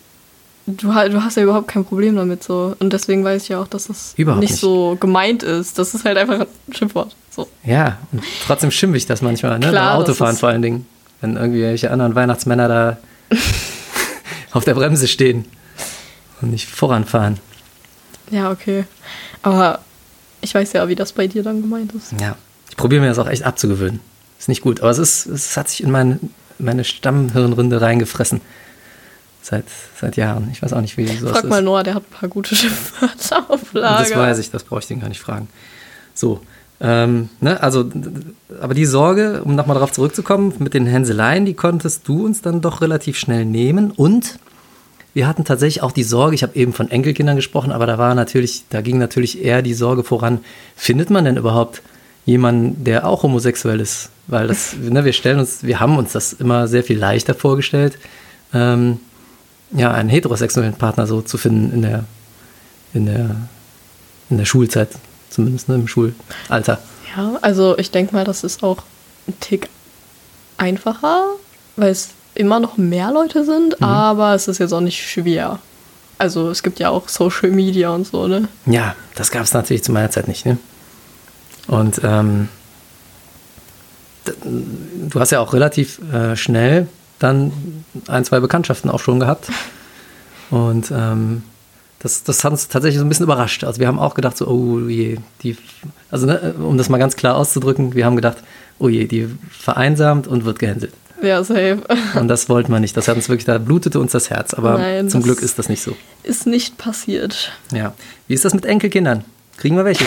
Du, 0.67 0.89
du 0.89 1.23
hast 1.23 1.37
ja 1.37 1.43
überhaupt 1.43 1.69
kein 1.69 1.85
Problem 1.85 2.17
damit 2.17 2.43
so. 2.43 2.75
Und 2.79 2.93
deswegen 2.93 3.23
weiß 3.23 3.43
ich 3.43 3.49
ja 3.51 3.61
auch, 3.61 3.69
dass 3.69 3.89
das 3.89 4.15
Überhaupt 4.17 4.41
nicht, 4.41 4.53
nicht. 4.53 4.61
so 4.61 4.97
gemeint 4.99 5.43
ist. 5.43 5.79
Das 5.79 5.95
ist 5.95 6.05
halt 6.05 6.17
einfach 6.17 6.41
ein 6.41 6.73
Schimpfwort. 6.75 7.15
So. 7.31 7.49
Ja, 7.65 7.99
und 8.13 8.23
trotzdem 8.47 8.71
schimpfe 8.71 8.97
ich 8.97 9.07
das 9.07 9.21
manchmal, 9.21 9.59
ne? 9.59 9.69
Klar, 9.69 9.93
Beim 9.93 10.03
Autofahren 10.03 10.37
vor 10.37 10.49
allen 10.49 10.63
Dingen. 10.63 10.87
Wenn 11.21 11.37
irgendwie 11.37 11.63
welche 11.63 11.91
anderen 11.91 12.15
Weihnachtsmänner 12.15 12.69
da 12.69 12.99
auf 14.53 14.65
der 14.65 14.75
Bremse 14.75 15.07
stehen 15.09 15.45
und 16.41 16.51
nicht 16.51 16.69
voranfahren. 16.69 17.39
Ja, 18.31 18.51
okay. 18.51 18.85
Aber 19.43 19.81
ich 20.41 20.55
weiß 20.55 20.73
ja, 20.73 20.89
wie 20.89 20.95
das 20.95 21.13
bei 21.13 21.27
dir 21.27 21.43
dann 21.43 21.61
gemeint 21.61 21.93
ist. 21.93 22.13
Ja, 22.21 22.37
ich 22.71 22.77
probiere 22.77 23.03
mir 23.03 23.09
das 23.09 23.19
auch 23.19 23.29
echt 23.29 23.45
abzugewöhnen. 23.45 24.01
Ist 24.39 24.49
nicht 24.49 24.63
gut, 24.63 24.81
aber 24.81 24.91
es, 24.91 24.99
ist, 24.99 25.27
es 25.27 25.57
hat 25.57 25.69
sich 25.69 25.83
in 25.83 25.91
mein, 25.91 26.21
meine 26.59 26.85
Stammhirnrinde 26.85 27.81
reingefressen. 27.81 28.41
Seit, 29.45 29.67
seit 30.01 30.17
Jahren. 30.17 30.49
Ich 30.53 30.63
weiß 30.63 30.73
auch 30.73 30.81
nicht, 30.81 30.97
wie 30.97 31.07
so 31.07 31.29
Frag 31.29 31.45
mal 31.45 31.61
Noah, 31.61 31.83
der 31.83 31.97
hat 31.97 32.05
ein 32.05 32.19
paar 32.19 32.31
gute 32.31 32.55
Schimpfwörter 32.57 33.45
auf 33.51 33.75
Lager. 33.75 34.09
Das 34.09 34.17
weiß 34.17 34.39
ich, 34.39 34.51
das 34.51 34.65
brauche 34.65 34.81
ich 34.81 34.87
den 34.87 35.01
gar 35.01 35.11
nicht 35.11 35.21
fragen. 35.21 35.49
So, 36.15 36.41
ähm, 36.81 37.29
ne, 37.41 37.63
also, 37.63 37.85
aber 38.59 38.73
die 38.73 38.87
Sorge, 38.87 39.43
um 39.45 39.55
nochmal 39.55 39.75
darauf 39.75 39.93
zurückzukommen, 39.93 40.55
mit 40.61 40.73
den 40.73 40.87
Hänseleien, 40.87 41.45
die 41.45 41.53
konntest 41.53 42.09
du 42.09 42.25
uns 42.25 42.41
dann 42.41 42.63
doch 42.63 42.81
relativ 42.81 43.19
schnell 43.19 43.45
nehmen. 43.45 43.91
Und 43.91 44.39
wir 45.13 45.29
hatten 45.29 45.45
tatsächlich 45.45 45.83
auch 45.83 45.93
die 45.93 46.05
Sorge, 46.05 46.35
ich 46.35 46.43
habe 46.43 46.57
eben 46.57 46.73
von 46.73 46.91
Enkelkindern 46.91 47.37
gesprochen, 47.37 47.71
aber 47.71 47.85
da 47.85 47.99
war 47.99 48.15
natürlich, 48.15 48.65
da 48.71 48.81
ging 48.81 48.97
natürlich 48.97 49.45
eher 49.45 49.61
die 49.61 49.75
Sorge 49.75 50.05
voran, 50.05 50.41
findet 50.75 51.11
man 51.11 51.27
denn 51.27 51.37
überhaupt 51.37 51.83
jemanden, 52.25 52.83
der 52.85 53.07
auch 53.07 53.25
homosexuell 53.25 53.81
ist? 53.81 54.09
Weil 54.27 54.49
das, 54.49 54.75
ne, 54.81 55.05
wir 55.05 55.13
stellen 55.13 55.39
uns, 55.39 55.65
wir 55.65 55.81
haben 55.81 55.99
uns 55.99 56.13
das 56.13 56.33
immer 56.33 56.67
sehr 56.67 56.83
viel 56.83 56.99
leichter 56.99 57.35
vorgestellt, 57.35 57.99
ähm, 58.55 59.01
ja, 59.75 59.91
einen 59.93 60.09
heterosexuellen 60.09 60.75
Partner 60.75 61.07
so 61.07 61.21
zu 61.21 61.37
finden 61.37 61.73
in 61.73 61.83
der, 61.83 62.05
in 62.95 63.07
der, 63.07 63.37
in 64.31 64.39
der 64.39 64.45
Schulzeit, 64.47 64.89
zumindest 65.31 65.69
ne, 65.69 65.75
im 65.75 65.89
Schulalter. 65.89 66.79
Ja, 67.17 67.35
also 67.43 67.77
ich 67.79 67.91
denke 67.91 68.15
mal, 68.15 68.25
das 68.25 68.43
ist 68.45 68.63
auch 68.63 68.79
ein 69.29 69.39
Tick 69.41 69.69
einfacher, 70.57 71.25
weil 71.77 71.91
es 71.91 72.09
immer 72.35 72.61
noch 72.61 72.77
mehr 72.77 73.11
Leute 73.13 73.45
sind, 73.45 73.79
Mhm. 73.81 73.87
aber 73.87 74.35
es 74.35 74.49
ist 74.49 74.59
jetzt 74.59 74.73
auch 74.73 74.81
nicht 74.81 75.01
schwer. 75.03 75.59
Also 76.19 76.49
es 76.51 76.63
gibt 76.63 76.79
ja 76.79 76.91
auch 76.91 77.09
Social 77.09 77.51
Media 77.51 77.91
und 77.91 78.07
so, 78.07 78.27
ne? 78.29 78.49
Ja, 78.67 78.95
das 79.17 79.31
gab 79.33 79.43
es 79.43 79.53
natürlich 79.53 79.83
zu 79.83 79.91
meiner 79.93 80.11
Zeit 80.11 80.29
nicht. 80.29 80.47
Ne? 80.47 80.59
Und 81.67 82.01
ähm, 82.05 82.49
du 84.25 85.21
hast 85.21 85.33
ja 85.33 85.41
auch 85.41 85.53
relativ 85.53 86.01
äh, 86.13 86.37
schnell 86.37 86.89
dann 87.25 87.53
ein, 88.09 88.25
zwei 88.25 88.41
Bekanntschaften 88.41 88.91
auch 88.91 89.01
schon 89.01 89.19
gehabt. 89.21 89.49
Und 90.51 90.93
ähm, 90.95 91.43
das, 91.99 92.23
das 92.23 92.45
hat 92.45 92.53
uns 92.53 92.69
tatsächlich 92.69 92.99
so 92.99 93.05
ein 93.05 93.09
bisschen 93.09 93.25
überrascht. 93.25 93.65
Also 93.65 93.81
wir 93.81 93.89
haben 93.89 93.99
auch 93.99 94.15
gedacht, 94.15 94.37
so, 94.37 94.47
oh 94.47 94.89
je, 94.89 95.17
die, 95.43 95.57
also 96.11 96.27
ne, 96.27 96.55
um 96.59 96.77
das 96.77 96.91
mal 96.91 96.99
ganz 96.99 97.17
klar 97.17 97.35
auszudrücken, 97.37 97.95
wir 97.95 98.05
haben 98.05 98.17
gedacht, 98.17 98.37
oh 98.79 98.89
je, 98.89 99.07
die 99.07 99.29
vereinsamt 99.51 100.27
und 100.27 100.45
wird 100.45 100.59
gehänselt. 100.59 100.93
Ja, 101.23 101.43
safe. 101.43 101.79
Und 102.19 102.29
das 102.29 102.49
wollten 102.51 102.71
wir 102.71 102.81
nicht. 102.81 102.97
Das 102.97 103.09
hat 103.09 103.17
uns 103.17 103.31
wirklich, 103.31 103.47
da 103.47 103.57
blutete 103.57 103.99
uns 103.99 104.13
das 104.13 104.29
Herz. 104.29 104.53
Aber 104.53 104.77
Nein, 104.77 105.09
zum 105.09 105.23
Glück 105.23 105.41
ist 105.41 105.59
das 105.59 105.71
nicht 105.71 105.81
so. 105.81 105.97
Ist 106.23 106.47
nicht 106.47 106.77
passiert. 106.77 107.53
Ja. 107.73 107.95
Wie 108.27 108.35
ist 108.35 108.45
das 108.45 108.53
mit 108.53 108.67
Enkelkindern? 108.67 109.25
Kriegen 109.57 109.77
wir 109.77 109.87
welche? 109.87 110.05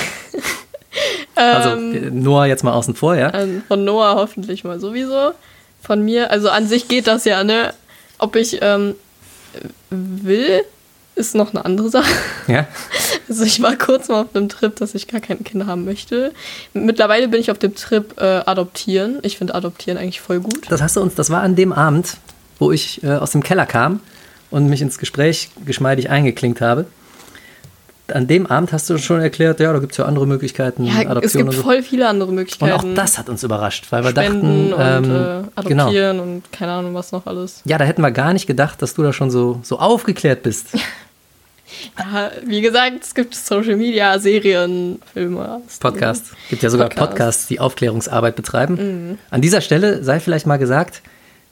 also 1.36 1.70
Ähm, 1.70 2.22
Noah 2.22 2.46
jetzt 2.46 2.64
mal 2.64 2.74
außen 2.74 2.94
vor, 2.94 3.16
ja? 3.16 3.34
Ähm, 3.34 3.64
von 3.68 3.84
Noah 3.84 4.16
hoffentlich 4.16 4.64
mal 4.64 4.80
sowieso. 4.80 5.32
Von 5.88 6.04
mir, 6.04 6.32
also 6.32 6.50
an 6.50 6.68
sich 6.68 6.90
geht 6.90 7.08
das 7.08 7.24
ja, 7.24 7.46
ne? 7.46 7.74
Ob 8.20 8.36
ich 8.36 8.60
ähm, 8.62 8.96
will, 9.90 10.64
ist 11.16 11.34
noch 11.34 11.54
eine 11.54 11.64
andere 11.64 11.90
Sache. 11.90 12.12
Ja. 12.48 12.68
Also 13.30 13.44
ich 13.44 13.62
war 13.62 13.76
kurz 13.76 14.08
mal 14.08 14.22
auf 14.22 14.34
einem 14.34 14.48
Trip, 14.48 14.74
dass 14.78 14.96
ich 14.96 15.10
gar 15.10 15.20
keine 15.20 15.42
Kinder 15.42 15.68
haben 15.68 15.84
möchte. 15.84 16.32
Mittlerweile 16.74 17.28
bin 17.28 17.42
ich 17.42 17.52
auf 17.52 17.60
dem 17.60 17.76
Trip 17.76 18.14
äh, 18.18 18.24
adoptieren. 18.24 19.20
Ich 19.22 19.38
finde 19.38 19.54
adoptieren 19.54 19.98
eigentlich 19.98 20.22
voll 20.22 20.40
gut. 20.40 20.62
Das 20.70 20.82
hast 20.82 20.96
du 20.96 21.02
uns, 21.02 21.14
das 21.16 21.30
war 21.30 21.42
an 21.42 21.58
dem 21.58 21.74
Abend, 21.74 22.16
wo 22.58 22.72
ich 22.72 23.04
äh, 23.04 23.16
aus 23.16 23.32
dem 23.32 23.44
Keller 23.44 23.66
kam 23.66 24.00
und 24.50 24.70
mich 24.70 24.82
ins 24.82 24.98
Gespräch 24.98 25.50
geschmeidig 25.66 26.10
eingeklinkt 26.10 26.62
habe. 26.62 26.86
An 28.14 28.28
dem 28.28 28.48
Abend 28.48 28.72
hast 28.72 28.90
du 28.90 28.98
schon 28.98 29.20
erklärt, 29.20 29.60
ja, 29.60 29.74
da 29.74 29.80
gibt 29.80 29.92
es 29.92 29.98
ja 29.98 30.06
andere 30.06 30.26
Möglichkeiten, 30.26 30.86
Ja, 30.86 31.02
es 31.02 31.08
Adoption 31.08 31.42
gibt 31.44 31.50
und 31.50 31.56
so. 31.58 31.62
voll 31.64 31.84
viele 31.84 32.08
andere 32.08 32.30
Und 32.30 32.36
Möglichkeiten. 32.36 32.72
auch 32.72 32.96
das 32.96 33.18
hat 33.18 33.28
uns 33.30 33.44
überrascht, 33.44 33.86
weil 33.90 34.04
wir 34.04 34.12
Spenden 34.12 34.70
dachten, 34.72 35.04
und 35.04 35.06
ähm, 35.10 35.44
äh, 35.58 35.64
genau. 35.68 35.84
adoptieren 35.86 36.20
und 36.22 36.52
keine 36.54 36.72
Ahnung 36.72 36.94
was 36.94 37.12
noch 37.12 37.26
alles. 37.26 37.62
Ja, 37.66 37.78
da 37.78 37.86
hätten 37.86 38.02
wir 38.02 38.12
gar 38.12 38.32
nicht 38.34 38.48
gedacht, 38.48 38.82
dass 38.82 38.94
du 38.94 39.04
da 39.04 39.12
schon 39.12 39.30
so, 39.30 39.60
so 39.64 39.80
aufgeklärt 39.80 40.44
bist. 40.44 40.68
Ja, 42.00 42.32
wie 42.46 42.62
gesagt, 42.62 43.04
es 43.04 43.14
gibt 43.14 43.36
Social 43.36 43.76
Media, 43.76 44.18
Serien, 44.20 45.00
Filme. 45.14 45.62
Podcast. 45.82 46.28
Gibt 46.50 46.64
ja 46.64 46.70
sogar 46.70 46.88
Podcast. 46.88 47.10
Podcasts, 47.10 47.48
die 47.48 47.60
Aufklärungsarbeit 47.60 48.38
betreiben. 48.38 49.18
An 49.30 49.42
dieser 49.42 49.60
Stelle 49.60 50.02
sei 50.02 50.22
vielleicht 50.22 50.48
mal 50.48 50.56
gesagt, 50.56 51.02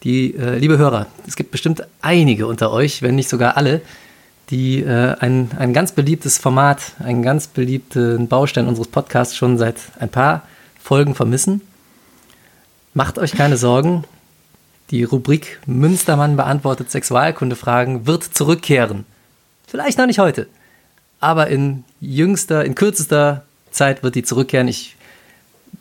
die 0.03 0.33
äh, 0.35 0.57
liebe 0.57 0.77
Hörer, 0.77 1.07
es 1.27 1.35
gibt 1.35 1.51
bestimmt 1.51 1.83
einige 2.01 2.47
unter 2.47 2.71
euch, 2.71 3.01
wenn 3.01 3.15
nicht 3.15 3.27
sogar 3.27 3.57
alle, 3.57 3.81
die 4.49 4.81
äh, 4.81 5.15
ein, 5.19 5.51
ein 5.57 5.73
ganz 5.73 5.91
beliebtes 5.91 6.37
Format, 6.37 6.93
einen 6.99 7.23
ganz 7.23 7.47
beliebten 7.47 8.27
Baustein 8.27 8.67
unseres 8.67 8.87
Podcasts 8.87 9.35
schon 9.35 9.57
seit 9.57 9.77
ein 9.99 10.09
paar 10.09 10.43
Folgen 10.79 11.15
vermissen. 11.15 11.61
Macht 12.93 13.17
euch 13.17 13.31
keine 13.33 13.57
Sorgen. 13.57 14.03
Die 14.91 15.03
Rubrik 15.03 15.59
Münstermann 15.65 16.35
beantwortet 16.35 16.91
Sexualkundefragen 16.91 18.05
wird 18.05 18.23
zurückkehren. 18.23 19.05
Vielleicht 19.65 19.97
noch 19.97 20.05
nicht 20.05 20.19
heute, 20.19 20.47
aber 21.19 21.47
in 21.47 21.83
jüngster, 21.99 22.63
in 22.63 22.75
kürzester 22.75 23.43
Zeit 23.71 24.03
wird 24.03 24.13
die 24.13 24.23
zurückkehren. 24.23 24.67
Ich 24.67 24.95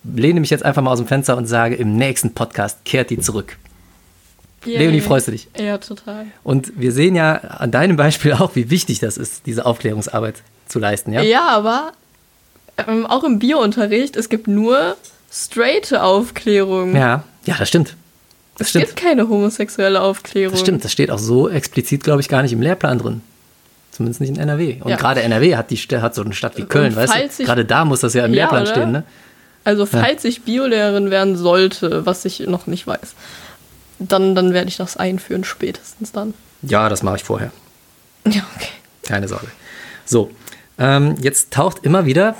lehne 0.05 0.40
mich 0.40 0.50
jetzt 0.50 0.64
einfach 0.64 0.83
mal 0.83 0.90
aus 0.90 0.98
dem 0.98 1.07
Fenster 1.07 1.37
und 1.37 1.46
sage, 1.46 1.74
im 1.74 1.96
nächsten 1.96 2.33
Podcast 2.33 2.85
kehrt 2.87 3.11
die 3.11 3.18
zurück. 3.18 3.59
Yay. 4.66 4.79
Leonie, 4.79 5.00
freust 5.00 5.29
du 5.29 5.33
dich? 5.33 5.48
Ja, 5.59 5.79
total. 5.79 6.27
Und 6.42 6.72
wir 6.79 6.92
sehen 6.92 7.14
ja 7.14 7.35
an 7.37 7.70
deinem 7.70 7.96
Beispiel 7.96 8.33
auch, 8.33 8.55
wie 8.57 8.70
wichtig 8.70 8.98
das 9.00 9.16
ist, 9.16 9.46
diese 9.46 9.66
Aufklärungsarbeit 9.66 10.37
zu 10.68 10.79
leisten. 10.79 11.12
Ja, 11.12 11.22
Ja, 11.22 11.48
aber 11.48 11.92
ähm, 12.88 13.07
auch 13.07 13.24
im 13.24 13.38
Biounterricht, 13.38 14.16
es 14.16 14.29
gibt 14.29 14.48
nur 14.48 14.96
straighte 15.31 16.03
Aufklärung. 16.03 16.94
ja, 16.96 17.24
ja 17.44 17.55
das 17.59 17.68
stimmt. 17.68 17.96
Das 18.57 18.66
es 18.66 18.70
stimmt. 18.70 18.87
gibt 18.87 18.96
keine 19.00 19.29
homosexuelle 19.29 20.00
Aufklärung. 20.00 20.53
Das 20.53 20.61
stimmt. 20.61 20.85
Das 20.85 20.92
steht 20.92 21.11
auch 21.11 21.18
so 21.18 21.48
explizit, 21.48 22.05
glaube 22.05 22.20
ich, 22.20 22.29
gar 22.29 22.42
nicht 22.42 22.53
im 22.53 22.62
Lehrplan 22.62 22.98
drin. 22.98 23.20
Zumindest 23.90 24.20
nicht 24.20 24.31
in 24.31 24.37
NRW. 24.38 24.81
Und 24.81 24.90
Ja. 24.90 24.96
gerade 24.96 25.22
NRW 25.22 25.57
hat, 25.57 25.70
die, 25.70 25.77
hat 25.77 26.14
so 26.14 26.22
eine 26.22 26.35
Stadt 26.35 26.57
wie 26.57 26.62
Köln, 26.64 26.94
weißt 26.96 27.14
du? 27.14 27.42
ich- 27.42 27.46
Gerade 27.46 27.64
da 27.64 27.85
muss 27.85 28.00
das 28.00 28.14
ja 28.14 28.24
im 28.24 28.33
Ja, 28.33 28.42
Lehrplan 28.42 28.62
oder? 28.62 28.70
stehen, 28.70 28.92
ne? 28.92 29.05
Also 29.64 29.87
falls 29.87 30.24
ich 30.24 30.42
Biolehrerin 30.42 31.11
werden 31.11 31.37
sollte, 31.37 32.05
was 32.05 32.24
ich 32.27 32.40
noch 32.40 32.66
nicht 32.66 32.87
weiß, 32.87 33.14
dann, 33.99 34.35
dann 34.35 34.53
werde 34.53 34.69
ich 34.69 34.77
das 34.77 34.97
einführen, 34.97 35.45
spätestens 35.45 36.13
dann. 36.13 36.35
Ja, 36.63 36.89
das 36.89 37.03
mache 37.03 37.17
ich 37.17 37.25
vorher. 37.25 37.53
Ja, 38.27 38.43
okay. 38.57 38.69
Keine 39.03 39.29
Sorge. 39.29 39.47
So, 40.05 40.31
ähm, 40.79 41.17
jetzt 41.21 41.53
taucht 41.53 41.85
immer 41.85 42.07
wieder 42.07 42.37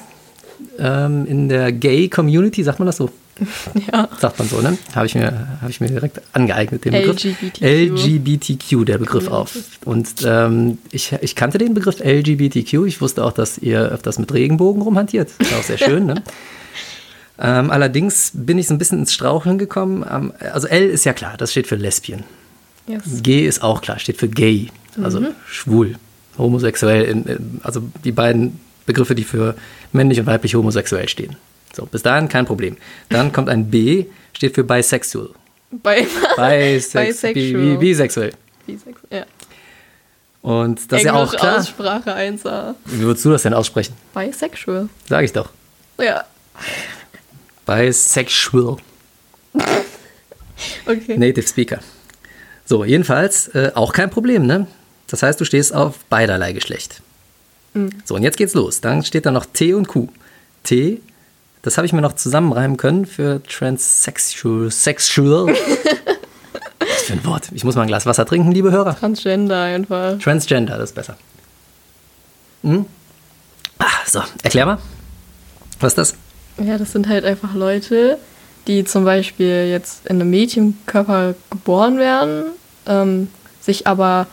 ähm, 0.79 1.27
in 1.27 1.49
der 1.49 1.73
Gay-Community, 1.73 2.63
sagt 2.63 2.79
man 2.79 2.87
das 2.87 2.97
so? 2.97 3.11
Ja. 3.93 4.09
Sagt 4.21 4.39
man 4.39 4.49
so, 4.49 4.61
ne? 4.61 4.79
Habe 4.95 5.07
ich, 5.07 5.15
mir, 5.17 5.59
hab 5.61 5.69
ich 5.69 5.81
mir 5.81 5.89
direkt 5.89 6.21
angeeignet, 6.33 6.85
den 6.85 6.93
Begriff. 6.93 7.25
LGBTQ. 7.25 7.63
LGBTQ, 7.63 8.87
der 8.87 8.99
Begriff 8.99 9.29
auf. 9.29 9.57
Und 9.85 10.09
ähm, 10.25 10.79
ich, 10.93 11.13
ich 11.21 11.35
kannte 11.35 11.59
den 11.59 11.75
Begriff 11.75 11.99
LGBTQ. 11.99 12.87
Ich 12.87 13.01
wusste 13.01 13.25
auch, 13.25 13.33
dass 13.33 13.59
ihr 13.59 13.81
öfters 13.81 14.21
mit 14.21 14.33
Regenbogen 14.33 14.83
rumhantiert. 14.83 15.31
Ist 15.39 15.53
auch 15.53 15.63
sehr 15.65 15.79
schön, 15.79 16.07
ne? 16.07 16.23
Ähm, 17.39 17.71
allerdings 17.71 18.31
bin 18.35 18.59
ich 18.59 18.69
so 18.69 18.75
ein 18.75 18.79
bisschen 18.79 19.01
ins 19.01 19.13
Straucheln 19.13 19.59
gekommen. 19.59 20.05
Ähm, 20.09 20.33
also 20.53 20.69
L 20.69 20.89
ist 20.89 21.05
ja 21.05 21.13
klar, 21.13 21.37
das 21.37 21.51
steht 21.51 21.67
für 21.67 21.77
Lesbien. 21.77 22.25
Yes. 22.87 23.03
G 23.23 23.47
ist 23.47 23.63
auch 23.63 23.81
klar, 23.81 23.99
steht 23.99 24.19
für 24.19 24.29
gay, 24.29 24.69
also 25.03 25.27
schwul, 25.49 25.97
homosexuell, 26.37 27.05
in, 27.05 27.25
in, 27.25 27.61
also 27.65 27.83
die 28.05 28.13
beiden 28.13 28.61
Begriffe, 28.85 29.15
die 29.15 29.25
für 29.25 29.55
männlich 29.93 30.21
und 30.21 30.27
weiblich 30.27 30.55
homosexuell 30.55 31.09
stehen. 31.09 31.37
So, 31.73 31.87
bis 31.87 32.03
dahin 32.03 32.29
kein 32.29 32.45
Problem. 32.45 32.77
Dann 33.09 33.33
kommt 33.33 33.49
ein 33.49 33.71
B, 33.71 34.07
steht 34.35 34.55
für 34.55 34.65
bisexual. 34.65 35.31
Bi, 35.71 36.07
bi, 36.37 37.77
bisexuell. 37.79 38.33
Bisex 38.67 39.01
ja. 39.11 39.25
Und 40.43 40.93
das 40.93 41.01
ist 41.01 41.07
ja 41.07 41.15
auch 41.15 41.33
Englisch 41.33 41.41
klar. 41.41 41.59
Aussprache 41.59 42.15
1a. 42.15 42.75
Wie 42.85 43.01
würdest 43.01 43.25
du 43.25 43.31
das 43.31 43.43
denn 43.43 43.55
aussprechen? 43.55 43.95
Bisexual. 44.13 44.89
Sag 45.09 45.25
ich 45.25 45.33
doch. 45.33 45.51
Ja. 45.99 46.25
Bisexual. 47.67 48.77
Okay. 50.87 51.19
Native 51.19 51.49
Speaker. 51.49 51.81
So, 52.65 52.85
jedenfalls 52.85 53.49
äh, 53.49 53.73
auch 53.75 53.93
kein 53.93 54.09
Problem, 54.09 54.47
ne? 54.47 54.69
Das 55.09 55.23
heißt, 55.23 55.41
du 55.41 55.45
stehst 55.45 55.75
auf 55.75 55.99
beiderlei 56.05 56.53
Geschlecht. 56.53 57.03
So, 58.05 58.15
und 58.15 58.23
jetzt 58.23 58.37
geht's 58.37 58.55
los. 58.55 58.81
Dann 58.81 59.03
steht 59.03 59.27
da 59.27 59.33
noch 59.33 59.47
T 59.47 59.75
und 59.75 59.89
Q. 59.89 60.09
T, 60.63 61.01
das 61.63 61.77
habe 61.77 61.87
ich 61.87 61.93
mir 61.93 62.03
noch 62.03 62.13
zusammenreimen 62.13 62.77
können 62.77 63.05
für 63.05 63.43
Transsexual. 63.43 64.71
Sexual. 64.71 65.47
Was 66.79 67.03
für 67.03 67.15
ein 67.15 67.25
Wort. 67.25 67.49
Ich 67.53 67.65
muss 67.65 67.75
mal 67.75 67.83
ein 67.83 67.89
Glas 67.89 68.07
Wasser 68.07 68.27
trinken, 68.27 68.53
liebe 68.53 68.71
Hörer. 68.71 68.97
Transgender 68.97 69.63
einfach. 69.63 70.19
Transgender, 70.21 70.79
das 70.79 70.91
ist 70.91 70.95
besser. 70.95 71.17
Hm? 72.63 72.87
Ah, 73.79 73.87
so, 74.07 74.23
erklär 74.43 74.67
mal. 74.67 74.79
Was 75.81 75.93
ist 75.93 75.99
das? 75.99 76.15
Ja, 76.63 76.79
das 76.79 76.93
sind 76.93 77.09
halt 77.09 77.25
einfach 77.25 77.55
Leute, 77.55 78.19
die 78.67 78.85
zum 78.85 79.05
Beispiel 79.05 79.69
jetzt 79.69 80.07
in 80.07 80.21
einem 80.21 80.31
Mädchenkörper 80.31 81.35
geboren 81.51 81.99
werden, 81.99 82.45
ähm, 82.87 83.29
sich 83.61 83.87
aber 83.87 84.27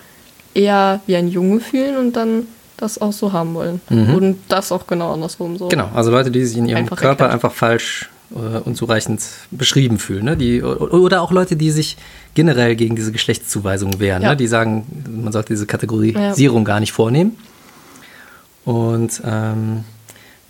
eher 0.53 1.01
wie 1.07 1.15
ein 1.15 1.27
Junge 1.27 1.59
fühlen 1.59 1.97
und 1.97 2.15
dann 2.15 2.47
das 2.77 2.99
auch 2.99 3.13
so 3.13 3.31
haben 3.31 3.53
wollen. 3.53 3.79
Und 3.89 4.37
das 4.49 4.71
auch 4.71 4.87
genau 4.87 5.13
andersrum 5.13 5.55
so. 5.55 5.67
Genau, 5.67 5.89
also 5.93 6.09
Leute, 6.09 6.31
die 6.31 6.43
sich 6.43 6.57
in 6.57 6.65
ihrem 6.67 6.79
Einfach 6.79 6.97
Körper 6.97 7.25
erklärt. 7.25 7.33
einfach 7.33 7.51
falsch 7.51 8.09
äh, 8.33 8.57
unzureichend 8.59 9.21
beschrieben 9.51 9.99
fühlen. 9.99 10.25
Ne? 10.25 10.35
Die, 10.35 10.63
oder 10.63 11.21
auch 11.21 11.31
Leute, 11.31 11.55
die 11.55 11.69
sich 11.69 11.97
generell 12.33 12.75
gegen 12.75 12.95
diese 12.95 13.11
Geschlechtszuweisung 13.11 13.99
wehren. 13.99 14.23
Ja. 14.23 14.29
Ne? 14.31 14.37
Die 14.37 14.47
sagen, 14.47 14.85
man 15.09 15.31
sollte 15.31 15.53
diese 15.53 15.67
Kategorisierung 15.67 16.65
gar 16.65 16.79
nicht 16.79 16.91
vornehmen. 16.91 17.37
Und 18.65 19.21
ähm, 19.25 19.83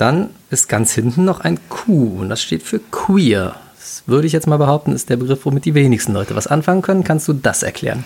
dann 0.02 0.30
ist 0.50 0.68
ganz 0.68 0.92
hinten 0.94 1.24
noch 1.26 1.40
ein 1.42 1.60
Q 1.70 2.20
und 2.22 2.30
das 2.30 2.42
steht 2.42 2.64
für 2.64 2.80
queer. 2.92 3.56
Das 3.78 4.04
würde 4.08 4.26
ich 4.28 4.34
jetzt 4.34 4.48
mal 4.48 4.58
behaupten, 4.58 4.94
ist 4.94 5.10
der 5.10 5.18
Begriff, 5.18 5.46
womit 5.46 5.66
die 5.66 5.74
wenigsten 5.76 6.14
Leute 6.14 6.36
was 6.36 6.48
anfangen 6.48 6.82
können. 6.82 7.04
Kannst 7.04 7.28
du 7.28 7.34
das 7.34 7.64
erklären? 7.64 8.04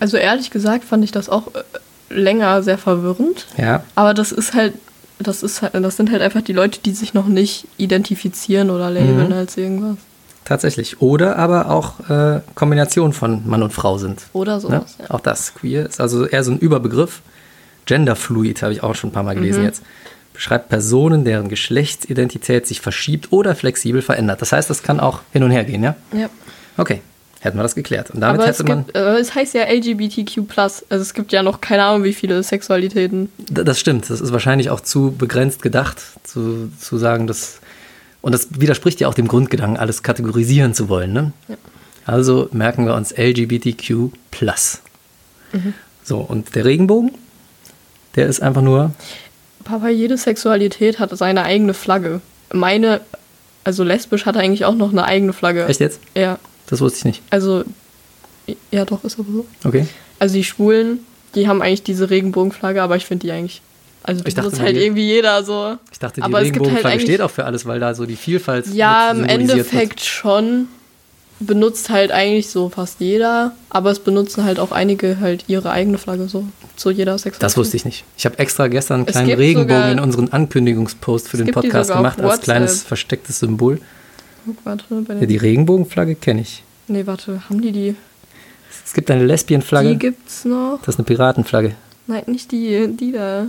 Also 0.00 0.16
ehrlich 0.16 0.50
gesagt 0.50 0.84
fand 0.84 1.04
ich 1.04 1.12
das 1.12 1.28
auch 1.28 1.48
äh, 1.54 2.14
länger 2.14 2.62
sehr 2.62 2.78
verwirrend. 2.78 3.46
Ja. 3.56 3.84
Aber 3.94 4.14
das 4.14 4.32
ist 4.32 4.54
halt, 4.54 4.74
das 5.18 5.42
ist 5.42 5.62
halt, 5.62 5.74
das 5.74 5.96
sind 5.96 6.10
halt 6.10 6.22
einfach 6.22 6.42
die 6.42 6.52
Leute, 6.52 6.80
die 6.84 6.92
sich 6.92 7.12
noch 7.14 7.26
nicht 7.26 7.66
identifizieren 7.76 8.70
oder 8.70 8.90
labeln 8.90 9.26
Mhm. 9.28 9.32
als 9.34 9.56
irgendwas. 9.56 9.96
Tatsächlich. 10.44 11.00
Oder 11.00 11.36
aber 11.36 11.70
auch 11.70 12.08
äh, 12.10 12.40
Kombination 12.54 13.12
von 13.12 13.46
Mann 13.46 13.62
und 13.62 13.72
Frau 13.72 13.98
sind. 13.98 14.22
Oder 14.32 14.54
Ne? 14.54 14.60
sowas. 14.60 14.96
Ja. 14.98 15.10
Auch 15.10 15.20
das, 15.20 15.54
queer, 15.54 15.86
ist 15.86 16.00
also 16.00 16.24
eher 16.26 16.42
so 16.42 16.50
ein 16.52 16.58
Überbegriff. 16.58 17.20
Genderfluid 17.86 18.62
habe 18.62 18.72
ich 18.72 18.82
auch 18.82 18.94
schon 18.94 19.10
ein 19.10 19.12
paar 19.12 19.22
Mal 19.22 19.34
Mhm. 19.36 19.40
gelesen 19.40 19.64
jetzt. 19.64 19.82
Beschreibt 20.40 20.70
Personen, 20.70 21.26
deren 21.26 21.50
Geschlechtsidentität 21.50 22.66
sich 22.66 22.80
verschiebt 22.80 23.30
oder 23.30 23.54
flexibel 23.54 24.00
verändert. 24.00 24.40
Das 24.40 24.52
heißt, 24.52 24.70
das 24.70 24.82
kann 24.82 24.98
auch 24.98 25.20
hin 25.34 25.42
und 25.42 25.50
her 25.50 25.64
gehen, 25.64 25.82
ja? 25.82 25.96
Ja. 26.16 26.30
Okay, 26.78 27.02
hätten 27.40 27.58
wir 27.58 27.62
das 27.62 27.74
geklärt. 27.74 28.10
Und 28.10 28.22
damit 28.22 28.40
Aber 28.40 28.48
es, 28.50 28.58
hätte 28.58 28.66
man. 28.70 28.86
gibt, 28.86 28.96
äh, 28.96 29.18
es 29.18 29.34
heißt 29.34 29.52
ja 29.52 29.64
LGBTQ+. 29.70 30.38
Also 30.58 30.80
es 30.88 31.12
gibt 31.12 31.32
ja 31.32 31.42
noch 31.42 31.60
keine 31.60 31.84
Ahnung, 31.84 32.04
wie 32.04 32.14
viele 32.14 32.42
Sexualitäten. 32.42 33.28
D- 33.36 33.64
Das 33.64 33.78
stimmt, 33.78 34.08
das 34.08 34.22
ist 34.22 34.32
wahrscheinlich 34.32 34.70
auch 34.70 34.80
zu 34.80 35.12
begrenzt 35.12 35.60
gedacht, 35.60 35.98
zu, 36.24 36.72
zu 36.80 36.96
sagen, 36.96 37.26
dass. 37.26 37.60
Und 38.22 38.32
das 38.32 38.48
widerspricht 38.58 38.98
ja 39.00 39.08
auch 39.08 39.14
dem 39.14 39.28
Grundgedanken, 39.28 39.76
alles 39.78 40.02
kategorisieren 40.02 40.72
zu 40.72 40.88
wollen. 40.88 41.12
Ne? 41.12 41.32
Also 42.06 42.48
merken 42.52 42.86
wir 42.86 42.94
uns 42.94 43.12
LGBTQ. 43.14 43.90
Mhm. 45.52 45.74
So, 46.02 46.16
und 46.16 46.54
der 46.54 46.64
Regenbogen, 46.64 47.10
der 48.16 48.26
ist 48.26 48.40
einfach 48.40 48.62
nur. 48.62 48.92
Papa, 49.64 49.88
jede 49.88 50.16
Sexualität 50.16 50.98
hat 50.98 51.16
seine 51.16 51.42
eigene 51.44 51.74
Flagge. 51.74 52.20
Meine, 52.52 53.00
also 53.64 53.84
lesbisch 53.84 54.26
hat 54.26 54.36
eigentlich 54.36 54.64
auch 54.64 54.74
noch 54.74 54.90
eine 54.90 55.04
eigene 55.04 55.32
Flagge. 55.32 55.66
Echt 55.66 55.80
jetzt? 55.80 56.00
Ja. 56.16 56.38
Das 56.66 56.80
wusste 56.80 56.98
ich 56.98 57.04
nicht. 57.04 57.22
Also, 57.30 57.64
ja 58.70 58.84
doch, 58.84 59.04
ist 59.04 59.18
aber 59.18 59.30
so. 59.32 59.46
Okay. 59.64 59.86
Also 60.18 60.34
die 60.34 60.44
Schwulen, 60.44 61.00
die 61.34 61.48
haben 61.48 61.62
eigentlich 61.62 61.82
diese 61.82 62.10
Regenbogenflagge, 62.10 62.82
aber 62.82 62.96
ich 62.96 63.06
finde 63.06 63.26
die 63.26 63.32
eigentlich. 63.32 63.62
Also 64.02 64.22
das 64.24 64.46
ist 64.54 64.60
halt 64.60 64.76
irgendwie 64.76 65.04
jeder 65.06 65.44
so. 65.44 65.76
Ich 65.92 65.98
dachte, 65.98 66.16
die 66.16 66.22
Aber 66.22 66.38
halt 66.38 66.46
Regenbogenflagge 66.46 66.88
eigentlich- 66.94 67.02
steht 67.02 67.20
auch 67.20 67.30
für 67.30 67.44
alles, 67.44 67.66
weil 67.66 67.80
da 67.80 67.94
so 67.94 68.06
die 68.06 68.16
Vielfalt 68.16 68.66
Ja, 68.68 69.10
im 69.10 69.24
Endeffekt 69.24 70.00
schon. 70.00 70.68
Benutzt 71.42 71.88
halt 71.88 72.10
eigentlich 72.12 72.50
so 72.50 72.68
fast 72.68 73.00
jeder, 73.00 73.52
aber 73.70 73.90
es 73.90 73.98
benutzen 73.98 74.44
halt 74.44 74.58
auch 74.58 74.72
einige 74.72 75.20
halt 75.20 75.44
ihre 75.48 75.70
eigene 75.70 75.96
Flagge 75.96 76.28
so 76.28 76.44
zu 76.76 76.90
jeder. 76.90 77.16
Sexualität. 77.16 77.42
Das 77.42 77.56
wusste 77.56 77.76
ich 77.78 77.86
nicht. 77.86 78.04
Ich 78.18 78.26
habe 78.26 78.38
extra 78.38 78.68
gestern 78.68 78.96
einen 79.00 79.06
kleinen 79.06 79.32
Regenbogen 79.32 79.74
sogar- 79.76 79.92
in 79.92 80.00
unseren 80.00 80.28
Ankündigungspost 80.28 81.28
für 81.28 81.38
den 81.38 81.46
die 81.46 81.52
Podcast 81.52 81.90
gemacht 81.92 82.20
als 82.20 82.42
kleines 82.42 82.82
verstecktes 82.82 83.38
Symbol. 83.38 83.80
Guck, 84.44 84.56
Warte, 84.64 84.84
bei 85.06 85.14
Ja, 85.14 85.26
die 85.26 85.36
Regenbogenflagge 85.38 86.14
kenne 86.14 86.42
ich. 86.42 86.62
nee, 86.88 87.06
warte, 87.06 87.40
haben 87.48 87.62
die 87.62 87.72
die? 87.72 87.94
Es 88.84 88.92
gibt 88.92 89.10
eine 89.10 89.20
Die 89.20 89.26
Lesbienflagge. 89.26 89.96
gibt's 89.96 90.44
noch? 90.44 90.78
Das 90.84 90.94
ist 90.94 90.98
eine 90.98 91.04
Piratenflagge. 91.06 91.74
Nein, 92.06 92.22
nicht 92.26 92.52
die, 92.52 92.88
die 92.98 93.12
da. 93.12 93.46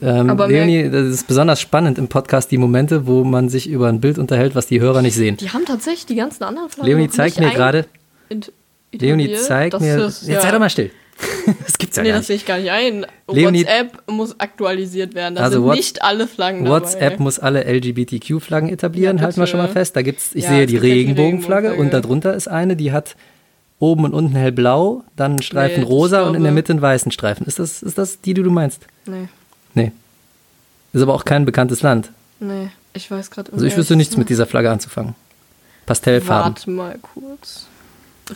Ähm, 0.00 0.30
Aber 0.30 0.48
Leonie, 0.48 0.88
das 0.90 1.06
ist 1.06 1.26
besonders 1.26 1.60
spannend 1.60 1.98
im 1.98 2.08
Podcast, 2.08 2.50
die 2.50 2.58
Momente, 2.58 3.06
wo 3.06 3.24
man 3.24 3.48
sich 3.48 3.68
über 3.68 3.88
ein 3.88 4.00
Bild 4.00 4.18
unterhält, 4.18 4.54
was 4.54 4.66
die 4.66 4.80
Hörer 4.80 5.02
nicht 5.02 5.14
sehen. 5.14 5.36
Die 5.36 5.50
haben 5.50 5.64
tatsächlich 5.64 6.06
die 6.06 6.14
ganzen 6.14 6.44
anderen 6.44 6.68
Flaggen. 6.70 6.88
Leonie 6.90 7.08
zeigt 7.10 7.38
mir 7.40 7.50
gerade, 7.50 7.86
Leonie 8.92 9.34
zeigt 9.34 9.74
Das 9.74 9.82
mir, 9.82 9.98
ist, 10.06 10.22
jetzt 10.22 10.28
ja. 10.28 10.40
sei 10.40 10.50
doch 10.52 10.58
mal 10.58 10.70
still. 10.70 10.90
das 11.66 11.76
gibt's 11.78 11.96
ja 11.96 12.02
Nee, 12.04 12.10
gar 12.10 12.18
das 12.18 12.20
nicht. 12.20 12.26
sehe 12.28 12.36
ich 12.36 12.46
gar 12.46 12.58
nicht 12.58 12.70
ein. 12.70 13.04
Leonie- 13.28 13.64
WhatsApp 13.64 14.02
muss 14.08 14.38
aktualisiert 14.38 15.14
werden. 15.14 15.34
Da 15.34 15.42
Also 15.42 15.62
sind 15.66 15.76
nicht 15.76 16.02
alle 16.02 16.28
Flaggen 16.28 16.66
WhatsApp 16.68 17.00
dabei. 17.14 17.22
muss 17.24 17.38
alle 17.40 17.64
LGBTQ-Flaggen 17.64 18.68
etablieren, 18.68 19.18
Ja, 19.18 19.24
halten 19.24 19.40
wir 19.40 19.46
schon 19.48 19.58
mal 19.58 19.68
fest. 19.68 19.96
Da 19.96 20.02
gibt's, 20.02 20.30
ich 20.34 20.44
Ja, 20.44 20.50
sehe 20.50 20.66
die 20.66 20.76
Regenbogenflagge 20.76 21.74
und 21.74 21.92
darunter 21.92 22.34
ist 22.34 22.46
eine, 22.46 22.76
die 22.76 22.92
hat 22.92 23.16
oben 23.80 24.04
und 24.04 24.14
unten 24.14 24.36
hellblau, 24.36 25.02
dann 25.16 25.32
einen 25.32 25.42
Streifen 25.42 25.82
Nee, 25.82 25.88
rosa 25.88 26.22
und 26.22 26.28
in 26.28 26.32
der 26.34 26.40
glaube- 26.42 26.54
Mitte 26.54 26.72
einen 26.72 26.82
weißen 26.82 27.10
Streifen. 27.12 27.46
Ist 27.46 27.58
das, 27.58 27.82
ist 27.82 27.98
das 27.98 28.20
die, 28.20 28.34
die 28.34 28.42
du 28.44 28.50
meinst? 28.50 28.86
Nee, 29.06 29.28
Nee. 29.78 29.92
Ist 30.92 31.02
aber 31.02 31.14
auch 31.14 31.24
kein 31.24 31.44
bekanntes 31.44 31.82
Land. 31.82 32.10
nee. 32.40 32.68
Ich 32.94 33.10
weiß 33.10 33.30
gerade 33.30 33.52
Also 33.52 33.64
ich 33.64 33.76
wüsste 33.76 33.94
nichts 33.94 34.16
mit 34.16 34.28
dieser 34.28 34.46
Flagge 34.46 34.70
anzufangen. 34.70 35.14
Pastellfarben. 35.86 36.54
Warte 36.54 36.70
mal 36.70 36.98
kurz. 37.00 37.66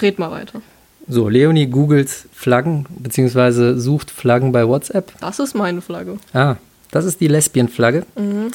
Red 0.00 0.18
mal 0.20 0.30
weiter. 0.30 0.60
So, 1.08 1.28
Leonie 1.28 1.66
googelt 1.66 2.08
Flaggen, 2.32 2.86
beziehungsweise 2.90 3.80
sucht 3.80 4.10
Flaggen 4.10 4.52
bei 4.52 4.68
WhatsApp. 4.68 5.12
Das 5.20 5.40
ist 5.40 5.54
meine 5.54 5.80
Flagge. 5.80 6.18
Ah, 6.32 6.56
das 6.92 7.06
ist 7.06 7.20
die 7.20 7.26
Lesbienflagge. 7.26 8.06
Mhm. 8.14 8.52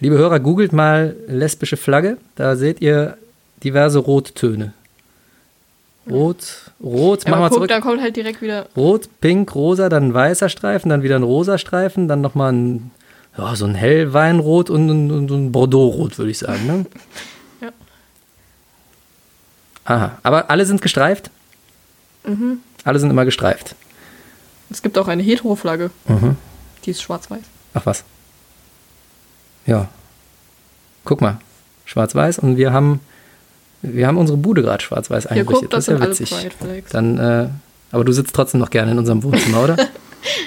Liebe 0.00 0.18
Hörer, 0.18 0.40
googelt 0.40 0.72
mal 0.72 1.14
lesbische 1.28 1.76
Flagge. 1.76 2.16
Da 2.34 2.56
seht 2.56 2.80
ihr 2.80 3.16
diverse 3.62 4.00
Rottöne. 4.00 4.72
Rot, 6.10 6.72
rot, 6.82 7.24
Ja, 7.24 7.30
mach 7.30 7.38
mal 7.38 7.48
guck, 7.48 7.56
zurück. 7.58 7.68
dann 7.68 7.80
kommt 7.82 8.00
halt 8.00 8.16
direkt 8.16 8.42
wieder. 8.42 8.66
Rot, 8.76 9.08
pink, 9.20 9.54
rosa, 9.54 9.88
dann 9.88 10.08
ein 10.08 10.14
weißer 10.14 10.48
Streifen, 10.48 10.88
dann 10.88 11.02
wieder 11.02 11.16
ein 11.16 11.22
rosa 11.22 11.58
Streifen, 11.58 12.08
dann 12.08 12.20
nochmal 12.20 12.52
ein, 12.52 12.90
ja, 13.38 13.54
so 13.56 13.64
ein 13.66 13.74
Hellweinrot 13.74 14.70
und 14.70 14.88
ein, 14.88 15.10
und 15.10 15.30
ein 15.30 15.52
Bordeauxrot, 15.52 16.18
würde 16.18 16.30
ich 16.30 16.38
sagen. 16.38 16.66
Ne? 16.66 16.86
Ja. 17.60 17.70
Aha, 19.84 20.18
aber 20.22 20.50
alle 20.50 20.64
sind 20.66 20.82
gestreift? 20.82 21.30
Mhm. 22.24 22.58
Alle 22.84 22.98
sind 22.98 23.10
immer 23.10 23.24
gestreift. 23.24 23.74
Es 24.70 24.82
gibt 24.82 24.96
auch 24.98 25.08
eine 25.08 25.22
Hetero-Flagge. 25.22 25.90
Mhm. 26.06 26.36
Die 26.84 26.90
ist 26.92 27.02
schwarz-weiß. 27.02 27.42
Ach 27.74 27.86
was. 27.86 28.04
Ja. 29.66 29.88
Guck 31.04 31.20
mal. 31.20 31.38
Schwarz-Weiß 31.86 32.38
und 32.38 32.56
wir 32.56 32.72
haben, 32.72 33.00
wir 33.82 34.06
haben 34.06 34.18
unsere 34.18 34.36
Bude 34.36 34.62
gerade 34.62 34.82
schwarz-weiß 34.82 35.26
eingerichtet. 35.26 35.72
das 35.72 35.86
das 35.86 35.94
ist 35.94 36.00
ja 36.00 36.08
witzig. 36.08 36.84
Dann, 36.90 37.18
äh, 37.18 37.48
aber 37.92 38.04
du 38.04 38.12
sitzt 38.12 38.34
trotzdem 38.34 38.60
noch 38.60 38.70
gerne 38.70 38.92
in 38.92 38.98
unserem 38.98 39.22
Wohnzimmer, 39.22 39.62
oder? 39.64 39.76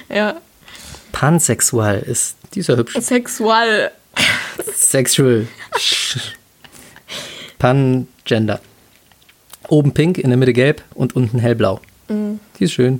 Ja, 0.07 0.35
Pansexual 1.13 1.97
ist, 1.99 2.35
die 2.53 2.59
ist 2.59 2.67
ja 2.67 2.75
hübsch. 2.75 2.95
sexual. 2.99 3.91
Sexual. 4.75 5.47
Pangender. 7.57 8.59
Oben 9.67 9.93
pink, 9.93 10.19
in 10.19 10.29
der 10.29 10.37
Mitte 10.37 10.53
gelb 10.53 10.83
und 10.93 11.15
unten 11.15 11.39
hellblau. 11.39 11.79
Die 12.09 12.63
ist 12.63 12.73
schön. 12.73 12.99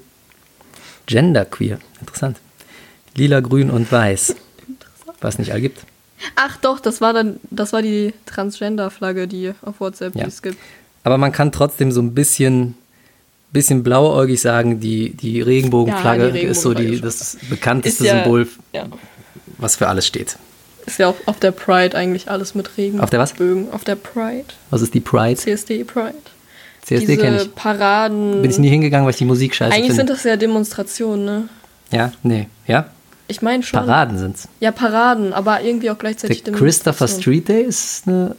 Genderqueer. 1.05 1.77
Interessant. 1.99 2.37
Lila, 3.15 3.41
grün 3.41 3.69
und 3.69 3.91
weiß. 3.91 4.35
Was 5.21 5.37
nicht 5.37 5.51
all 5.51 5.61
gibt. 5.61 5.85
Ach 6.35 6.57
doch, 6.57 6.79
das 6.79 7.01
war 7.01 7.13
dann, 7.13 7.39
das 7.51 7.73
war 7.73 7.81
die 7.81 8.13
Transgender-Flagge, 8.25 9.27
die 9.27 9.53
auf 9.63 9.79
WhatsApp 9.79 10.15
Ja. 10.15 10.23
die 10.23 10.29
es 10.29 10.41
gibt. 10.41 10.57
Aber 11.03 11.17
man 11.17 11.31
kann 11.31 11.51
trotzdem 11.51 11.91
so 11.91 12.01
ein 12.01 12.13
bisschen, 12.13 12.75
bisschen 13.51 13.83
blauäugig 13.83 14.39
sagen, 14.41 14.79
die, 14.79 15.11
die 15.11 15.41
Regenbogenflagge 15.41 16.27
Ja, 16.27 16.31
die 16.31 16.41
ist 16.41 16.61
so 16.61 16.73
die, 16.73 16.99
das 17.01 17.37
bekannteste 17.49 18.05
ja- 18.05 18.23
Symbol, 18.23 18.47
was 19.57 19.75
für 19.75 19.87
alles 19.87 20.07
steht. 20.07 20.37
Ist 20.85 20.99
ja 20.99 21.07
auch 21.07 21.15
auf 21.27 21.39
der 21.39 21.51
Pride 21.51 21.97
eigentlich 21.97 22.29
alles 22.29 22.55
mit 22.55 22.77
Regen. 22.77 22.99
Auf 22.99 23.09
der 23.09 23.19
was? 23.19 23.33
Bögen. 23.33 23.71
Auf 23.71 23.83
der 23.85 23.95
Pride. 23.95 24.45
Was 24.69 24.81
ist 24.81 24.93
die 24.93 24.99
Pride? 24.99 25.35
CSD 25.39 25.83
Pride. 25.85 26.13
CSD 26.81 27.15
kenne 27.15 27.41
ich. 27.43 27.55
Paraden. 27.55 28.41
Bin 28.41 28.51
ich 28.51 28.57
nie 28.59 28.67
hingegangen, 28.69 29.05
weil 29.05 29.11
ich 29.11 29.17
die 29.17 29.23
Musik 29.25 29.55
scheiße 29.55 29.71
eigentlich 29.73 29.87
sind 29.95 30.07
finde. 30.07 30.13
das 30.13 30.23
ja 30.25 30.35
Demonstrationen, 30.35 31.25
ne? 31.25 31.49
Ja, 31.91 32.11
nee, 32.23 32.47
ja. 32.67 32.87
Ich 33.33 33.41
meine 33.41 33.63
schon. 33.63 33.79
Paraden 33.79 34.19
sind's. 34.19 34.47
Ja, 34.59 34.71
Paraden, 34.71 35.33
aber 35.33 35.61
irgendwie 35.61 35.89
auch 35.89 35.95
Der 35.95 36.01
gleichzeitig 36.01 36.43
Christopher 36.43 37.07
Demonstrationen. 37.07 37.21
Street 37.21 37.47
Day 37.47 37.63
ist 37.63 38.07
eine, 38.07 38.35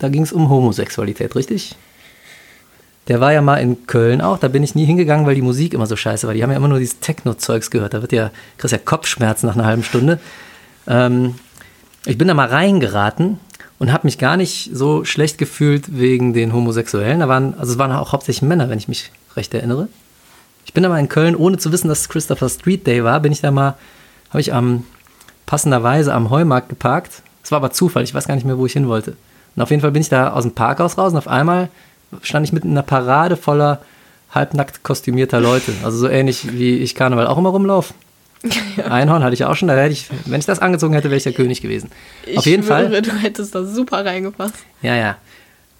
da 0.00 0.08
ging 0.08 0.22
es 0.22 0.32
um 0.32 0.48
Homosexualität, 0.48 1.36
richtig? 1.36 1.76
Der 3.06 3.20
war 3.20 3.32
ja 3.32 3.40
mal 3.40 3.58
in 3.58 3.86
Köln 3.86 4.20
auch, 4.20 4.38
da 4.38 4.48
bin 4.48 4.64
ich 4.64 4.74
nie 4.74 4.84
hingegangen, 4.84 5.26
weil 5.26 5.36
die 5.36 5.42
Musik 5.42 5.74
immer 5.74 5.86
so 5.86 5.94
scheiße 5.94 6.26
war. 6.26 6.34
Die 6.34 6.42
haben 6.42 6.50
ja 6.50 6.56
immer 6.56 6.66
nur 6.66 6.80
dieses 6.80 6.98
Techno-Zeugs 6.98 7.70
gehört. 7.70 7.94
Da 7.94 8.00
wird 8.00 8.10
ja, 8.10 8.32
kriegst 8.58 8.72
ja 8.72 8.78
Kopfschmerzen 8.78 9.46
nach 9.46 9.54
einer 9.54 9.66
halben 9.66 9.84
Stunde. 9.84 10.18
Ähm, 10.88 11.36
ich 12.04 12.18
bin 12.18 12.26
da 12.26 12.34
mal 12.34 12.48
reingeraten 12.48 13.38
und 13.78 13.92
habe 13.92 14.08
mich 14.08 14.18
gar 14.18 14.36
nicht 14.36 14.70
so 14.72 15.04
schlecht 15.04 15.38
gefühlt 15.38 15.96
wegen 15.96 16.32
den 16.32 16.52
Homosexuellen. 16.52 17.20
Da 17.20 17.28
waren, 17.28 17.54
also 17.54 17.72
es 17.72 17.78
waren 17.78 17.92
auch 17.92 18.10
hauptsächlich 18.10 18.42
Männer, 18.42 18.68
wenn 18.68 18.78
ich 18.78 18.88
mich 18.88 19.12
recht 19.36 19.54
erinnere. 19.54 19.86
Ich 20.64 20.72
bin 20.72 20.82
da 20.82 20.88
mal 20.88 20.98
in 20.98 21.08
Köln, 21.08 21.36
ohne 21.36 21.58
zu 21.58 21.70
wissen, 21.70 21.86
dass 21.86 22.00
es 22.00 22.08
Christopher 22.08 22.48
Street 22.48 22.88
Day 22.88 23.04
war, 23.04 23.20
bin 23.20 23.30
ich 23.30 23.40
da 23.40 23.52
mal, 23.52 23.76
habe 24.32 24.40
ich 24.40 24.52
am 24.52 24.84
passenderweise 25.46 26.14
am 26.14 26.30
Heumarkt 26.30 26.70
geparkt. 26.70 27.22
Es 27.44 27.50
war 27.50 27.56
aber 27.56 27.70
Zufall, 27.70 28.02
ich 28.02 28.14
weiß 28.14 28.26
gar 28.26 28.34
nicht 28.34 28.46
mehr, 28.46 28.56
wo 28.56 28.64
ich 28.66 28.72
hin 28.72 28.88
wollte. 28.88 29.16
Und 29.54 29.62
auf 29.62 29.70
jeden 29.70 29.82
Fall 29.82 29.90
bin 29.90 30.00
ich 30.00 30.08
da 30.08 30.32
aus 30.32 30.44
dem 30.44 30.52
Parkhaus 30.52 30.96
raus 30.96 31.12
und 31.12 31.18
auf 31.18 31.28
einmal 31.28 31.68
stand 32.22 32.46
ich 32.46 32.52
mitten 32.52 32.68
in 32.68 32.74
einer 32.74 32.82
Parade 32.82 33.36
voller 33.36 33.82
halbnackt 34.30 34.82
kostümierter 34.82 35.40
Leute. 35.40 35.72
Also 35.84 35.98
so 35.98 36.08
ähnlich 36.08 36.52
wie 36.52 36.78
ich 36.78 36.94
Karneval 36.94 37.26
auch 37.26 37.36
immer 37.36 37.50
rumlaufe. 37.50 37.92
Einhorn 38.88 39.22
hatte 39.22 39.34
ich 39.34 39.44
auch 39.44 39.54
schon, 39.54 39.68
da 39.68 39.76
hätte 39.76 39.92
ich, 39.92 40.08
wenn 40.24 40.40
ich 40.40 40.46
das 40.46 40.58
angezogen 40.58 40.94
hätte, 40.94 41.10
wäre 41.10 41.18
ich 41.18 41.22
der 41.22 41.34
König 41.34 41.60
gewesen. 41.60 41.90
Ich 42.26 42.38
auf 42.38 42.46
jeden 42.46 42.62
schwöre, 42.62 42.90
Fall. 42.90 43.02
du 43.02 43.12
hättest 43.12 43.54
da 43.54 43.64
super 43.64 44.04
reingepasst. 44.04 44.54
Ja, 44.80 44.96
ja. 44.96 45.16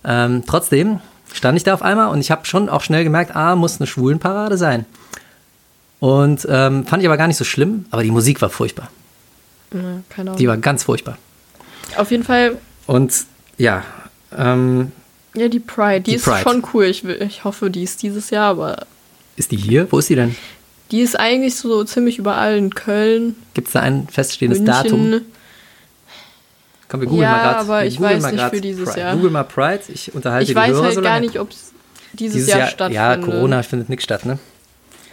Ähm, 0.05 0.45
trotzdem 0.47 1.01
stand 1.33 1.57
ich 1.57 1.65
da 1.65 1.75
auf 1.75 1.83
einmal 1.83 2.09
und 2.09 2.21
ich 2.21 2.31
habe 2.31 2.45
schon 2.45 2.69
auch 2.69 2.83
schnell 2.83 3.05
gemerkt, 3.05 3.35
ah, 3.35 3.57
muss 3.57 3.81
eine 3.81 3.87
Schwulenparade 3.87 4.59
sein. 4.59 4.85
Und 6.03 6.45
ähm, 6.51 6.85
fand 6.85 7.01
ich 7.01 7.09
aber 7.09 7.17
gar 7.17 7.29
nicht 7.29 7.37
so 7.37 7.45
schlimm, 7.45 7.85
aber 7.93 8.03
die 8.03 8.11
Musik 8.11 8.43
war 8.43 8.51
furchtbar. 8.51 8.91
Ja, 9.73 9.79
keine 10.09 10.31
Ahnung. 10.31 10.37
Die 10.37 10.49
war 10.49 10.57
ganz 10.57 10.83
furchtbar. 10.83 11.17
Auf 11.97 12.11
jeden 12.11 12.25
Fall, 12.25 12.59
Und 12.89 13.15
ja, 13.57 13.85
ähm, 14.37 14.91
ja, 15.35 15.47
die 15.47 15.61
Pride, 15.61 16.01
die, 16.01 16.11
Die 16.11 16.17
ist 16.17 16.25
Pride. 16.25 16.41
schon 16.43 16.65
cool. 16.75 16.87
Ich, 16.87 17.05
will- 17.05 17.23
ich 17.23 17.45
hoffe, 17.45 17.71
die 17.71 17.85
ist 17.85 18.03
dieses 18.03 18.31
Jahr, 18.31 18.51
aber 18.51 18.87
ist 19.37 19.53
die 19.53 19.57
hier? 19.57 19.87
Wo 19.93 19.99
ist 20.01 20.09
die 20.09 20.17
denn? 20.17 20.35
die 20.91 21.01
ist 21.03 21.19
eigentlich 21.19 21.55
so 21.55 21.85
ziemlich 21.85 22.19
überall 22.19 22.57
in 22.57 22.75
Köln, 22.75 23.37
Gibt 23.55 23.69
es 23.69 23.73
da 23.75 23.81
ein 23.81 24.09
feststehendes 24.09 24.59
München. 24.59 24.75
Datum? 25.13 25.21
Komm, 26.89 27.01
wir 27.01 27.07
googeln 27.07 27.23
Ja, 27.23 27.31
mal 27.31 27.43
gerade. 27.43 27.59
aber 27.61 27.85
ich 27.87 27.99
weiß 28.01 28.31
nicht 28.33 28.45
für 28.51 28.61
dieses 28.61 28.89
Pride. 28.91 29.01
Jahr. 29.01 29.15
Google 29.15 29.31
mal 29.31 29.45
Pride. 29.45 29.81
Ich 29.89 30.13
unterhalte 30.15 30.43
Ich 30.43 30.49
die 30.51 30.55
weiß 30.57 30.73
Hörer 30.73 30.83
halt 30.85 30.95
so 30.95 31.01
gar 31.01 31.15
lange. 31.15 31.27
nicht, 31.27 31.39
ob 31.39 31.51
es 31.51 31.73
dieses, 32.13 32.35
Dieses 32.35 32.49
Jahr, 32.51 32.59
Jahr, 32.59 32.69
stattfindet. 32.69 32.95
ja, 32.95 33.17
Corona 33.17 33.63
findet 33.63 33.89
nichts 33.89 34.05
statt, 34.05 34.27
ne? 34.27 34.39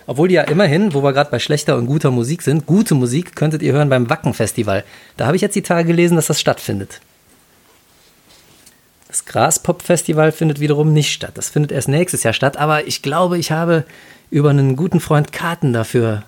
Obwohl 0.10 0.28
die 0.28 0.34
ja 0.34 0.42
immerhin, 0.42 0.96
wo 0.96 1.04
wir 1.04 1.14
gerade 1.14 1.30
bei 1.30 1.38
schlechter 1.38 1.78
und 1.78 1.86
guter 1.86 2.10
Musik 2.10 2.42
sind, 2.42 2.66
gute 2.66 2.96
Musik 2.96 3.36
könntet 3.36 3.62
ihr 3.62 3.74
hören 3.74 3.90
beim 3.90 4.10
Wacken-Festival. 4.10 4.84
Da 5.18 5.28
habe 5.28 5.36
ich 5.36 5.42
jetzt 5.44 5.56
die 5.56 5.62
Tage 5.62 5.86
gelesen, 5.86 6.16
dass 6.16 6.26
das 6.26 6.40
stattfindet. 6.40 7.00
Das 9.08 9.26
Graspop-Festival 9.26 10.32
findet 10.32 10.60
wiederum 10.60 10.94
nicht 10.94 11.14
statt. 11.14 11.34
Das 11.36 11.50
findet 11.50 11.72
erst 11.72 11.90
nächstes 11.90 12.24
Jahr 12.24 12.34
statt, 12.34 12.58
aber 12.58 12.88
ich 12.88 13.04
glaube, 13.04 13.38
ich 13.38 13.52
habe 13.52 13.86
über 14.32 14.50
einen 14.50 14.76
guten 14.76 15.00
Freund 15.00 15.32
Karten 15.32 15.74
dafür 15.74 16.24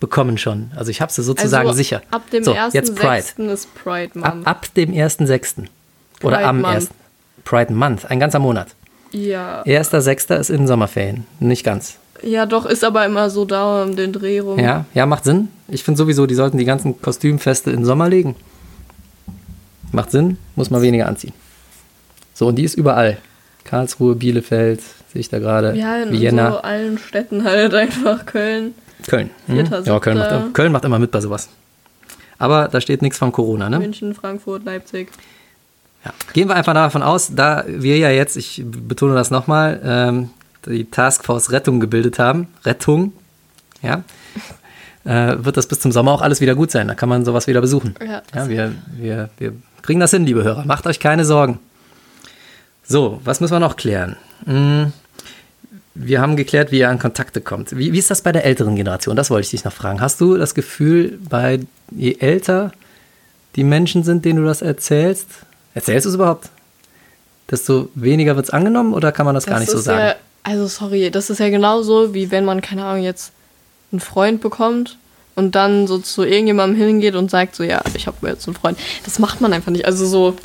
bekommen 0.00 0.38
schon. 0.38 0.70
Also 0.74 0.90
ich 0.90 1.02
habe 1.02 1.12
sie 1.12 1.22
sozusagen 1.22 1.68
also, 1.68 1.76
sicher. 1.76 2.00
Ab 2.10 2.30
dem 2.30 2.42
so, 2.42 2.56
jetzt 2.72 2.94
Pride. 2.94 3.22
1.6. 3.22 3.52
ist 3.52 3.74
Pride 3.74 4.18
Ab, 4.22 4.34
Month. 4.34 4.46
ab 4.46 4.74
dem 4.74 4.92
1.6. 4.92 5.66
Oder 6.22 6.38
am 6.42 6.62
Month. 6.62 6.74
1. 6.74 6.88
Pride 7.44 7.74
Month, 7.74 8.06
ein 8.06 8.18
ganzer 8.18 8.38
Monat. 8.38 8.68
Ja. 9.12 9.62
1.6. 9.64 10.38
ist 10.38 10.48
in 10.48 10.66
Sommerferien. 10.66 11.26
Nicht 11.38 11.62
ganz. 11.62 11.98
Ja, 12.22 12.46
doch, 12.46 12.66
ist 12.66 12.84
aber 12.84 13.04
immer 13.06 13.30
so 13.30 13.44
da 13.44 13.82
um 13.82 13.96
den 13.96 14.12
Dreh 14.12 14.40
rum. 14.40 14.58
Ja, 14.58 14.84
ja, 14.94 15.06
macht 15.06 15.24
Sinn. 15.24 15.48
Ich 15.68 15.84
finde 15.84 15.98
sowieso, 15.98 16.26
die 16.26 16.34
sollten 16.34 16.58
die 16.58 16.64
ganzen 16.64 17.00
Kostümfeste 17.00 17.70
in 17.70 17.78
den 17.78 17.84
Sommer 17.84 18.08
legen. 18.08 18.36
Macht 19.92 20.10
Sinn, 20.10 20.38
muss 20.54 20.70
man 20.70 20.82
weniger 20.82 21.06
anziehen. 21.06 21.32
So, 22.34 22.46
und 22.46 22.56
die 22.56 22.64
ist 22.64 22.74
überall. 22.74 23.18
Karlsruhe, 23.64 24.14
Bielefeld, 24.14 24.80
sehe 25.12 25.20
ich 25.20 25.28
da 25.28 25.38
gerade. 25.38 25.74
Ja, 25.76 26.02
in 26.02 26.12
Vienna, 26.12 26.52
so 26.52 26.58
allen 26.58 26.98
Städten 26.98 27.44
halt 27.44 27.74
einfach 27.74 28.26
Köln. 28.26 28.74
Köln. 29.06 29.30
Hm? 29.46 29.54
Vierter, 29.56 29.82
Ja, 29.82 29.98
Köln 30.00 30.18
macht, 30.18 30.54
Köln 30.54 30.72
macht 30.72 30.84
immer 30.84 30.98
mit 30.98 31.10
bei 31.10 31.20
sowas. 31.20 31.48
Aber 32.38 32.68
da 32.68 32.80
steht 32.80 33.02
nichts 33.02 33.18
von 33.18 33.32
Corona, 33.32 33.70
ne? 33.70 33.78
München, 33.78 34.14
Frankfurt, 34.14 34.64
Leipzig. 34.64 35.08
Ja. 36.04 36.12
Gehen 36.32 36.48
wir 36.48 36.54
einfach 36.54 36.74
davon 36.74 37.02
aus, 37.02 37.30
da 37.34 37.64
wir 37.66 37.98
ja 37.98 38.10
jetzt, 38.10 38.36
ich 38.36 38.62
betone 38.64 39.14
das 39.14 39.30
nochmal, 39.30 39.80
ähm, 39.82 40.30
die 40.66 40.90
Taskforce 40.90 41.52
Rettung 41.52 41.80
gebildet 41.80 42.18
haben, 42.18 42.48
Rettung, 42.64 43.12
ja, 43.82 44.02
äh, 45.04 45.44
wird 45.44 45.56
das 45.56 45.66
bis 45.66 45.80
zum 45.80 45.92
Sommer 45.92 46.12
auch 46.12 46.22
alles 46.22 46.40
wieder 46.40 46.54
gut 46.54 46.70
sein. 46.70 46.88
Da 46.88 46.94
kann 46.94 47.08
man 47.08 47.24
sowas 47.24 47.46
wieder 47.46 47.60
besuchen. 47.60 47.94
Ja. 48.04 48.22
Ja, 48.34 48.48
wir, 48.48 48.72
wir, 48.92 49.30
wir 49.38 49.52
kriegen 49.82 50.00
das 50.00 50.10
hin, 50.10 50.26
liebe 50.26 50.42
Hörer. 50.42 50.64
Macht 50.64 50.86
euch 50.86 51.00
keine 51.00 51.24
Sorgen. 51.24 51.58
So, 52.84 53.20
was 53.24 53.40
müssen 53.40 53.52
wir 53.52 53.60
noch 53.60 53.76
klären? 53.76 54.16
Hm, 54.44 54.92
wir 55.94 56.20
haben 56.20 56.36
geklärt, 56.36 56.72
wie 56.72 56.80
ihr 56.80 56.90
an 56.90 56.98
Kontakte 56.98 57.40
kommt. 57.40 57.76
Wie, 57.76 57.92
wie 57.92 57.98
ist 57.98 58.10
das 58.10 58.22
bei 58.22 58.32
der 58.32 58.44
älteren 58.44 58.76
Generation? 58.76 59.16
Das 59.16 59.30
wollte 59.30 59.46
ich 59.46 59.50
dich 59.50 59.64
noch 59.64 59.72
fragen. 59.72 60.00
Hast 60.00 60.20
du 60.20 60.36
das 60.36 60.54
Gefühl, 60.54 61.18
bei 61.28 61.60
je 61.90 62.16
älter 62.18 62.72
die 63.56 63.64
Menschen 63.64 64.04
sind, 64.04 64.24
denen 64.24 64.40
du 64.40 64.44
das 64.44 64.60
erzählst, 64.60 65.26
erzählst 65.74 66.04
du 66.04 66.10
es 66.10 66.14
überhaupt? 66.14 66.50
Desto 67.50 67.88
weniger 67.94 68.36
wird 68.36 68.46
es 68.46 68.50
angenommen 68.50 68.92
oder 68.92 69.12
kann 69.12 69.24
man 69.24 69.34
das, 69.34 69.46
gar 69.46 69.60
nicht 69.60 69.70
so 69.70 69.78
sagen? 69.78 70.16
Also 70.46 70.68
sorry, 70.68 71.10
das 71.10 71.28
ist 71.28 71.40
ja 71.40 71.50
genauso, 71.50 72.14
wie 72.14 72.30
wenn 72.30 72.44
man, 72.44 72.60
keine 72.60 72.84
Ahnung, 72.84 73.02
jetzt 73.02 73.32
einen 73.90 73.98
Freund 73.98 74.40
bekommt 74.40 74.96
und 75.34 75.56
dann 75.56 75.88
so 75.88 75.98
zu 75.98 76.22
irgendjemandem 76.22 76.78
hingeht 76.78 77.16
und 77.16 77.32
sagt 77.32 77.56
so, 77.56 77.64
ja, 77.64 77.82
ich 77.94 78.06
habe 78.06 78.28
jetzt 78.28 78.46
einen 78.46 78.54
Freund. 78.54 78.78
Das 79.04 79.18
macht 79.18 79.40
man 79.40 79.52
einfach 79.52 79.72
nicht. 79.72 79.86
Also 79.86 80.06
so, 80.06 80.36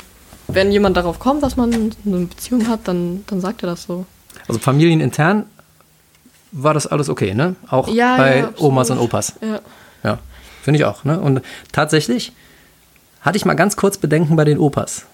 wenn 0.48 0.72
jemand 0.72 0.96
darauf 0.96 1.20
kommt, 1.20 1.44
dass 1.44 1.56
man 1.56 1.72
eine 2.04 2.26
Beziehung 2.26 2.66
hat, 2.66 2.80
dann, 2.88 3.22
dann 3.28 3.40
sagt 3.40 3.62
er 3.62 3.68
das 3.68 3.84
so. 3.84 4.04
Also 4.48 4.58
familienintern 4.58 5.46
war 6.50 6.74
das 6.74 6.88
alles 6.88 7.08
okay, 7.08 7.32
ne? 7.32 7.54
Auch 7.68 7.86
Ja, 7.86 8.16
bei 8.16 8.38
ja. 8.40 8.52
Omas 8.58 8.90
und 8.90 8.98
Opas. 8.98 9.34
Ja. 9.40 9.60
Ja, 10.02 10.18
finde 10.64 10.80
ich 10.80 10.84
auch. 10.84 11.04
Ne? 11.04 11.20
Und 11.20 11.42
tatsächlich 11.70 12.32
hatte 13.20 13.36
ich 13.36 13.44
mal 13.44 13.54
ganz 13.54 13.76
kurz 13.76 13.98
Bedenken 13.98 14.34
bei 14.34 14.44
den 14.44 14.58
Opas. 14.58 15.04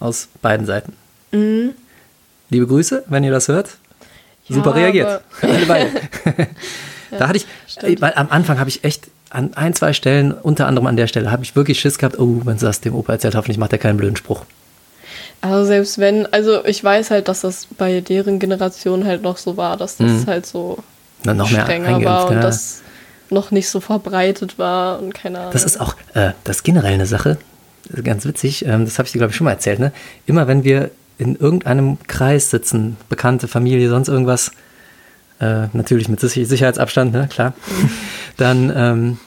Aus 0.00 0.26
beiden 0.42 0.66
Seiten. 0.66 0.94
Mhm. 1.30 1.74
Liebe 2.48 2.66
Grüße, 2.66 3.04
wenn 3.06 3.22
ihr 3.22 3.30
das 3.30 3.46
hört. 3.46 3.76
Super 4.50 4.74
reagiert. 4.74 5.22
Alle 5.42 5.66
beide. 5.66 5.90
da 7.18 7.28
hatte 7.28 7.38
ich, 7.38 7.46
ey, 7.82 8.00
weil 8.00 8.12
am 8.14 8.28
Anfang 8.30 8.58
habe 8.58 8.68
ich 8.68 8.84
echt 8.84 9.08
an 9.30 9.54
ein, 9.54 9.74
zwei 9.74 9.92
Stellen, 9.92 10.32
unter 10.32 10.66
anderem 10.66 10.86
an 10.86 10.96
der 10.96 11.06
Stelle, 11.06 11.30
habe 11.30 11.44
ich 11.44 11.54
wirklich 11.54 11.80
Schiss 11.80 11.98
gehabt, 11.98 12.18
oh, 12.18 12.40
wenn 12.44 12.58
sie 12.58 12.66
das 12.66 12.80
dem 12.80 12.94
Opa 12.94 13.12
erzählt, 13.12 13.36
hoffentlich 13.36 13.58
macht 13.58 13.72
er 13.72 13.78
keinen 13.78 13.96
blöden 13.96 14.16
Spruch. 14.16 14.44
Also 15.40 15.64
selbst 15.64 15.98
wenn, 15.98 16.26
also 16.32 16.64
ich 16.66 16.82
weiß 16.82 17.10
halt, 17.10 17.28
dass 17.28 17.42
das 17.42 17.66
bei 17.78 18.00
deren 18.00 18.38
Generation 18.38 19.06
halt 19.06 19.22
noch 19.22 19.38
so 19.38 19.56
war, 19.56 19.76
dass 19.76 19.96
das 19.96 20.26
halt 20.26 20.44
so 20.44 20.78
Dann 21.22 21.38
noch 21.38 21.50
mehr 21.50 21.62
strenger 21.62 22.04
war 22.04 22.28
und 22.28 22.34
ja. 22.34 22.40
das 22.42 22.82
noch 23.30 23.50
nicht 23.50 23.68
so 23.68 23.80
verbreitet 23.80 24.58
war 24.58 25.00
und 25.00 25.14
keine 25.14 25.38
Ahnung. 25.38 25.52
Das 25.52 25.64
ist 25.64 25.80
auch, 25.80 25.94
äh, 26.14 26.32
das 26.44 26.56
ist 26.56 26.62
generell 26.64 26.92
eine 26.92 27.06
Sache, 27.06 27.38
ganz 28.04 28.26
witzig, 28.26 28.66
ähm, 28.66 28.84
das 28.84 28.98
habe 28.98 29.06
ich 29.06 29.12
dir, 29.12 29.18
glaube 29.18 29.30
ich, 29.30 29.36
schon 29.36 29.46
mal 29.46 29.52
erzählt, 29.52 29.78
ne? 29.78 29.92
Immer 30.26 30.46
wenn 30.46 30.64
wir 30.64 30.90
in 31.20 31.36
irgendeinem 31.36 31.98
Kreis 32.06 32.50
sitzen, 32.50 32.96
Bekannte, 33.08 33.46
Familie, 33.46 33.90
sonst 33.90 34.08
irgendwas, 34.08 34.52
äh, 35.38 35.66
natürlich 35.74 36.08
mit 36.08 36.18
Sicher- 36.18 36.46
Sicherheitsabstand, 36.46 37.12
ne, 37.12 37.28
klar, 37.30 37.52
dann, 38.38 38.72
ähm, 38.74 39.18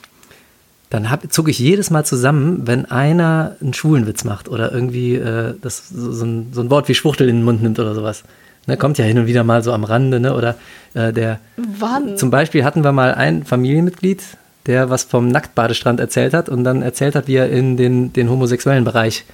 dann 0.90 1.10
hab, 1.10 1.32
zucke 1.32 1.52
ich 1.52 1.60
jedes 1.60 1.92
Mal 1.92 2.04
zusammen, 2.04 2.64
wenn 2.66 2.86
einer 2.86 3.56
einen 3.62 3.74
schwulen 3.74 4.08
Witz 4.08 4.24
macht 4.24 4.50
oder 4.50 4.72
irgendwie 4.72 5.16
äh, 5.16 5.54
das, 5.62 5.90
so, 5.90 6.12
so, 6.12 6.26
ein, 6.26 6.48
so 6.52 6.62
ein 6.62 6.70
Wort 6.70 6.88
wie 6.88 6.96
Schwuchtel 6.96 7.30
in 7.30 7.38
den 7.38 7.46
Mund 7.46 7.62
nimmt 7.62 7.80
oder 7.80 7.94
sowas. 7.94 8.24
Ne, 8.66 8.78
kommt 8.78 8.98
ja 8.98 9.06
hin 9.06 9.20
und 9.20 9.28
wieder 9.28 9.44
mal 9.44 9.62
so 9.62 9.74
am 9.74 9.84
Rande, 9.84 10.22
ne? 10.22 10.34
Oder 10.36 10.56
äh, 10.94 11.12
der, 11.12 11.40
Wann? 11.58 12.16
zum 12.16 12.30
Beispiel 12.32 12.64
hatten 12.64 12.84
wir 12.84 12.94
mal 12.94 13.14
ein 13.14 13.44
Familienmitglied, 13.44 14.24
der 14.68 14.90
was 14.90 15.04
vom 15.04 15.28
Nacktbadestrand 15.28 16.00
erzählt 16.00 16.34
hat 16.34 16.48
und 16.48 16.64
dann 16.64 16.82
erzählt 16.82 17.16
hat, 17.16 17.28
wie 17.28 17.36
er 17.36 17.50
in 17.50 17.76
den, 17.76 18.14
den 18.14 18.30
homosexuellen 18.30 18.86
Bereich 18.86 19.26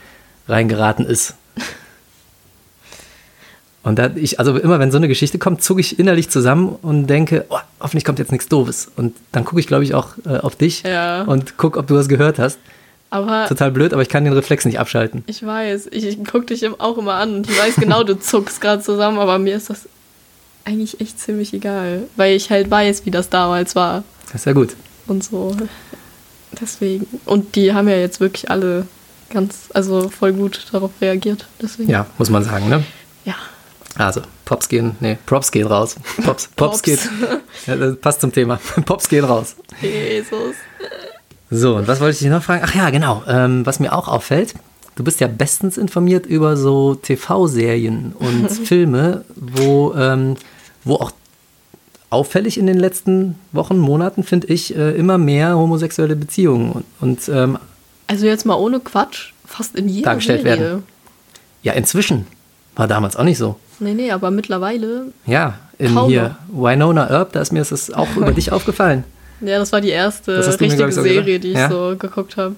reingeraten 0.47 1.05
ist. 1.05 1.35
Und 3.81 3.97
da 3.97 4.11
ich, 4.15 4.39
also 4.39 4.57
immer 4.57 4.77
wenn 4.79 4.91
so 4.91 4.97
eine 4.97 5.07
Geschichte 5.07 5.39
kommt, 5.39 5.63
zucke 5.63 5.79
ich 5.81 5.97
innerlich 5.99 6.29
zusammen 6.29 6.75
und 6.81 7.07
denke, 7.07 7.45
oh, 7.49 7.57
hoffentlich 7.79 8.03
kommt 8.03 8.19
jetzt 8.19 8.31
nichts 8.31 8.47
Doofes. 8.49 8.91
Und 8.97 9.15
dann 9.31 9.45
gucke 9.45 9.59
ich, 9.61 9.67
glaube 9.67 9.83
ich, 9.85 9.93
auch 9.93 10.09
äh, 10.25 10.37
auf 10.37 10.55
dich 10.57 10.83
Ja. 10.83 11.21
und 11.23 11.57
gucke, 11.57 11.79
ob 11.79 11.87
du 11.87 11.95
was 11.95 12.09
gehört 12.09 12.39
hast. 12.39 12.59
Aber 13.09 13.45
Total 13.47 13.71
blöd, 13.71 13.93
aber 13.93 14.01
ich 14.03 14.09
kann 14.09 14.23
den 14.25 14.33
Reflex 14.33 14.65
nicht 14.65 14.79
abschalten. 14.79 15.23
ich 15.27 15.43
weiß, 15.43 15.87
ich, 15.91 16.05
ich 16.05 16.23
gucke 16.25 16.45
dich 16.47 16.67
auch 16.79 16.97
immer 16.97 17.15
an 17.15 17.37
und 17.37 17.49
ich 17.49 17.57
weiß 17.57 17.75
genau, 17.77 18.03
du 18.03 18.19
zuckst 18.19 18.61
gerade 18.61 18.83
zusammen, 18.83 19.17
aber 19.17 19.39
mir 19.39 19.55
ist 19.55 19.69
das 19.71 19.87
eigentlich 20.65 20.99
echt 21.01 21.19
ziemlich 21.19 21.51
egal, 21.53 22.03
weil 22.17 22.35
ich 22.35 22.51
halt 22.51 22.69
weiß, 22.69 23.05
wie 23.05 23.11
das 23.11 23.29
damals 23.29 23.75
war 23.75 24.03
Das 24.25 24.35
ist 24.41 24.45
ja 24.45 24.51
gut. 24.53 24.75
und 25.07 25.23
so. 25.23 25.55
Deswegen. 26.61 27.07
Und 27.25 27.55
die 27.55 27.73
haben 27.73 27.87
ja 27.87 27.95
jetzt 27.97 28.19
wirklich 28.19 28.49
alle 28.51 28.85
ganz, 29.31 29.69
also 29.73 30.09
voll 30.09 30.33
gut 30.33 30.67
darauf 30.71 30.91
reagiert. 31.01 31.47
Deswegen. 31.61 31.89
Ja, 31.89 32.05
muss 32.17 32.29
man 32.29 32.43
sagen, 32.43 32.69
ne? 32.69 32.83
Ja. 33.25 33.35
Also, 33.99 34.21
Pops 34.45 34.69
gehen, 34.69 34.95
nee, 35.01 35.17
Props 35.25 35.51
gehen 35.51 35.67
raus. 35.67 35.95
Pops, 36.23 36.47
Pops, 36.55 36.81
Pops. 36.81 36.81
geht. 36.83 36.99
Ja, 37.67 37.75
passt 37.95 38.21
zum 38.21 38.31
Thema. 38.31 38.57
Pops 38.85 39.09
gehen 39.09 39.25
raus. 39.25 39.55
Jesus. 39.81 40.55
So, 41.51 41.75
und 41.75 41.87
was 41.87 41.99
wollte 41.99 42.13
ich 42.13 42.19
dich 42.19 42.29
noch 42.29 42.41
fragen? 42.43 42.63
Ach 42.65 42.73
ja, 42.73 42.89
genau. 42.91 43.23
Ähm, 43.27 43.65
was 43.65 43.79
mir 43.81 43.91
auch 43.93 44.07
auffällt, 44.07 44.53
du 44.95 45.03
bist 45.03 45.19
ja 45.19 45.27
bestens 45.27 45.77
informiert 45.77 46.25
über 46.25 46.55
so 46.55 46.95
TV-Serien 46.95 48.13
und 48.17 48.49
Filme, 48.65 49.25
wo, 49.35 49.93
ähm, 49.95 50.35
wo 50.85 50.95
auch 50.95 51.11
auffällig 52.09 52.57
in 52.57 52.67
den 52.67 52.77
letzten 52.79 53.35
Wochen, 53.51 53.77
Monaten, 53.77 54.23
finde 54.23 54.47
ich, 54.47 54.75
äh, 54.75 54.91
immer 54.95 55.17
mehr 55.17 55.57
homosexuelle 55.57 56.15
Beziehungen 56.15 56.71
und, 56.71 56.85
und 57.01 57.29
ähm, 57.29 57.59
Also 58.07 58.25
jetzt 58.27 58.45
mal 58.45 58.55
ohne 58.55 58.79
Quatsch, 58.79 59.33
fast 59.45 59.75
in 59.75 59.89
jeder 59.89 60.05
Dargestellt 60.11 60.43
Serie. 60.43 60.59
werden. 60.59 60.83
ja, 61.63 61.73
inzwischen. 61.73 62.25
War 62.79 62.87
damals 62.87 63.17
auch 63.17 63.23
nicht 63.25 63.37
so. 63.37 63.57
Nee, 63.79 63.93
nee, 63.93 64.09
aber 64.11 64.31
mittlerweile. 64.31 65.11
Ja, 65.25 65.55
in 65.77 65.93
Kaum 65.93 66.09
hier 66.09 66.37
Winona 66.51 67.09
Earp, 67.09 67.33
da 67.33 67.41
ist 67.41 67.51
mir 67.51 67.63
das 67.63 67.91
auch 67.91 68.07
über 68.15 68.31
dich 68.31 68.51
aufgefallen. 68.53 69.03
Ja, 69.41 69.59
das 69.59 69.71
war 69.71 69.81
die 69.81 69.89
erste 69.89 70.35
du 70.35 70.47
mir, 70.47 70.59
richtige 70.61 70.87
ich, 70.89 70.95
Serie, 70.95 71.39
die 71.39 71.49
ich 71.49 71.57
Ja. 71.57 71.69
so 71.69 71.95
geguckt 71.97 72.37
habe. 72.37 72.55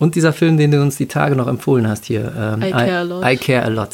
Und 0.00 0.14
dieser 0.16 0.32
Film, 0.32 0.56
den 0.56 0.70
du 0.72 0.80
uns 0.82 0.96
die 0.96 1.06
Tage 1.06 1.36
noch 1.36 1.46
empfohlen 1.46 1.88
hast 1.88 2.04
hier. 2.06 2.32
Ähm, 2.36 2.62
I 2.62 2.70
Care 2.72 2.98
a 2.98 3.02
Lot. 3.02 3.24
I 3.26 3.36
Care 3.36 3.62
a 3.64 3.68
Lot. 3.68 3.90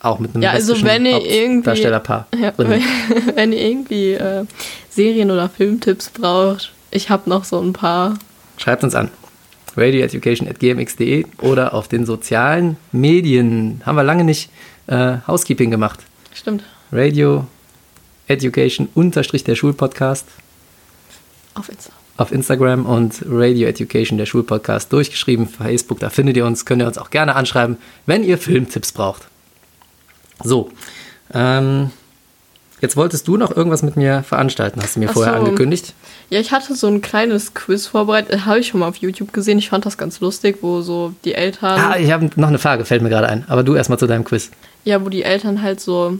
Auch 0.00 0.18
mit 0.18 0.34
einem 0.34 0.42
Ja, 0.42 0.50
also 0.50 0.74
wenn 0.84 1.06
ihr 1.06 1.20
irgendwie- 1.24 1.56
Hauptdarstellerpaar 1.58 2.26
Ja, 2.38 2.52
wenn, 2.58 2.82
wenn 3.34 3.52
ihr 3.52 3.60
irgendwie 3.62 4.12
äh, 4.12 4.44
Serien- 4.90 5.30
oder 5.30 5.48
Filmtipps 5.48 6.10
braucht, 6.10 6.72
ich 6.90 7.08
habe 7.08 7.30
noch 7.30 7.44
so 7.44 7.60
ein 7.60 7.72
paar. 7.72 8.14
Schreibt 8.58 8.84
uns 8.84 8.94
an. 8.94 9.08
radioeducation.gmx.de 9.76 11.24
oder 11.40 11.74
auf 11.74 11.88
den 11.88 12.06
sozialen 12.06 12.76
Medien. 12.92 13.82
Haben 13.84 13.96
wir 13.96 14.04
lange 14.04 14.24
nicht 14.24 14.50
äh, 14.86 15.18
Housekeeping 15.26 15.70
gemacht. 15.70 16.00
Stimmt. 16.34 16.64
Radio 16.92 17.46
Education 18.28 18.88
unterstrich 18.94 19.44
der 19.44 19.54
Schulpodcast 19.54 20.26
Auf 21.54 21.68
Insta. 21.68 21.92
auf 22.16 22.32
Instagram 22.32 22.86
und 22.86 23.22
Radio 23.28 23.68
Education 23.68 24.18
der 24.18 24.26
Schulpodcast 24.26 24.92
durchgeschrieben. 24.92 25.48
Facebook, 25.48 26.00
da 26.00 26.10
findet 26.10 26.36
ihr 26.36 26.46
uns, 26.46 26.64
könnt 26.64 26.82
ihr 26.82 26.86
uns 26.88 26.98
auch 26.98 27.10
gerne 27.10 27.34
anschreiben, 27.34 27.76
wenn 28.06 28.24
ihr 28.24 28.38
Filmtipps 28.38 28.92
braucht. 28.92 29.28
So, 30.42 30.70
ähm, 31.32 31.90
jetzt 32.80 32.96
wolltest 32.96 33.26
du 33.28 33.36
noch 33.36 33.54
irgendwas 33.56 33.82
mit 33.82 33.96
mir 33.96 34.22
veranstalten, 34.22 34.80
hast 34.82 34.96
du 34.96 35.00
mir 35.00 35.08
Ach 35.10 35.14
vorher 35.14 35.32
so. 35.34 35.38
angekündigt. 35.40 35.94
Ja, 36.30 36.40
ich 36.40 36.52
hatte 36.52 36.74
so 36.74 36.86
ein 36.88 37.00
kleines 37.02 37.54
Quiz 37.54 37.86
vorbereitet, 37.86 38.44
habe 38.46 38.58
ich 38.60 38.68
schon 38.68 38.80
mal 38.80 38.88
auf 38.88 38.96
YouTube 38.96 39.32
gesehen. 39.32 39.58
Ich 39.58 39.68
fand 39.68 39.86
das 39.86 39.96
ganz 39.98 40.20
lustig, 40.20 40.58
wo 40.62 40.80
so 40.82 41.12
die 41.24 41.34
Eltern, 41.34 41.78
Ah, 41.80 41.96
ich 41.98 42.10
habe 42.10 42.28
noch 42.36 42.48
eine 42.48 42.58
Frage, 42.58 42.84
fällt 42.84 43.02
mir 43.02 43.08
gerade 43.08 43.28
ein. 43.28 43.44
Aber 43.48 43.62
du 43.62 43.74
erstmal 43.74 43.98
zu 43.98 44.06
deinem 44.06 44.24
Quiz. 44.24 44.50
ja, 44.84 45.04
wo 45.04 45.08
die 45.08 45.22
Eltern 45.22 45.62
halt 45.62 45.80
so 45.80 46.18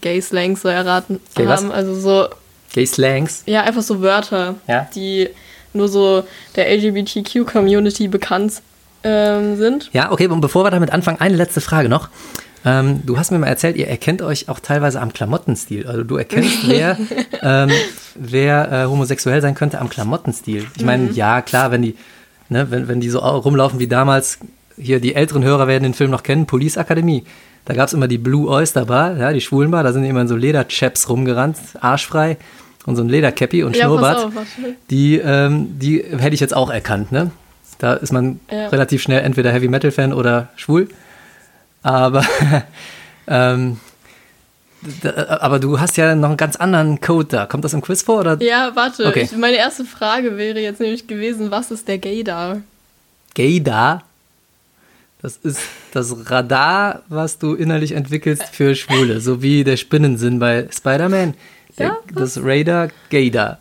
Gay-Slangs 0.00 0.62
so 0.62 0.68
erraten 0.68 1.20
Gay 1.34 1.46
was? 1.48 1.60
haben. 1.62 1.72
Also 1.72 1.94
so, 1.98 2.28
Gay 2.72 2.86
Slangs. 2.86 3.42
ja, 3.46 3.62
einfach 3.62 3.82
so 3.82 4.00
Wörter, 4.00 4.54
Ja. 4.68 4.88
die 4.94 5.28
nur 5.72 5.88
so 5.88 6.24
der 6.56 6.68
LGBTQ-Community 6.76 8.08
bekannt 8.08 8.62
ähm, 9.02 9.56
sind. 9.56 9.90
Ja, 9.92 10.12
okay, 10.12 10.26
und 10.28 10.40
bevor 10.40 10.64
wir 10.64 10.70
damit 10.70 10.92
anfangen, 10.92 11.20
eine 11.20 11.36
letzte 11.36 11.60
Frage 11.60 11.88
noch. 11.88 12.08
Ähm, 12.64 13.00
du 13.06 13.16
hast 13.18 13.30
mir 13.30 13.38
mal 13.38 13.46
erzählt, 13.46 13.76
ihr 13.76 13.88
erkennt 13.88 14.20
euch 14.22 14.48
auch 14.48 14.60
teilweise 14.60 15.00
am 15.00 15.12
Klamottenstil. 15.12 15.86
Also 15.86 16.02
du 16.04 16.16
erkennst, 16.16 16.68
wer, 16.68 16.98
ähm, 17.42 17.70
wer 18.14 18.72
äh, 18.72 18.84
homosexuell 18.86 19.40
sein 19.40 19.54
könnte 19.54 19.80
am 19.80 19.88
Klamottenstil. 19.88 20.66
Ich 20.76 20.84
meine, 20.84 21.04
Mhm. 21.04 21.12
ja, 21.14 21.40
klar, 21.40 21.70
wenn 21.70 21.82
die, 21.82 21.96
ne, 22.50 22.70
wenn, 22.70 22.86
wenn 22.88 23.00
die 23.00 23.08
so 23.08 23.22
au- 23.22 23.38
rumlaufen 23.38 23.78
wie 23.78 23.86
damals, 23.86 24.38
hier 24.76 25.00
die 25.00 25.14
älteren 25.14 25.42
Hörer 25.42 25.68
werden 25.68 25.84
den 25.84 25.94
Film 25.94 26.10
noch 26.10 26.22
kennen, 26.22 26.46
Police 26.46 26.76
Akademie. 26.78 27.24
Da 27.64 27.74
gab 27.74 27.86
es 27.88 27.92
immer 27.94 28.08
die 28.08 28.18
Blue 28.18 28.48
Oyster 28.48 28.86
Bar, 28.86 29.16
ja, 29.16 29.32
die 29.32 29.40
Schwulenbar, 29.40 29.82
da 29.82 29.92
sind 29.92 30.04
immer 30.04 30.22
in 30.22 30.28
so 30.28 30.36
Lederchaps 30.36 31.08
rumgerannt, 31.08 31.56
arschfrei 31.80 32.36
und 32.86 32.96
so 32.96 33.02
ein 33.02 33.08
Ledercappy 33.08 33.62
und 33.62 33.76
Ja, 33.76 33.84
Schnurrbart. 33.84 34.24
auf. 34.26 34.32
Die, 34.90 35.16
ähm, 35.18 35.78
die 35.78 36.02
hätte 36.02 36.34
ich 36.34 36.40
jetzt 36.40 36.54
auch 36.56 36.70
erkannt, 36.70 37.12
ne? 37.12 37.30
Da 37.78 37.94
ist 37.94 38.12
man 38.12 38.40
Ja. 38.50 38.68
relativ 38.68 39.00
schnell 39.02 39.20
entweder 39.22 39.52
Heavy 39.52 39.68
Metal 39.68 39.90
Fan 39.90 40.12
oder 40.12 40.48
schwul. 40.56 40.88
Aber, 41.82 42.24
ähm, 43.26 43.78
aber 45.04 45.58
du 45.58 45.78
hast 45.80 45.96
ja 45.96 46.14
noch 46.14 46.28
einen 46.28 46.36
ganz 46.36 46.56
anderen 46.56 47.00
Code 47.00 47.28
da. 47.28 47.46
Kommt 47.46 47.64
das 47.64 47.72
im 47.74 47.80
Quiz 47.82 48.02
vor? 48.02 48.20
Oder 48.20 48.40
Ja, 48.42 48.72
warte. 48.74 49.06
Okay. 49.06 49.22
Ich, 49.22 49.36
meine 49.36 49.56
erste 49.56 49.84
Frage 49.84 50.36
wäre 50.38 50.58
jetzt 50.60 50.80
nämlich 50.80 51.06
gewesen, 51.06 51.50
was 51.50 51.70
ist 51.70 51.86
der 51.88 51.98
Gaydar? 51.98 52.62
Gaydar? 53.34 54.02
Das 55.22 55.36
ist 55.36 55.60
das 55.92 56.30
Radar, 56.30 57.02
was 57.08 57.38
du 57.38 57.54
innerlich 57.54 57.92
entwickelst 57.92 58.44
für 58.52 58.74
Schwule. 58.74 59.20
So 59.20 59.42
wie 59.42 59.64
der 59.64 59.76
Spinnensinn 59.76 60.38
bei 60.38 60.66
Spider-Man. 60.70 61.34
Der- 61.78 61.86
Ja, 61.86 61.96
Das 62.14 62.38
Radar 62.42 62.88
Gaydar. 63.10 63.58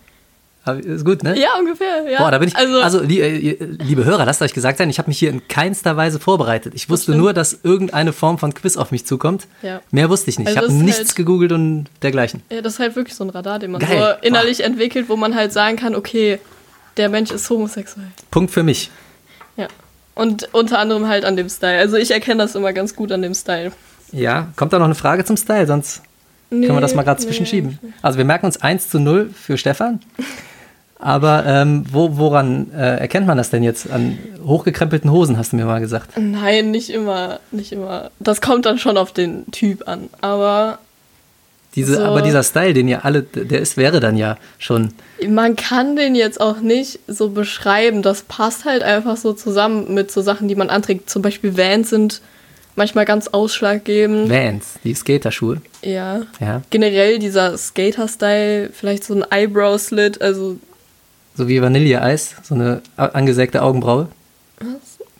Ist 0.73 1.05
gut, 1.05 1.23
ne? 1.23 1.37
Ja, 1.39 1.49
ungefähr. 1.59 2.09
Ja. 2.09 2.19
Boah, 2.19 2.31
da 2.31 2.37
bin 2.37 2.47
ich. 2.49 2.55
Also, 2.55 2.81
Also, 2.81 3.01
lie, 3.01 3.19
äh, 3.21 3.57
liebe 3.83 4.05
Hörer, 4.05 4.25
lasst 4.25 4.41
euch 4.41 4.53
gesagt 4.53 4.77
sein, 4.77 4.89
ich 4.89 4.97
habe 4.99 5.09
mich 5.09 5.19
hier 5.19 5.29
in 5.29 5.47
keinster 5.47 5.95
Weise 5.97 6.19
vorbereitet. 6.19 6.73
Ich 6.75 6.89
wusste 6.89 7.15
nur, 7.15 7.33
dass 7.33 7.59
irgendeine 7.63 8.13
Form 8.13 8.37
von 8.37 8.53
Quiz 8.53 8.77
auf 8.77 8.91
mich 8.91 9.05
zukommt. 9.05 9.47
Ja. 9.61 9.81
Mehr 9.91 10.09
wusste 10.09 10.29
ich 10.29 10.39
nicht. 10.39 10.47
Also 10.47 10.59
ich 10.59 10.65
habe 10.65 10.73
nichts 10.73 10.99
halt- 10.99 11.15
gegoogelt 11.15 11.51
und 11.51 11.87
dergleichen. 12.01 12.41
ja, 12.51 12.61
das 12.61 12.73
ist 12.73 12.79
halt 12.79 12.95
wirklich 12.95 13.15
so 13.15 13.23
ein 13.23 13.29
Radar, 13.29 13.59
den 13.59 13.71
man 13.71 13.81
Geil. 13.81 14.17
so 14.21 14.27
innerlich 14.27 14.63
entwickelt, 14.63 15.09
wo 15.09 15.15
man 15.15 15.35
halt 15.35 15.51
sagen 15.53 15.77
kann, 15.77 15.95
okay, 15.95 16.39
der 16.97 17.09
Mensch 17.09 17.31
ist 17.31 17.49
homosexuell. 17.49 18.07
Punkt 18.31 18.51
für 18.51 18.63
mich. 18.63 18.89
Ja. 19.57 19.67
Und 20.15 20.49
unter 20.53 20.79
anderem 20.79 21.07
halt 21.07 21.23
an 21.23 21.37
dem 21.37 21.47
Style. 21.49 21.77
Also 21.79 21.95
ich 21.95 22.11
erkenne 22.11 22.43
das 22.43 22.55
immer 22.55 22.73
ganz 22.73 22.95
gut 22.95 23.11
an 23.11 23.21
dem 23.21 23.33
Style. 23.33 23.71
Ja, 24.11 24.47
kommt 24.55 24.73
da 24.73 24.79
noch 24.79 24.85
eine 24.85 24.95
Frage 24.95 25.23
zum 25.23 25.37
Style? 25.37 25.65
Sonst 25.67 26.01
können 26.49 26.67
wir 26.67 26.81
das 26.81 26.95
mal 26.95 27.03
gerade 27.03 27.21
zwischenschieben. 27.21 27.77
Also 28.01 28.17
wir 28.17 28.25
merken 28.25 28.47
uns 28.47 28.59
1 28.61 28.89
zu 28.89 28.99
0 28.99 29.29
für 29.33 29.55
Stefan. 29.57 29.99
Aber 31.01 31.45
ähm, 31.45 31.85
wo, 31.89 32.17
woran 32.17 32.71
äh, 32.73 32.97
erkennt 32.97 33.25
man 33.25 33.37
das 33.37 33.49
denn 33.49 33.63
jetzt? 33.63 33.89
An 33.89 34.17
hochgekrempelten 34.45 35.09
Hosen, 35.09 35.37
hast 35.37 35.53
du 35.53 35.55
mir 35.55 35.65
mal 35.65 35.79
gesagt. 35.79 36.11
Nein, 36.17 36.71
nicht 36.71 36.89
immer, 36.89 37.39
nicht 37.51 37.71
immer. 37.71 38.11
Das 38.19 38.41
kommt 38.41 38.65
dann 38.65 38.77
schon 38.77 38.97
auf 38.97 39.13
den 39.13 39.49
Typ 39.51 39.87
an. 39.87 40.09
Aber 40.19 40.79
Diese, 41.75 41.95
So. 41.95 42.03
Aber 42.03 42.21
dieser 42.21 42.43
Style, 42.43 42.73
den 42.73 42.89
ihr 42.89 43.05
alle, 43.05 43.23
der 43.23 43.61
ist, 43.61 43.77
wäre 43.77 44.01
dann 44.01 44.17
ja 44.17 44.37
schon. 44.57 44.89
man 45.25 45.55
kann 45.55 45.95
den 45.95 46.15
jetzt 46.15 46.41
auch 46.41 46.59
nicht 46.59 46.99
so 47.07 47.29
beschreiben. 47.29 48.01
Das 48.01 48.23
passt 48.23 48.65
halt 48.65 48.83
einfach 48.83 49.15
so 49.15 49.31
zusammen 49.31 49.93
mit 49.93 50.11
so 50.11 50.21
Sachen, 50.21 50.49
die 50.49 50.55
man 50.55 50.69
anträgt. 50.69 51.09
Zum 51.09 51.21
Beispiel 51.21 51.57
Vans 51.57 51.91
sind 51.91 52.21
manchmal 52.75 53.05
ganz 53.05 53.29
ausschlaggebend. 53.29 54.29
Vans, 54.29 54.73
die 54.83 54.93
Skaterschuhe. 54.93 55.61
Ja. 55.81 56.23
Ja. 56.41 56.61
Generell 56.71 57.19
dieser 57.19 57.57
Skater-Style, 57.57 58.71
vielleicht 58.73 59.05
so 59.05 59.13
ein 59.13 59.23
Eyebrow-Slit, 59.29 60.21
also 60.21 60.57
So 61.39 61.47
wie 61.47 61.61
Vanilleeis, 61.61 62.35
so 62.43 62.53
eine 62.53 62.81
angesägte 62.97 63.61
Augenbraue. 63.61 64.09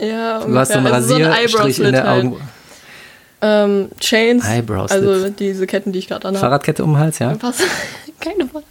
ja, 0.01 0.39
Du 0.45 0.53
hast 0.57 0.74
so 0.74 0.78
einen. 0.80 0.88
Also 0.88 1.15
Rasierstrich 1.15 1.80
in 1.80 1.93
der 1.93 2.03
halt. 2.05 2.26
Augen. 2.26 2.41
Ähm, 3.41 3.88
Chains, 4.01 4.45
Eyebrow-Slit. 4.45 4.91
also 5.07 5.30
diese 5.30 5.65
Ketten, 5.65 5.93
die 5.93 5.99
ich 5.99 6.09
gerade 6.09 6.28
anhabe. 6.28 6.41
Fahrradkette 6.41 6.84
um 6.84 6.91
den 6.91 6.99
Hals, 6.99 7.20
ja. 7.20 7.41
Was? 7.41 7.59
Keine 8.20 8.45
Fahrrad. 8.49 8.65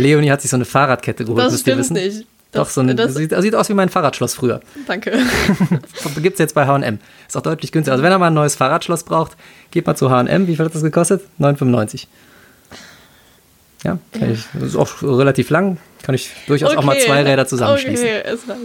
Leonie 0.00 0.30
hat 0.30 0.40
sich 0.40 0.52
so 0.52 0.56
eine 0.56 0.64
Fahrradkette 0.64 1.24
geholt, 1.24 1.40
Das 1.44 1.58
stimmt 1.58 1.78
wissen. 1.80 1.94
nicht. 1.94 2.26
Doch, 2.52 2.66
Das- 2.66 2.74
so 2.74 2.80
eine, 2.82 2.94
das- 2.94 3.14
sieht, 3.14 3.34
sieht 3.36 3.56
aus 3.56 3.68
wie 3.68 3.74
mein 3.74 3.88
Fahrradschloss 3.88 4.34
früher. 4.34 4.60
Danke. 4.86 5.18
Gibt 6.22 6.34
es 6.34 6.38
jetzt 6.38 6.54
bei 6.54 6.64
H&M. 6.64 7.00
Ist 7.26 7.36
auch 7.36 7.42
deutlich 7.42 7.72
günstiger. 7.72 7.94
Also 7.94 8.04
wenn 8.04 8.12
ihr 8.12 8.18
mal 8.18 8.28
ein 8.28 8.34
neues 8.34 8.54
Fahrradschloss 8.54 9.02
braucht, 9.02 9.32
geht 9.72 9.84
mal 9.88 9.96
zu 9.96 10.12
H&M. 10.12 10.46
Wie 10.46 10.54
viel 10.54 10.64
hat 10.64 10.72
das 10.76 10.82
gekostet? 10.84 11.22
9,95. 11.40 12.06
Ja, 13.84 13.98
kann 14.18 14.32
ich, 14.32 14.44
das 14.54 14.62
ist 14.70 14.76
auch 14.76 15.02
relativ 15.02 15.50
lang. 15.50 15.76
Kann 16.02 16.14
ich 16.14 16.30
durchaus 16.46 16.76
auch 16.76 16.84
mal 16.84 16.98
zwei 16.98 17.22
Räder 17.22 17.46
zusammenschließen. 17.46 18.04
Okay, 18.06 18.22
es 18.24 18.48
reicht. 18.48 18.60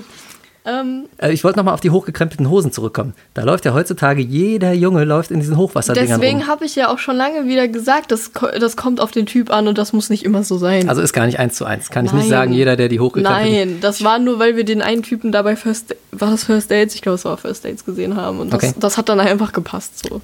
Ähm, 0.66 1.06
Äh, 1.18 1.32
Ich 1.32 1.46
wollte 1.46 1.58
nochmal 1.58 1.74
auf 1.74 1.80
die 1.80 1.90
hochgekrempelten 1.90 2.50
Hosen 2.50 2.74
zurückkommen. 2.74 3.14
Da 3.34 3.44
läuft 3.44 3.64
ja 3.64 3.74
heutzutage, 3.74 4.22
jeder 4.22 4.74
Junge 4.74 5.06
läuft 5.06 5.32
in 5.32 5.40
diesen 5.40 5.56
Hochwasserdingern 5.56 6.20
deswegen 6.20 6.48
habe 6.48 6.66
ich 6.66 6.76
ja 6.76 6.90
auch 6.90 7.00
schon 7.00 7.16
lange 7.16 7.46
wieder 7.48 7.70
gesagt, 7.70 8.12
das, 8.12 8.32
das 8.60 8.76
kommt 8.76 9.00
auf 9.00 9.12
den 9.12 9.26
Typ 9.26 9.52
an 9.52 9.70
und 9.70 9.78
das 9.78 9.94
muss 9.94 10.10
nicht 10.10 10.26
immer 10.26 10.44
so 10.44 10.58
sein. 10.58 10.90
Also 10.90 11.02
ist 11.02 11.14
gar 11.14 11.26
nicht 11.28 11.40
eins 11.40 11.56
zu 11.56 11.64
eins. 11.64 11.90
Kann 11.90 12.06
ich 12.06 12.12
nicht 12.12 12.24
Nein. 12.24 12.30
sagen, 12.30 12.54
jeder, 12.54 12.76
der 12.76 12.90
die 12.90 13.00
hochgekrempelten... 13.00 13.54
Nein, 13.54 13.78
das 13.82 14.04
war 14.04 14.20
nur, 14.20 14.38
weil 14.40 14.58
wir 14.58 14.66
den 14.66 14.82
einen 14.82 15.02
Typen 15.02 15.32
dabei 15.32 15.56
First, 15.56 15.96
war 16.12 16.30
das 16.32 16.44
First 16.44 16.70
Dates? 16.72 16.94
Ich 16.94 17.02
glaube, 17.02 17.16
es 17.16 17.24
war 17.26 17.38
First 17.38 17.64
Dates 17.64 17.86
gesehen 17.86 18.18
haben 18.18 18.40
und 18.42 18.52
das, 18.52 18.62
Okay. 18.64 18.74
das 18.78 18.98
hat 18.98 19.08
dann 19.08 19.22
einfach 19.22 19.54
gepasst 19.54 20.06
so. 20.08 20.22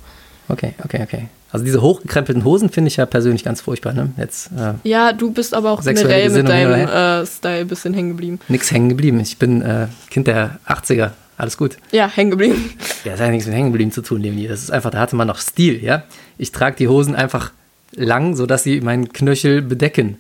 Okay, 0.48 0.74
okay, 0.84 1.02
okay. 1.04 1.28
Also 1.52 1.66
diese 1.66 1.82
hochgekrempelten 1.82 2.44
Hosen 2.44 2.70
finde 2.70 2.90
ich 2.90 2.98
ja 2.98 3.06
persönlich 3.06 3.44
ganz 3.44 3.62
furchtbar. 3.62 3.94
Ne? 3.94 4.12
Jetzt 4.18 4.50
äh, 4.58 4.74
Ja, 4.88 5.14
du 5.14 5.32
bist 5.32 5.54
aber 5.54 5.72
auch 5.72 5.82
generell 5.84 6.30
mit 6.30 6.48
deinem 6.48 6.88
äh, 6.88 7.26
Style 7.26 7.62
ein 7.62 7.68
bisschen 7.68 7.94
hängen 7.94 8.10
geblieben. 8.10 8.40
nichts 8.48 8.72
hängen 8.72 8.90
geblieben. 8.90 9.20
Ich 9.22 9.38
bin 9.38 9.62
äh, 9.62 9.88
Kind 10.10 10.28
der 10.28 10.60
80er. 10.68 11.12
Alles 11.38 11.58
gut. 11.58 11.78
Ja, 11.92 12.08
hängen 12.10 12.32
geblieben. 12.32 12.72
Ja, 13.06 13.12
das 13.12 13.20
hat 13.20 13.28
ja 13.28 13.32
nichts 13.32 13.46
mit 13.48 13.56
hängen 13.56 13.72
geblieben 13.72 13.92
zu 13.92 14.02
tun, 14.02 14.20
Leonie. 14.22 14.48
Das 14.48 14.62
ist 14.64 14.72
einfach, 14.72 14.90
da 14.90 14.98
hatte 15.00 15.16
man 15.16 15.28
noch 15.28 15.38
Stil, 15.40 15.84
ja. 15.84 16.04
Ich 16.40 16.52
trage 16.52 16.76
die 16.76 16.88
Hosen 16.88 17.16
einfach 17.16 17.52
lang, 17.94 18.36
sodass 18.36 18.64
sie 18.64 18.82
meinen 18.82 19.14
Knöchel 19.14 19.62
bedecken. 19.62 20.18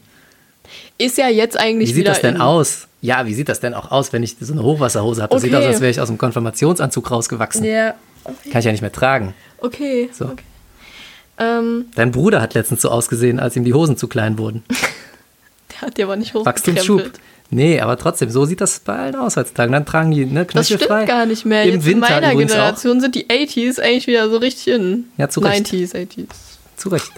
Ist 0.99 1.17
ja 1.17 1.27
jetzt 1.27 1.59
eigentlich 1.59 1.89
Wie 1.89 1.93
sieht 1.93 2.07
das 2.07 2.21
denn 2.21 2.39
aus? 2.39 2.87
Ja, 3.01 3.25
wie 3.25 3.33
sieht 3.33 3.49
das 3.49 3.59
denn 3.59 3.73
auch 3.73 3.91
aus, 3.91 4.13
wenn 4.13 4.21
ich 4.23 4.35
so 4.39 4.53
eine 4.53 4.63
Hochwasserhose 4.63 5.21
habe? 5.23 5.33
Das 5.33 5.41
sieht 5.41 5.53
Okay. 5.53 5.63
aus, 5.63 5.67
als 5.73 5.81
wäre 5.81 5.89
ich 5.91 5.99
aus 5.99 6.07
dem 6.07 6.17
Konfirmationsanzug 6.17 7.09
rausgewachsen. 7.11 7.63
Ja, 7.65 7.95
Kann 8.51 8.59
ich 8.59 8.65
ja 8.65 8.71
nicht 8.71 8.81
mehr 8.81 8.91
tragen. 8.91 9.33
Okay. 9.59 10.09
So. 10.13 10.25
okay. 10.25 10.43
Ähm, 11.37 11.85
Dein 11.95 12.11
Bruder 12.11 12.41
hat 12.41 12.53
letztens 12.53 12.81
so 12.81 12.89
ausgesehen, 12.89 13.39
als 13.39 13.55
ihm 13.55 13.65
die 13.65 13.73
Hosen 13.73 13.97
zu 13.97 14.07
klein 14.07 14.37
wurden. 14.37 14.63
der 15.71 15.81
hat 15.81 15.97
dir 15.97 16.05
aber 16.05 16.15
nicht 16.15 16.33
Wachstumsschub. 16.33 16.99
hochgekrempelt. 16.99 17.21
Nee, 17.51 17.79
aber 17.79 17.97
trotzdem, 17.97 18.31
so 18.31 18.45
sieht 18.45 18.59
das 18.59 18.79
bei 18.79 18.97
allen 18.97 19.15
aus 19.15 19.35
heutzutage. 19.37 19.71
Dann 19.71 19.85
tragen 19.85 20.11
die 20.11 20.25
ne, 20.25 20.45
Das 20.45 20.65
stimmt 20.65 20.83
frei. 20.83 21.05
gar 21.05 21.25
nicht 21.25 21.45
mehr. 21.45 21.63
Im 21.63 21.75
Jetzt 21.75 21.85
Winter 21.85 22.07
in 22.07 22.21
meiner 22.23 22.35
Generation 22.35 22.99
sind 23.01 23.13
die 23.15 23.27
80s 23.27 23.79
eigentlich 23.79 24.07
wieder 24.07 24.29
so 24.29 24.37
richtig 24.37 24.67
in. 24.73 25.05
Ja, 25.17 25.29
zu 25.29 25.41
Recht. 25.41 25.67
90s, 25.67 25.93
80s. 25.93 26.23
auch. 26.23 26.77
Zu 26.77 26.89
Recht. 26.89 27.11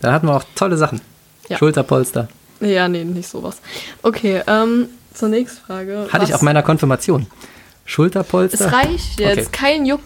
Da 0.00 0.12
hatten 0.12 0.26
wir 0.26 0.36
auch 0.36 0.44
tolle 0.54 0.76
Sachen. 0.78 1.00
Ja. 1.48 1.58
Schulterpolster. 1.58 2.28
Ja, 2.60 2.88
nee, 2.88 3.04
nicht 3.04 3.28
sowas. 3.28 3.60
Okay, 4.02 4.40
ähm, 4.46 4.88
zur 5.12 5.28
nächsten 5.28 5.60
Frage. 5.66 6.08
Hatte 6.10 6.24
ich 6.24 6.30
Was- 6.30 6.36
auf 6.36 6.42
meiner 6.42 6.62
Konfirmation. 6.62 7.26
Schulterpolster. 7.84 8.66
Es 8.66 8.72
reicht 8.72 9.20
jetzt. 9.20 9.48
Okay. 9.48 9.48
Kein 9.52 9.86
Juck. 9.86 10.00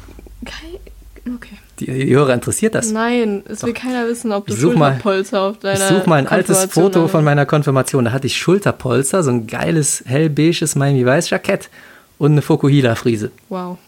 Kein, 0.45 1.35
okay. 1.37 1.57
Die, 1.81 2.15
Hörer 2.15 2.35
interessiert 2.35 2.75
das. 2.75 2.91
Nein, 2.91 3.43
es 3.49 3.63
will 3.63 3.73
keiner 3.73 4.07
wissen, 4.09 4.33
ob 4.33 4.47
du 4.47 4.55
Ich 4.55 4.61
such 4.61 4.75
mal- 4.75 4.93
Schulterpolster 4.93 5.41
auf 5.43 5.55
Ich 5.57 5.61
deiner 5.61 5.89
suche 5.89 6.09
mal 6.09 6.17
ein 6.17 6.27
altes 6.27 6.65
Foto 6.67 7.09
von 7.09 7.25
meiner 7.25 7.47
Konfirmation. 7.47 8.05
Da 8.07 8.13
hatte 8.13 8.27
ich 8.27 8.37
Schulterpolster, 8.37 9.23
so 9.23 9.31
ein 9.31 9.47
geiles 9.47 10.03
hellbeiges 10.07 10.75
Miami-Weiß-Jackett 10.75 11.71
und 12.19 12.33
eine 12.33 12.43
Fokuhila-Friese. 12.43 13.31
Wow. 13.49 13.79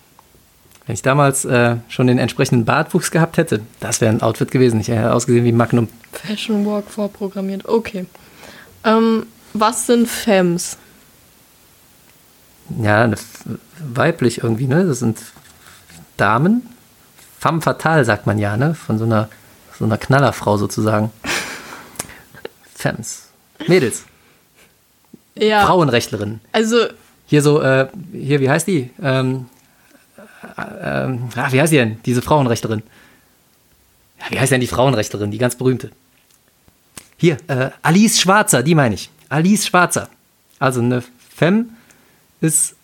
Wenn 0.87 0.95
ich 0.95 1.03
damals 1.03 1.45
äh, 1.45 1.77
schon 1.89 2.07
den 2.07 2.19
entsprechenden 2.19 2.65
Bartwuchs 2.65 3.11
gehabt 3.11 3.37
hätte, 3.37 3.61
das 3.81 4.01
wäre 4.01 4.13
ein 4.13 4.23
Outfit 4.23 4.51
gewesen. 4.51 4.81
Ich 4.81 4.89
hätte 4.89 5.13
ausgesehen 5.13 5.45
wie 5.45 5.53
Magnum. 5.53 5.89
Fashion 6.13 6.67
Walk 6.67 6.91
vorprogrammiert. 6.91 7.67
Okay. 7.69 8.07
Ähm, 8.85 9.27
was 9.53 9.87
sind 9.87 10.09
Femmes? 10.09 10.77
Ja, 12.81 13.11
weiblich 13.95 14.43
irgendwie, 14.43 14.67
ne? 14.67 14.85
Das 14.87 15.01
sind 15.01 15.19
Damen. 16.17 16.63
Femme 17.41 17.63
fatale, 17.63 18.05
sagt 18.05 18.27
man 18.27 18.39
ja, 18.39 18.59
ne? 18.59 18.75
Von 18.75 18.99
so 18.99 19.05
einer, 19.05 19.31
so 19.79 19.87
einer 19.87 19.97
Knallerfrau 19.97 20.59
sozusagen. 20.59 21.11
Femmes. 22.75 23.29
Mädels. 23.67 24.05
Ja. 25.35 25.65
Frauenrechtlerinnen. 25.65 26.41
Also, 26.53 26.87
Hier 27.27 27.43
so, 27.43 27.63
äh, 27.63 27.89
hier, 28.13 28.41
wie 28.41 28.51
heißt 28.51 28.67
die? 28.67 28.91
Ähm, 29.01 29.47
äh, 30.59 30.63
ähm, 30.83 31.29
ah, 31.35 31.51
wie 31.51 31.61
heißt 31.61 31.73
die 31.73 31.77
denn? 31.77 32.01
Diese 32.05 32.21
Frauenrechterin. 32.21 32.83
Ja, 34.19 34.27
wie 34.31 34.39
heißt 34.41 34.53
denn 34.53 34.61
die 34.61 34.67
Frauenrechterin, 34.67 35.31
die 35.31 35.39
ganz 35.39 35.57
berühmte? 35.57 35.93
Hier, 37.17 37.39
äh, 37.47 37.71
Alice 37.83 38.21
Schwarzer, 38.21 38.63
die 38.63 38.75
meine 38.75 38.97
ich. 38.97 39.11
Alice 39.31 39.67
Schwarzer. 39.67 40.09
Also 40.59 40.81
eine 40.81 41.03
Femme 41.35 41.67
ist 42.43 42.75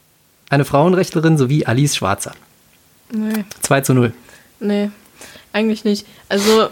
eine 0.49 0.65
Frauenrechtlerin 0.65 1.37
sowie 1.37 1.67
Alice 1.67 1.97
Schwarzer. 1.97 2.33
nee, 3.13 3.45
2 3.61 3.81
zu 3.83 3.93
0. 3.93 4.15
nee, 4.61 4.91
eigentlich 5.53 5.85
nicht. 5.85 6.07
Also, 6.29 6.69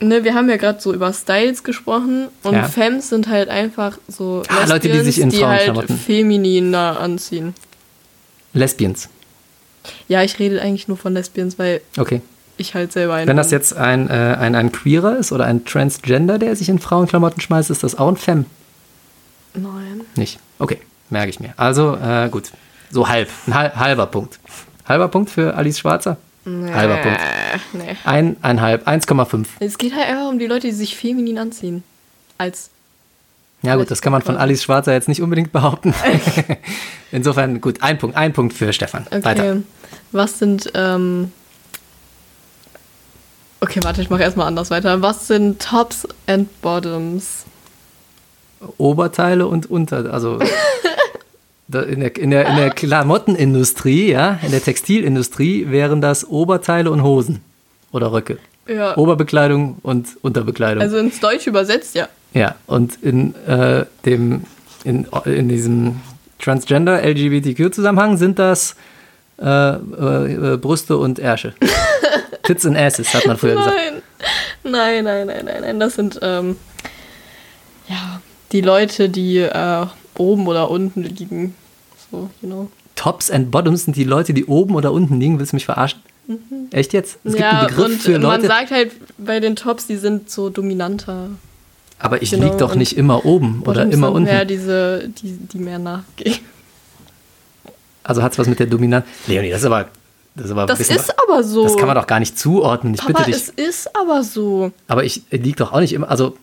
ne, 0.00 0.24
wir 0.24 0.34
haben 0.34 0.48
ja 0.48 0.56
gerade 0.56 0.80
so 0.80 0.92
über 0.94 1.12
Styles 1.12 1.64
gesprochen 1.64 2.28
und 2.42 2.54
Ja. 2.54 2.64
Femmes 2.68 3.08
sind 3.08 3.28
halt 3.28 3.48
einfach 3.48 3.98
so 4.08 4.42
Ah, 4.48 4.64
Leute, 4.66 4.88
die 4.88 5.00
sich 5.00 5.20
in 5.20 5.30
die 5.30 5.44
halt 5.44 5.70
Frauenklamotten- 5.70 5.96
femininer 5.96 6.98
anziehen. 7.00 7.54
Lesbians. 8.52 9.08
Ja, 10.08 10.22
ich 10.22 10.38
rede 10.38 10.60
eigentlich 10.62 10.88
nur 10.88 10.96
von 10.96 11.12
Lesbians, 11.14 11.58
weil 11.58 11.80
Okay. 11.98 12.20
ich 12.56 12.74
halt 12.74 12.92
selber 12.92 13.14
ein. 13.14 13.28
Wenn 13.28 13.36
das 13.36 13.50
jetzt 13.50 13.76
ein, 13.76 14.08
äh, 14.08 14.36
ein, 14.38 14.54
ein 14.54 14.72
Queerer 14.72 15.16
ist 15.18 15.30
oder 15.32 15.44
ein 15.44 15.64
Transgender, 15.64 16.38
der 16.38 16.56
sich 16.56 16.68
in 16.68 16.78
Frauenklamotten 16.78 17.40
schmeißt, 17.40 17.70
ist 17.70 17.82
das 17.82 17.96
auch 17.96 18.08
ein 18.08 18.16
Femme? 18.16 18.46
Nein. 19.54 20.00
Nicht. 20.16 20.38
Okay, 20.58 20.78
merke 21.10 21.30
ich 21.30 21.40
mir. 21.40 21.54
Also, 21.56 21.96
äh, 21.96 22.28
gut. 22.30 22.50
So 22.90 23.08
halb. 23.08 23.28
Ein 23.46 23.54
hal 23.54 23.76
halber 23.76 24.06
Punkt. 24.06 24.38
Halber 24.88 25.08
Punkt 25.08 25.30
für 25.30 25.54
Alice 25.54 25.78
Schwarzer? 25.78 26.16
Halber 26.46 26.98
Punkt. 26.98 27.20
Nee. 27.72 27.96
Ein, 28.04 28.36
einhalb, 28.40 28.86
1,5. 28.86 29.46
Es 29.58 29.78
geht 29.78 29.94
halt 29.94 30.08
einfach 30.08 30.28
um 30.28 30.38
die 30.38 30.46
Leute, 30.46 30.68
die 30.68 30.72
sich 30.72 30.96
feminin 30.96 31.38
anziehen. 31.38 31.82
Als. 32.38 32.70
Ja 33.62 33.74
gut, 33.74 33.90
das 33.90 34.00
kann 34.00 34.12
man 34.12 34.22
von 34.22 34.36
Alice 34.36 34.62
Schwarzer 34.62 34.92
jetzt 34.92 35.08
nicht 35.08 35.22
unbedingt 35.22 35.50
behaupten. 35.50 35.92
Insofern, 37.10 37.60
gut, 37.60 37.82
ein 37.82 37.98
Punkt, 37.98 38.16
ein 38.16 38.32
Punkt 38.32 38.54
für 38.54 38.72
Stefan. 38.72 39.06
Okay. 39.06 39.24
Weiter. 39.24 39.56
Was 40.12 40.38
sind. 40.38 40.70
Ähm 40.74 41.32
okay, 43.60 43.80
warte, 43.82 44.02
ich 44.02 44.10
mache 44.10 44.22
erstmal 44.22 44.46
anders 44.46 44.70
weiter. 44.70 45.02
Was 45.02 45.26
sind 45.26 45.60
Tops 45.60 46.06
and 46.28 46.60
Bottoms? 46.62 47.44
Oberteile 48.78 49.46
und 49.46 49.68
Unter, 49.68 50.12
also 50.12 50.38
in 51.68 52.00
der, 52.00 52.16
in, 52.16 52.30
der, 52.30 52.46
in 52.46 52.56
der 52.56 52.70
Klamottenindustrie, 52.70 54.12
ja, 54.12 54.38
in 54.42 54.52
der 54.52 54.62
Textilindustrie 54.62 55.70
wären 55.70 56.00
das 56.00 56.28
Oberteile 56.28 56.90
und 56.90 57.02
Hosen 57.02 57.40
oder 57.92 58.12
Röcke. 58.12 58.38
Ja. 58.68 58.96
Oberbekleidung 58.96 59.78
und 59.82 60.08
Unterbekleidung. 60.22 60.82
Also 60.82 60.98
ins 60.98 61.20
Deutsch 61.20 61.46
übersetzt, 61.46 61.94
ja. 61.94 62.08
Ja, 62.34 62.56
und 62.66 62.98
in 63.02 63.34
äh, 63.46 63.86
dem 64.04 64.44
in, 64.84 65.06
in 65.24 65.48
diesem 65.48 66.00
Transgender 66.38 67.02
LGBTQ 67.02 67.74
Zusammenhang 67.74 68.16
sind 68.16 68.38
das 68.38 68.76
äh, 69.40 69.44
äh, 69.44 70.54
äh, 70.54 70.56
Brüste 70.56 70.96
und 70.96 71.18
Ärsche. 71.18 71.54
Tits 72.42 72.64
and 72.64 72.76
Asses 72.76 73.12
hat 73.12 73.26
man 73.26 73.36
früher 73.36 73.56
gesagt. 73.56 73.74
Nein. 73.74 74.02
Nein, 74.62 75.04
nein, 75.04 75.26
nein, 75.26 75.44
nein, 75.44 75.60
nein. 75.62 75.80
Das 75.80 75.94
sind 75.94 76.18
ähm, 76.22 76.56
ja 77.88 78.20
die 78.52 78.60
Leute, 78.60 79.08
die 79.08 79.38
äh, 79.38 79.86
oben 80.18 80.46
oder 80.46 80.70
unten 80.70 81.02
liegen. 81.02 81.54
So, 82.10 82.30
you 82.42 82.48
know. 82.48 82.70
Tops 82.94 83.30
and 83.30 83.50
Bottoms 83.50 83.84
sind 83.84 83.96
die 83.96 84.04
Leute, 84.04 84.32
die 84.32 84.46
oben 84.46 84.74
oder 84.74 84.92
unten 84.92 85.20
liegen. 85.20 85.38
Willst 85.38 85.52
du 85.52 85.56
mich 85.56 85.66
verarschen? 85.66 86.00
Echt 86.72 86.92
jetzt? 86.92 87.18
Es 87.24 87.32
gibt 87.32 87.40
ja, 87.40 87.60
einen 87.60 87.68
Begriff 87.68 87.86
und 87.86 88.02
für 88.02 88.12
man 88.12 88.22
Leute, 88.22 88.46
sagt 88.46 88.70
halt 88.70 88.92
bei 89.18 89.38
den 89.38 89.54
Tops, 89.54 89.86
die 89.86 89.96
sind 89.96 90.28
so 90.30 90.50
dominanter. 90.50 91.28
aber 91.98 92.20
ich 92.22 92.30
genau, 92.30 92.46
lieg 92.46 92.58
doch 92.58 92.74
nicht 92.74 92.96
immer 92.96 93.24
oben 93.24 93.60
oder 93.62 93.84
Bottoms 93.84 93.94
immer 93.94 94.06
sind 94.08 94.16
unten. 94.16 94.28
mehr 94.28 94.44
diese, 94.44 95.08
die, 95.22 95.32
die 95.36 95.58
mehr 95.58 95.78
nachgehen. 95.78 96.38
Also 98.02 98.22
hat 98.22 98.32
es 98.32 98.38
was 98.38 98.46
mit 98.48 98.58
der 98.58 98.66
Dominanz. 98.66 99.04
Leonie, 99.26 99.50
das 99.50 99.60
ist 99.60 99.66
aber, 99.66 99.88
das 100.34 100.46
ist 100.46 100.50
aber 100.52 100.66
Das 100.66 100.78
bisschen, 100.78 100.96
ist 100.96 101.14
aber 101.20 101.42
so. 101.42 101.64
das 101.64 101.76
kann 101.76 101.86
man 101.86 101.96
doch 101.96 102.06
gar 102.06 102.20
nicht 102.20 102.38
zuordnen. 102.38 102.94
Ich 102.94 103.00
Papa, 103.00 103.24
bitte 103.24 103.24
dich. 103.24 103.36
es 103.36 103.48
ist 103.50 103.96
aber 103.96 104.22
so. 104.22 104.72
Aber 104.88 105.04
ich 105.04 105.22
lieg 105.30 105.56
doch 105.56 105.72
auch 105.72 105.80
nicht 105.80 105.92
immer. 105.92 106.08
Also, 106.10 106.36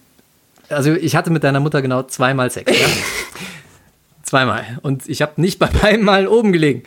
also 0.69 0.93
ich 0.93 1.15
hatte 1.15 1.29
mit 1.29 1.43
deiner 1.43 1.59
Mutter 1.59 1.81
genau 1.81 2.03
zweimal 2.03 2.49
Sex. 2.51 2.71
Ja? 2.71 2.87
zweimal. 4.33 4.79
Und 4.81 5.07
ich 5.07 5.21
habe 5.21 5.39
nicht 5.39 5.59
bei 5.59 5.67
beiden 5.67 6.03
Mal 6.03 6.27
oben 6.27 6.51
gelegen. 6.51 6.83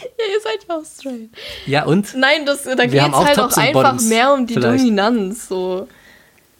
Ja, 0.00 0.24
ihr 0.32 0.40
seid 0.40 0.66
ja 0.68 0.76
auch 0.76 0.84
straight. 0.84 1.30
Ja, 1.66 1.84
und? 1.84 2.14
Nein, 2.14 2.46
das, 2.46 2.62
da 2.62 2.74
geht 2.86 2.94
es 2.94 3.00
halt 3.12 3.34
Tops 3.36 3.54
auch 3.54 3.62
einfach 3.62 3.82
Bottoms, 3.82 4.08
mehr 4.08 4.32
um 4.32 4.46
die 4.46 4.54
vielleicht. 4.54 4.80
Dominanz. 4.84 5.48
So. 5.48 5.88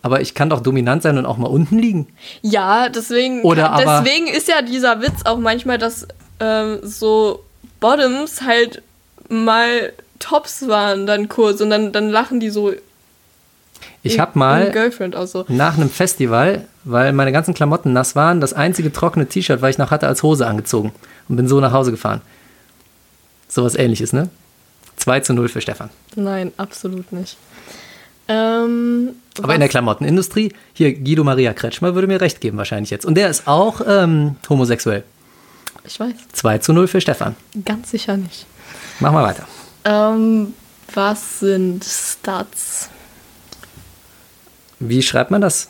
Aber 0.03 0.21
ich 0.21 0.35
kann 0.35 0.51
doch 0.51 0.61
dominant 0.61 1.03
sein 1.05 1.17
und 1.19 1.27
auch 1.27 1.37
mal 1.37 1.47
unten 1.47 1.79
liegen. 1.79 2.09
Ja, 2.41 2.89
deswegen, 2.89 3.43
Oder 3.43 3.71
aber- 3.71 4.03
deswegen 4.03 4.27
ist 4.27 4.49
ja 4.49 4.63
dieser 4.63 5.01
Witz 5.01 5.25
auch 5.25 5.39
manchmal, 5.39 5.79
dass 5.79 6.09
ähm, 6.41 6.81
so 6.83 7.45
Bottoms 7.79 8.43
halt 8.43 8.83
mal 9.29 9.93
Tops 10.19 10.67
waren 10.67 11.07
dann 11.07 11.29
kurz 11.29 11.61
und 11.61 11.71
dann, 11.71 11.93
dann 11.93 12.11
lachen 12.11 12.41
die 12.41 12.51
so 12.51 12.73
Ich 14.05 14.19
habe 14.19 14.39
mal 14.39 14.71
Girlfriend 14.73 15.15
auch 15.15 15.27
so. 15.27 15.45
nach 15.49 15.77
einem 15.77 15.89
Festival, 15.89 16.67
weil 16.85 17.13
meine 17.13 17.31
ganzen 17.31 17.55
Klamotten 17.55 17.93
nass 17.93 18.17
waren, 18.17 18.41
das 18.41 18.53
einzige 18.53 18.93
trockene 18.93 19.27
T-Shirt, 19.27 19.63
was 19.63 19.71
ich 19.71 19.79
noch 19.79 19.91
hatte, 19.93 20.09
als 20.09 20.23
Hose 20.23 20.47
angezogen 20.47 20.93
und 21.29 21.37
bin 21.37 21.47
so 21.47 21.61
nach 21.61 21.73
Hause 21.73 21.93
gefahren. 21.93 22.21
Sowas 23.49 23.77
ähnliches, 23.77 24.13
ne? 24.13 24.29
2 24.97 25.21
zu 25.21 25.35
0 25.35 25.49
für 25.49 25.61
Stefan. 25.61 25.91
Nein, 26.17 26.53
absolut 26.57 27.13
nicht. 27.13 27.37
Ähm, 28.29 29.11
Aber 29.43 29.55
in 29.55 29.61
der 29.61 29.69
Klamottenindustrie, 29.69 30.53
hier 30.73 30.95
Guido 30.95 31.25
Maria 31.25 31.53
Kretschmer 31.53 31.95
würde 31.95 32.07
mir 32.09 32.21
recht 32.21 32.41
geben 32.41 32.57
wahrscheinlich 32.59 32.91
jetzt. 32.91 33.05
Und 33.05 33.15
der 33.17 33.29
ist 33.29 33.47
auch 33.47 33.81
ähm, 33.87 34.37
homosexuell. 34.49 35.03
ich 35.85 35.99
weiß, 35.99 36.13
2 36.33 36.59
zu 36.59 36.73
0 36.73 36.89
für 36.89 37.01
Stefan. 37.01 37.37
ganz 37.65 37.91
sicher 37.91 38.17
nicht. 38.17 38.47
Mach 39.01 39.13
mal 39.13 39.25
weiter. 39.25 39.47
Ähm, 39.85 40.55
was 40.95 41.41
sind 41.41 41.85
Stats? 41.85 42.89
Wie 44.89 45.03
schreibt 45.03 45.31
man 45.31 45.41
das? 45.41 45.69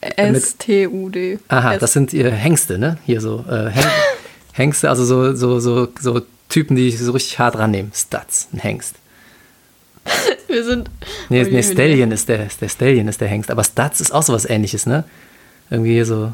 S-T-U-D. 0.00 1.38
Aha, 1.48 1.76
das 1.76 1.92
sind 1.92 2.12
ihr 2.12 2.30
Hengste, 2.30 2.78
ne? 2.78 2.98
Hier 3.04 3.20
so 3.20 3.44
äh, 3.48 3.70
Hen 3.70 3.84
Hengste, 4.52 4.88
also 4.88 5.04
so, 5.04 5.34
so, 5.34 5.60
so, 5.60 5.88
so 6.00 6.22
Typen, 6.48 6.76
die 6.76 6.90
so 6.90 7.12
richtig 7.12 7.38
hart 7.38 7.58
rannehmen. 7.58 7.92
Stats, 7.94 8.48
ein 8.52 8.58
Hengst. 8.58 8.96
Wir 10.48 10.64
sind. 10.64 10.88
Nee, 11.28 11.42
nee 11.44 11.62
Stallion 11.62 12.10
ist 12.12 12.28
der, 12.28 12.48
der 12.60 12.68
Stallion 12.68 13.08
ist 13.08 13.20
der 13.20 13.28
Hengst. 13.28 13.50
Aber 13.50 13.64
Studs 13.64 14.00
ist 14.00 14.12
auch 14.12 14.22
sowas 14.22 14.48
ähnliches, 14.48 14.86
ne? 14.86 15.04
Irgendwie 15.68 16.02
so. 16.04 16.32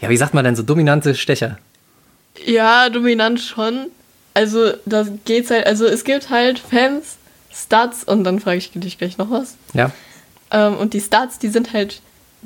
Ja, 0.00 0.08
wie 0.08 0.16
sagt 0.16 0.34
man 0.34 0.44
denn 0.44 0.56
so 0.56 0.62
dominante 0.62 1.14
Stecher? 1.14 1.58
Ja, 2.44 2.88
dominant 2.88 3.40
schon. 3.40 3.90
Also, 4.34 4.72
da 4.86 5.06
geht's 5.24 5.50
halt. 5.50 5.66
Also, 5.66 5.86
es 5.86 6.04
gibt 6.04 6.30
halt 6.30 6.58
Fans, 6.58 7.18
Studs 7.52 8.04
und 8.04 8.24
dann 8.24 8.40
frage 8.40 8.58
ich 8.58 8.72
dich 8.72 8.98
gleich 8.98 9.18
noch 9.18 9.30
was. 9.30 9.56
Ja. 9.74 9.92
Ähm, 10.50 10.76
und 10.76 10.94
die 10.94 11.00
Studs, 11.00 11.38
die 11.38 11.48
sind 11.48 11.72
halt 11.72 12.00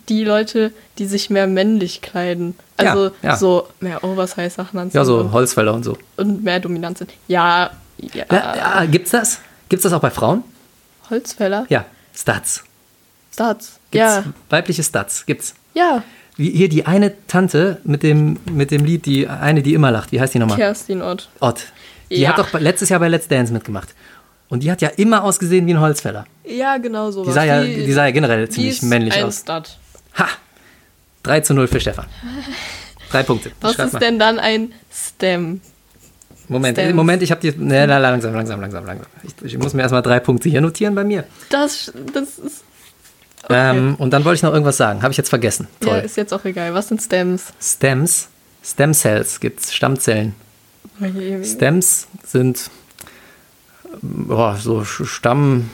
die 0.09 0.25
Leute, 0.25 0.73
die 0.99 1.07
sich 1.07 1.31
mehr 1.31 1.47
männlich 1.47 2.03
kleiden. 2.03 2.55
Also, 2.77 3.05
Ja, 3.07 3.13
ja. 3.31 3.37
so 3.37 3.69
mehr 3.81 4.03
Oversize-Sachen 4.05 4.79
anziehen. 4.79 4.99
Ja, 4.99 5.05
so 5.05 5.31
Holzfäller 5.33 5.73
und 5.73 5.85
so. 5.85 5.97
und 6.17 6.43
mehr 6.45 6.61
dominant 6.61 6.99
sind. 6.99 7.13
Ja, 7.29 7.71
ja. 7.99 8.25
Ja, 8.31 8.57
ja, 8.57 8.85
gibt's 8.87 9.13
das? 9.13 9.39
Gibt's 9.69 9.85
das 9.85 9.93
auch 9.93 10.01
bei 10.01 10.11
Frauen? 10.11 10.43
Holzfäller? 11.11 11.67
Ja, 11.69 11.85
Studs. 12.15 12.65
Studs. 13.33 13.79
Gibt's 13.91 14.07
Ja, 14.17 14.25
weibliche 14.51 14.83
Studs? 14.83 15.27
Gibt's. 15.27 15.55
ja. 15.75 16.03
Wie 16.37 16.51
hier 16.51 16.69
die 16.69 16.85
eine 16.85 17.13
Tante 17.29 17.81
mit 17.85 18.03
dem, 18.03 18.39
mit 18.51 18.73
dem 18.73 18.85
Lied, 18.85 19.07
die 19.07 19.29
eine, 19.29 19.63
die 19.63 19.73
immer 19.73 19.93
lacht. 19.93 20.11
Wie 20.11 20.21
heißt 20.21 20.35
die 20.35 20.41
nochmal? 20.41 20.57
Kerstin 20.57 21.01
Ott. 21.01 21.29
Ott. 21.39 21.67
Die 22.11 22.17
Ja. 22.23 22.31
hat 22.31 22.39
doch 22.39 22.53
letztes 22.61 22.89
Jahr 22.89 22.99
bei 22.99 23.07
Let's 23.07 23.29
Dance 23.29 23.53
mitgemacht. 23.53 23.95
Und 24.55 24.63
die 24.63 24.71
hat 24.71 24.81
ja 24.81 24.89
immer 24.91 25.25
ausgesehen 25.25 25.67
wie 25.67 25.75
ein 25.75 25.81
Holzfäller. 25.81 26.27
Ja, 26.45 26.77
genau 26.77 27.11
so. 27.11 27.25
Die 27.25 27.33
sah 27.33 27.43
ja, 27.43 27.61
die 27.65 27.93
sah 27.93 28.05
ja 28.05 28.13
generell 28.13 28.49
ziemlich 28.49 28.83
männlich 28.83 29.13
ein 29.15 29.25
aus. 29.25 29.41
Stud. 29.41 29.79
Ha! 30.17 30.29
3 31.25 31.41
zu 31.41 31.55
0 31.55 31.67
für 31.67 31.81
Stefan. 31.81 32.07
Drei 33.11 33.25
Punkte. 33.25 33.51
Was 33.61 33.77
ist 33.77 33.95
mal. 33.95 33.99
denn 33.99 34.21
dann 34.21 34.39
ein 34.39 34.73
Stem? 34.93 35.61
Moment, 36.47 36.79
Stems? 36.79 36.95
Moment, 36.95 37.23
ich 37.25 37.33
habe 37.33 37.41
die. 37.41 37.51
Ne, 37.59 37.85
la- 37.87 37.99
langsam, 37.99 38.33
langsam, 38.33 38.61
langsam, 38.61 38.87
langsam. 38.87 39.07
Ich, 39.25 39.35
ich 39.45 39.59
muss 39.59 39.75
mir 39.75 39.83
erstmal 39.83 40.03
drei 40.03 40.21
Punkte 40.21 40.49
hier 40.49 40.61
notieren 40.61 40.95
bei 40.95 41.03
mir. 41.03 41.25
Das, 41.51 41.93
das 42.13 42.39
ist. 42.39 42.63
Okay. 43.43 43.55
Ähm, 43.77 43.97
und 43.97 44.13
dann 44.13 44.25
wollte 44.25 44.37
ich 44.37 44.43
noch 44.45 44.53
irgendwas 44.53 44.77
sagen. 44.77 45.03
Habe 45.03 45.11
ich 45.11 45.19
jetzt 45.19 45.31
vergessen. 45.31 45.67
ja, 45.83 45.89
Toll. 45.89 45.99
ist 46.05 46.17
jetzt 46.17 46.33
auch 46.33 46.45
egal. 46.45 46.75
Was 46.75 46.87
sind 46.87 47.03
Stems? 47.03 47.47
Stems, 47.61 48.29
Stem 48.63 48.95
Cells 48.95 49.41
gibt's, 49.41 49.75
Stammzellen. 49.75 50.37
Stems 51.43 52.07
sind 52.25 52.71
boah, 54.03 54.57
so 54.57 54.85
Stamm. 54.85 55.71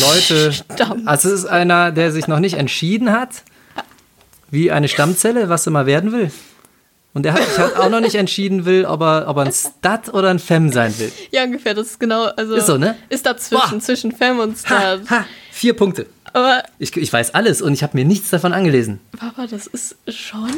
Leute. 0.00 0.52
Stamm. 0.52 1.02
Also 1.06 1.28
es 1.28 1.40
ist 1.40 1.46
einer, 1.46 1.90
der 1.92 2.12
sich 2.12 2.28
noch 2.28 2.38
nicht 2.38 2.54
entschieden 2.54 3.12
hat, 3.12 3.42
wie 4.50 4.70
eine 4.70 4.88
Stammzelle, 4.88 5.48
was 5.48 5.66
er 5.66 5.72
mal 5.72 5.86
werden 5.86 6.12
will. 6.12 6.30
Und 7.12 7.24
er 7.26 7.32
hat 7.34 7.44
sich 7.48 7.58
halt 7.58 7.76
auch 7.76 7.90
noch 7.90 8.00
nicht 8.00 8.16
entschieden 8.16 8.64
will, 8.64 8.84
ob 8.86 9.00
er, 9.00 9.28
ob 9.28 9.36
er 9.36 9.44
ein 9.44 9.52
Stud 9.52 10.12
oder 10.12 10.30
ein 10.30 10.40
Femme 10.40 10.72
sein 10.72 10.96
will. 10.98 11.12
Ja, 11.30 11.44
ungefähr. 11.44 11.72
Das 11.74 11.86
ist 11.88 12.00
genau. 12.00 12.24
Also 12.36 12.54
Ist 12.54 12.66
so, 12.66 12.76
ne? 12.76 12.96
Ist 13.08 13.24
dazwischen, 13.26 13.70
Boah. 13.70 13.80
zwischen 13.80 14.12
Femme 14.12 14.42
und 14.42 14.56
Ha, 14.68 14.96
Stud. 14.96 15.10
ha, 15.10 15.24
vier 15.52 15.74
Punkte. 15.74 16.06
Aber, 16.32 16.64
Ich, 16.80 16.96
ich 16.96 17.12
weiß 17.12 17.34
alles 17.34 17.62
und 17.62 17.72
ich 17.72 17.84
habe 17.84 17.96
mir 17.96 18.04
nichts 18.04 18.30
davon 18.30 18.52
angelesen. 18.52 18.98
Papa, 19.16 19.46
das 19.46 19.68
ist 19.68 19.96
schon. 20.08 20.50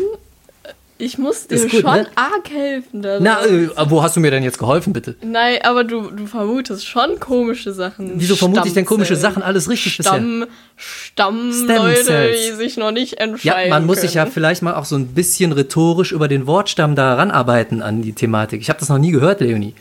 Ich 0.98 1.18
muss 1.18 1.46
dir 1.46 1.60
gut, 1.60 1.70
schon 1.82 1.82
ne? 1.82 2.06
arg 2.14 2.48
helfen. 2.50 3.02
Da 3.02 3.18
Na, 3.20 3.44
äh, 3.44 3.68
wo 3.90 4.02
hast 4.02 4.16
du 4.16 4.20
mir 4.20 4.30
denn 4.30 4.42
jetzt 4.42 4.58
geholfen, 4.58 4.94
bitte? 4.94 5.14
Nein, 5.22 5.58
aber 5.62 5.84
du, 5.84 6.10
du 6.10 6.26
vermutest 6.26 6.86
schon 6.86 7.20
komische 7.20 7.74
Sachen. 7.74 8.12
Wieso 8.16 8.34
vermute 8.34 8.66
ich 8.66 8.72
denn 8.74 8.86
komische. 8.86 9.14
Sachen? 9.14 9.42
Alles 9.42 9.68
richtig 9.68 9.98
bisher. 9.98 10.12
Stamm, 10.76 11.52
Stem-Cells. 11.52 12.46
die 12.48 12.52
sich 12.56 12.76
noch 12.78 12.92
nicht 12.92 13.12
Ja, 13.12 13.26
entscheiden 13.26 13.70
man 13.70 13.84
muss 13.84 13.96
können. 13.96 14.08
sich 14.08 14.14
ja 14.14 14.24
vielleicht 14.26 14.62
mal 14.62 14.74
auch 14.74 14.86
so 14.86 14.96
ein 14.96 15.08
bisschen 15.08 15.52
rhetorisch 15.52 16.12
über 16.12 16.28
den 16.28 16.46
Wortstamm 16.46 16.94
da 16.96 17.14
ranarbeiten 17.14 17.82
an 17.82 18.00
die 18.00 18.14
Thematik. 18.14 18.62
Ich 18.62 18.70
habe 18.70 18.80
das 18.80 18.88
noch 18.88 18.98
nie 18.98 19.10
gehört, 19.12 19.40
Leonie. 19.40 19.74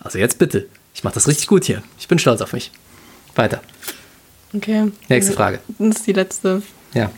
Also 0.00 0.18
jetzt 0.18 0.38
bitte. 0.38 0.66
Ich 0.94 1.02
mache 1.02 1.14
das 1.14 1.26
richtig 1.26 1.48
gut 1.48 1.64
hier. 1.64 1.82
Ich 1.98 2.06
bin 2.06 2.18
stolz 2.20 2.40
auf 2.40 2.52
mich. 2.52 2.70
Weiter. 3.34 3.60
Okay. 4.54 4.92
Nächste 5.08 5.32
Frage. 5.32 5.58
Das 5.78 5.96
ist 5.96 6.06
die 6.06 6.12
letzte. 6.12 6.62
Ja. 6.94 7.10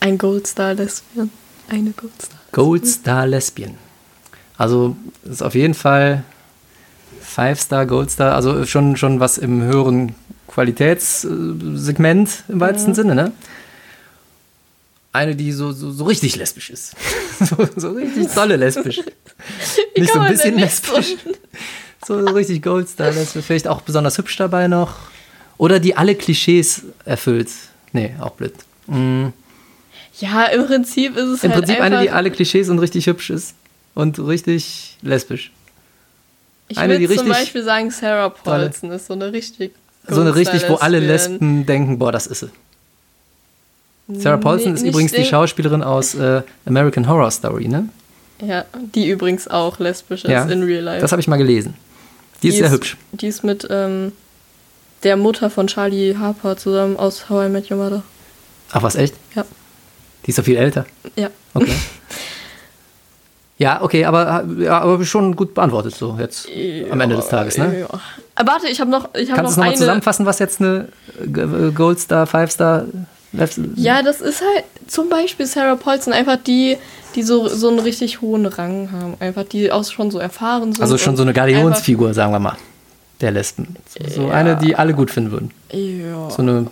Ein 0.00 0.18
Goldstar 0.18 0.74
Lesbian. 0.74 1.30
Eine 1.68 1.90
Goldstar. 1.90 2.38
Gold 2.52 2.86
Star 2.86 3.26
Lesbian. 3.26 3.74
Also 4.56 4.96
ist 5.24 5.42
auf 5.42 5.54
jeden 5.54 5.74
Fall 5.74 6.24
Five 7.20 7.60
Star, 7.60 7.86
Gold 7.86 8.10
Star, 8.10 8.34
also 8.34 8.64
schon, 8.66 8.96
schon 8.96 9.18
was 9.18 9.38
im 9.38 9.62
höheren 9.62 10.14
Qualitätssegment 10.46 12.44
im 12.48 12.60
weitesten 12.60 12.94
Sinne, 12.94 13.14
ne? 13.14 13.32
Eine, 15.12 15.34
die 15.36 15.52
so, 15.52 15.72
so, 15.72 15.90
so 15.90 16.04
richtig 16.04 16.36
lesbisch 16.36 16.70
ist. 16.70 16.94
so, 17.40 17.56
so 17.76 17.90
richtig 17.92 18.28
tolle 18.32 18.56
lesbisch. 18.56 19.00
Nicht 19.96 20.12
so 20.12 20.18
ein 20.20 20.30
bisschen 20.30 20.58
lesbisch. 20.58 21.16
So, 22.06 22.26
so 22.26 22.34
richtig 22.34 22.62
Goldstar, 22.62 23.12
lesbisch. 23.12 23.44
Vielleicht 23.44 23.68
auch 23.68 23.80
besonders 23.82 24.18
hübsch 24.18 24.36
dabei 24.36 24.68
noch. 24.68 24.96
Oder 25.56 25.78
die 25.78 25.96
alle 25.96 26.14
Klischees 26.14 26.82
erfüllt. 27.04 27.48
Nee, 27.92 28.14
auch 28.20 28.32
blöd. 28.32 28.54
Mm. 28.88 29.28
Ja, 30.20 30.44
im 30.46 30.66
Prinzip 30.66 31.16
ist 31.16 31.24
es 31.24 31.44
Im 31.44 31.50
halt 31.50 31.60
Prinzip 31.60 31.80
einfach, 31.80 31.98
eine, 31.98 32.02
die 32.02 32.10
alle 32.10 32.30
Klischees 32.30 32.68
und 32.68 32.78
richtig 32.78 33.06
hübsch 33.06 33.30
ist. 33.30 33.54
Und 33.94 34.18
richtig 34.18 34.96
lesbisch. 35.02 35.52
Ich 36.68 36.78
eine, 36.78 36.98
die 36.98 37.08
würde 37.08 37.20
zum 37.20 37.28
Beispiel 37.28 37.62
sagen, 37.62 37.90
Sarah 37.90 38.30
Paulson 38.30 38.90
ist 38.90 39.06
so 39.06 39.14
eine 39.14 39.32
richtig 39.32 39.72
So 40.08 40.20
eine 40.20 40.34
richtig, 40.34 40.68
wo 40.68 40.74
alle. 40.76 40.98
Lesben 40.98 41.66
denken, 41.66 41.98
boah, 41.98 42.10
das 42.10 42.26
ist 42.26 42.40
sie. 42.40 42.50
Sarah 44.20 44.36
Paulson 44.36 44.72
Nee, 44.72 44.78
ist 44.78 44.86
übrigens 44.86 45.12
die 45.12 45.24
Schauspielerin 45.24 45.82
aus 45.82 46.14
äh, 46.14 46.42
American 46.66 47.08
Horror 47.08 47.30
Story, 47.30 47.68
ne? 47.68 47.88
Ja, 48.40 48.64
die 48.74 49.08
übrigens 49.08 49.48
auch 49.48 49.78
lesbisch 49.78 50.24
ist 50.24 50.30
Ja, 50.30 50.44
in 50.44 50.62
Real 50.62 50.82
Life. 50.82 51.00
Das 51.00 51.12
habe 51.12 51.20
ich 51.20 51.28
mal 51.28 51.36
gelesen. 51.36 51.74
Die, 52.42 52.48
ist 52.48 52.58
sehr 52.58 52.70
hübsch. 52.70 52.96
Die 53.12 53.28
ist 53.28 53.44
mit 53.44 53.66
ähm, 53.70 54.12
der 55.02 55.16
Mutter 55.16 55.48
von 55.48 55.66
Charlie 55.68 56.16
Harper 56.16 56.56
zusammen 56.56 56.96
aus 56.96 57.30
How 57.30 57.46
I 57.46 57.48
Met 57.48 57.70
Your 57.70 57.78
Mother. 57.78 58.02
Ach 58.72 58.82
was, 58.82 58.96
echt? 58.96 59.14
Ja. 59.34 59.44
Die 60.26 60.30
ist 60.30 60.38
doch 60.38 60.44
viel 60.44 60.56
älter. 60.56 60.86
Ja. 61.16 61.28
Okay. 61.52 61.74
ja, 63.58 63.82
okay, 63.82 64.04
aber, 64.04 64.44
ja, 64.58 64.80
aber 64.80 65.04
schon 65.04 65.36
gut 65.36 65.54
beantwortet 65.54 65.94
so 65.94 66.16
jetzt 66.18 66.48
am 66.90 67.00
Ende 67.00 67.16
des 67.16 67.28
Tages, 67.28 67.56
ne? 67.58 67.80
Ja. 67.80 68.00
Aber 68.34 68.52
warte, 68.52 68.68
ich 68.68 68.80
habe 68.80 68.90
noch, 68.90 69.14
ich 69.14 69.30
hab 69.30 69.36
Kannst 69.36 69.38
du 69.38 69.42
noch 69.42 69.48
nochmal 69.50 69.68
eine. 69.68 69.76
zusammenfassen, 69.78 70.26
was 70.26 70.38
jetzt 70.40 70.60
eine 70.60 70.88
äh, 71.22 71.70
Gold 71.72 72.00
Star, 72.00 72.26
Five 72.26 72.50
Star, 72.50 72.84
Ja, 73.76 74.02
das 74.02 74.20
ist 74.20 74.40
halt 74.40 74.64
zum 74.88 75.08
Beispiel 75.08 75.46
Sarah 75.46 75.76
Paulson, 75.76 76.12
einfach 76.12 76.38
die, 76.44 76.76
die 77.14 77.22
so, 77.22 77.46
so 77.48 77.68
einen 77.68 77.78
richtig 77.78 78.20
hohen 78.20 78.46
Rang 78.46 78.90
haben. 78.92 79.14
Einfach 79.20 79.44
die 79.44 79.70
auch 79.70 79.84
schon 79.84 80.10
so 80.10 80.18
erfahren 80.18 80.72
sind. 80.72 80.82
also 80.82 80.98
schon 80.98 81.16
so 81.16 81.22
eine 81.22 81.32
Galionsfigur, 81.32 82.12
sagen 82.12 82.32
wir 82.32 82.40
mal, 82.40 82.56
der 83.20 83.30
Lesben. 83.30 83.76
So 84.08 84.22
Ja. 84.28 84.30
eine, 84.34 84.56
die 84.56 84.74
alle 84.74 84.94
gut 84.94 85.10
finden 85.12 85.30
würden. 85.30 85.50
Einfach, 85.72 86.30
So 86.34 86.42
eine 86.42 86.66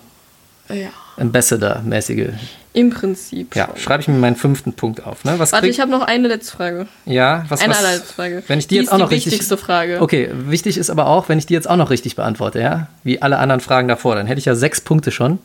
ja, 0.69 0.75
ja. 0.75 0.89
Ambassador-mäßige. 1.17 2.31
Im 2.75 2.89
Prinzip. 2.91 3.55
Ja, 3.55 3.67
schon. 3.67 3.77
schreibe 3.77 4.01
ich 4.01 4.09
mir 4.09 4.15
meinen 4.17 4.37
fünften 4.37 4.73
Punkt 4.73 5.05
auf. 5.07 5.25
Ne? 5.25 5.35
Was 5.39 5.53
Warte, 5.53 5.67
krieg- 5.67 5.75
ich 5.75 5.81
habe 5.81 5.91
noch 5.91 6.01
eine 6.03 6.29
letzte 6.29 6.57
Frage. 6.57 6.87
ja, 7.05 7.45
was, 7.51 7.61
Eine 7.61 7.71
was, 7.75 7.79
allerletzte 7.81 8.15
Frage. 8.15 8.43
Wenn 8.47 8.59
ich 8.59 8.67
die, 8.67 8.77
jetzt 8.77 8.85
ist 8.87 8.93
auch 8.93 8.99
noch 8.99 9.09
die 9.11 9.17
richtig. 9.17 9.33
wichtigste 9.33 9.59
Frage. 9.59 10.01
Okay, 10.01 10.31
wichtig 10.33 10.79
ist 10.79 10.89
aber 10.89 11.07
auch, 11.07 11.29
wenn 11.29 11.37
ich 11.39 11.45
die 11.47 11.53
jetzt 11.55 11.69
auch 11.69 11.77
noch 11.77 11.91
richtig 11.91 12.17
beantworte, 12.17 12.61
ja, 12.61 12.89
wie 13.05 13.21
alle 13.21 13.39
anderen 13.39 13.61
Fragen 13.61 13.89
davor, 13.89 14.15
dann 14.15 14.27
hätte 14.27 14.39
ich 14.39 14.47
ja 14.47 14.55
sechs 14.55 14.81
Punkte 14.81 15.11
schon. 15.11 15.39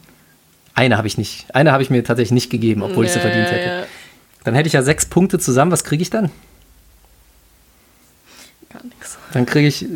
Eine 0.73 0.95
habe 0.97 1.07
ich 1.07 1.17
nicht. 1.17 1.47
Eine 1.53 1.71
habe 1.73 1.83
ich 1.83 1.89
mir 1.89 2.01
tatsächlich 2.03 2.31
nicht 2.31 2.49
gegeben, 2.49 2.81
obwohl 2.81 3.03
ich 3.05 3.11
sie 3.11 3.17
Ja, 3.17 3.23
verdient 3.23 3.47
ja, 3.47 3.51
hätte. 3.53 3.67
ja. 3.69 3.83
Dann 4.45 4.55
hätte 4.55 4.67
ich 4.67 4.73
ja 4.73 4.81
sechs 4.81 5.05
Punkte 5.05 5.37
zusammen. 5.39 5.71
Was 5.71 5.83
kriege 5.83 6.01
ich 6.01 6.09
dann? 6.09 6.29
Gar 8.71 8.83
nichts. 8.85 9.17
Dann 9.33 9.45
kriege 9.45 9.67
ich, 9.67 9.83
äh, 9.83 9.87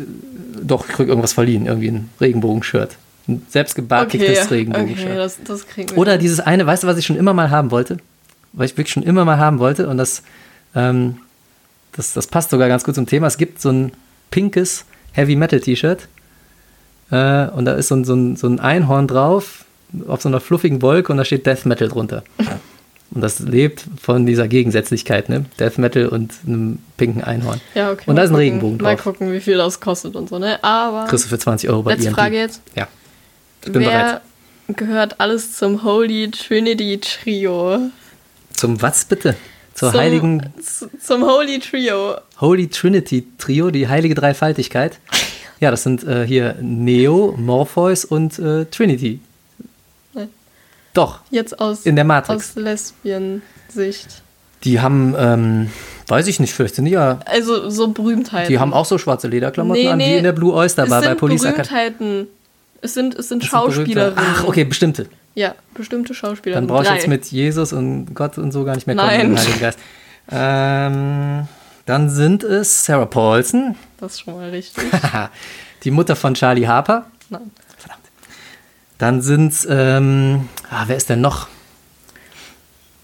doch, 0.62 0.86
ich 0.88 0.94
kriege 0.94 1.08
irgendwas 1.08 1.32
verliehen. 1.32 1.66
Irgendwie 1.66 1.88
ein 1.88 2.10
Regenbogenshirt. 2.20 2.96
Ein 3.28 3.46
selbstgebarkigtes 3.48 4.46
Okay, 4.46 4.54
Regenbogenshirt. 4.54 5.08
okay 5.10 5.16
das, 5.16 5.38
das 5.44 5.66
kriegen 5.66 5.90
wir. 5.90 5.98
Oder 5.98 6.18
dieses 6.18 6.40
eine, 6.40 6.66
weißt 6.66 6.82
du, 6.82 6.86
was 6.88 6.98
ich 6.98 7.06
schon 7.06 7.16
immer 7.16 7.34
mal 7.34 7.50
haben 7.50 7.70
wollte? 7.70 7.98
Was 8.52 8.70
ich 8.72 8.76
wirklich 8.76 8.92
schon 8.92 9.02
immer 9.04 9.24
mal 9.24 9.38
haben 9.38 9.58
wollte 9.58 9.88
und 9.88 9.96
das, 9.96 10.22
ähm, 10.74 11.18
das, 11.92 12.12
das 12.12 12.26
passt 12.26 12.50
sogar 12.50 12.68
ganz 12.68 12.84
gut 12.84 12.94
zum 12.94 13.06
Thema. 13.06 13.26
Es 13.28 13.38
gibt 13.38 13.60
so 13.60 13.70
ein 13.70 13.92
pinkes 14.30 14.84
Heavy 15.12 15.36
Metal 15.36 15.60
T-Shirt 15.60 16.08
äh, 17.10 17.46
und 17.48 17.64
da 17.64 17.74
ist 17.74 17.88
so 17.88 17.94
ein, 17.96 18.04
so, 18.04 18.14
ein, 18.14 18.36
so 18.36 18.48
ein 18.48 18.58
Einhorn 18.60 19.06
drauf 19.06 19.64
auf 20.08 20.22
so 20.22 20.28
einer 20.28 20.40
fluffigen 20.40 20.80
Wolke 20.82 21.12
und 21.12 21.18
da 21.18 21.24
steht 21.24 21.44
Death 21.46 21.66
Metal 21.66 21.88
drunter. 21.88 22.22
Und 23.14 23.20
das 23.20 23.40
lebt 23.40 23.84
von 24.00 24.24
dieser 24.24 24.48
Gegensätzlichkeit, 24.48 25.28
ne? 25.28 25.44
Death 25.60 25.76
Metal 25.76 26.08
und 26.08 26.32
einem 26.46 26.78
pinken 26.96 27.22
Einhorn. 27.22 27.60
Ja, 27.74 27.90
okay. 27.92 28.04
Und 28.06 28.16
da 28.16 28.22
mal 28.22 28.24
ist 28.24 28.30
ein 28.30 28.32
gucken. 28.32 28.36
Regenbogen 28.36 28.76
Mal 28.78 28.94
drauf. 28.94 29.04
gucken, 29.04 29.32
wie 29.32 29.40
viel 29.40 29.58
das 29.58 29.80
kostet 29.80 30.16
und 30.16 30.30
so, 30.30 30.38
ne? 30.38 30.64
Aber. 30.64 31.04
Kriegst 31.08 31.26
du 31.26 31.28
für 31.28 31.38
20 31.38 31.68
Euro 31.68 31.82
bei 31.82 31.92
Letzte 31.92 32.08
EMP. 32.08 32.16
Frage 32.16 32.36
jetzt. 32.38 32.62
Ja. 32.74 32.88
Ich 33.64 33.72
bin 33.72 33.82
Wer 33.82 33.90
bereit. 33.90 34.20
gehört 34.78 35.20
alles 35.20 35.56
zum 35.56 35.82
Holy 35.84 36.30
Trinity 36.30 36.98
Trio? 37.00 37.90
Zum 38.54 38.80
was 38.82 39.04
bitte? 39.04 39.36
Zur 39.74 39.90
zum, 39.92 40.00
heiligen 40.00 40.52
Zum 41.00 41.22
Holy 41.24 41.58
Trio. 41.58 42.16
Holy 42.40 42.68
Trinity 42.68 43.26
Trio, 43.38 43.70
die 43.70 43.88
heilige 43.88 44.14
Dreifaltigkeit. 44.14 44.98
Ja, 45.60 45.70
das 45.70 45.82
sind 45.84 46.04
äh, 46.04 46.26
hier 46.26 46.56
Neo, 46.60 47.34
Morpheus 47.38 48.04
und 48.04 48.38
äh, 48.38 48.64
Trinity. 48.66 49.20
Nein. 50.12 50.28
Doch, 50.92 51.20
Jetzt 51.30 51.58
aus, 51.60 51.86
in 51.86 51.94
der 51.96 52.04
Matrix. 52.04 52.50
aus 52.50 52.62
Lesbien-Sicht. 52.62 54.22
Die 54.64 54.80
haben, 54.80 55.14
ähm, 55.18 55.70
Weiß 56.08 56.26
ich 56.26 56.40
nicht, 56.40 56.52
vielleicht 56.52 56.74
sind 56.74 56.84
die 56.84 56.90
ja. 56.90 57.20
Also 57.24 57.70
so 57.70 57.88
Berühmtheiten. 57.88 58.48
Die 58.52 58.58
haben 58.58 58.74
auch 58.74 58.84
so 58.84 58.98
schwarze 58.98 59.28
Lederklamotten 59.28 59.82
Nee, 59.82 59.88
an, 59.88 59.98
wie 59.98 60.02
nee. 60.04 60.18
in 60.18 60.24
der 60.24 60.32
Blue 60.32 60.52
Oyster 60.52 60.86
Bar 60.86 61.00
bei 61.00 61.14
Police 61.14 61.44
Academy. 61.44 62.26
Es 62.82 62.94
sind, 62.94 63.14
es 63.14 63.28
sind 63.28 63.42
Das 63.44 63.50
sind 63.50 63.58
berühmte- 63.60 63.76
Schauspielerinnen. 63.76 64.18
Ach, 64.18 64.44
okay, 64.44 64.64
bestimmte. 64.64 65.06
Ja, 65.34 65.54
bestimmte 65.74 66.12
Schauspielerinnen. 66.14 66.68
Dann 66.68 66.76
brauche 66.76 66.84
ich 66.86 66.94
jetzt 66.94 67.08
mit 67.08 67.24
Jesus 67.26 67.72
und 67.72 68.12
Gott 68.14 68.36
und 68.38 68.52
so 68.52 68.64
gar 68.64 68.74
nicht 68.74 68.86
mehr 68.86 68.96
kommen. 68.96 69.08
Nein. 69.08 69.36
Heiligen 69.38 69.60
Geist. 69.60 69.78
Ähm, 70.30 71.48
dann 71.86 72.10
sind 72.10 72.44
es 72.44 72.84
Sarah 72.84 73.06
Paulson, 73.06 73.76
Das 73.98 74.12
ist 74.12 74.20
schon 74.20 74.34
mal 74.34 74.50
richtig. 74.50 74.84
die 75.84 75.90
Mutter 75.90 76.16
von 76.16 76.34
Charlie 76.34 76.66
Harper. 76.66 77.06
Nein. 77.30 77.50
Verdammt. 77.78 78.02
Dann 78.98 79.22
sind 79.22 79.52
es, 79.52 79.66
ähm, 79.68 80.48
ah, 80.70 80.84
wer 80.86 80.96
ist 80.96 81.08
denn 81.08 81.20
noch? 81.20 81.48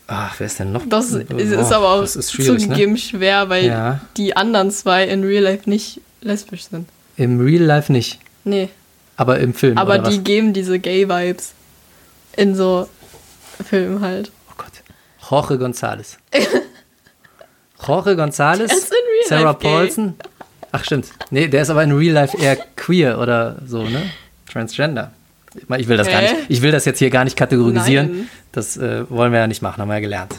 Ach, 0.07 0.35
wer 0.39 0.47
ist 0.47 0.59
denn 0.59 0.73
noch? 0.73 0.83
Das 0.89 1.11
ist, 1.13 1.29
Boah, 1.29 1.39
ist 1.39 1.73
aber 1.73 1.89
auch 1.95 2.03
ist 2.03 2.33
schwierig, 2.33 2.63
ne? 2.63 2.69
zugegeben 2.69 2.97
schwer, 2.97 3.49
weil 3.51 3.67
Ja. 3.67 4.01
die 4.17 4.37
anderen 4.37 4.71
zwei 4.71 5.05
in 5.05 5.23
Real 5.23 5.43
Life 5.45 5.69
nicht 5.69 6.01
lesbisch 6.23 6.65
sind. 6.65 6.89
Im 7.17 7.41
Real 7.41 7.63
Life 7.63 7.93
nicht, 7.93 8.19
Nee. 8.45 8.71
Aber 9.19 9.41
im 9.41 9.53
Film. 9.53 9.77
Aber 9.77 9.99
die 9.99 10.19
was? 10.19 10.25
geben 10.25 10.53
diese 10.55 10.79
Gay-Vibes 10.79 11.53
in 12.37 12.55
so 12.55 12.89
Filmen 13.69 14.01
halt. 14.01 14.31
Oh 14.49 14.55
Gott. 14.57 14.73
Jorge 15.29 15.55
González. 15.55 16.17
Jorge 17.87 18.13
González, 18.13 18.73
ist 18.73 18.93
in 18.93 18.97
Real 18.97 19.29
Sarah. 19.29 19.53
Paulson. 19.55 20.15
Ach, 20.71 20.85
stimmt. 20.85 21.09
Nee, 21.31 21.49
der 21.49 21.63
ist 21.63 21.71
aber 21.71 21.83
in 21.83 21.93
Real 21.93 22.15
Life 22.15 22.39
eher 22.39 22.57
queer 22.77 23.19
oder 23.19 23.57
so, 23.67 23.83
ne? 23.83 24.09
Transgender. 24.51 25.11
Ich 25.77 25.89
will 25.89 25.97
das 25.97 26.09
gar 26.09 26.21
Hä? 26.21 26.35
nicht. 26.35 26.51
Ich 26.51 26.63
will 26.63 26.71
das 26.71 26.85
jetzt 26.85 27.01
hier 27.01 27.11
gar 27.11 27.25
nicht 27.25 27.37
kategorisieren. 27.37 28.11
Nein. 28.11 28.29
Das 28.53 28.77
äh, 28.77 29.11
wollen 29.11 29.33
wir 29.33 29.41
ja 29.41 29.47
nicht 29.49 29.63
machen, 29.63 29.81
haben 29.81 29.89
wir 29.89 29.95
ja 29.95 30.01
gelernt. 30.01 30.37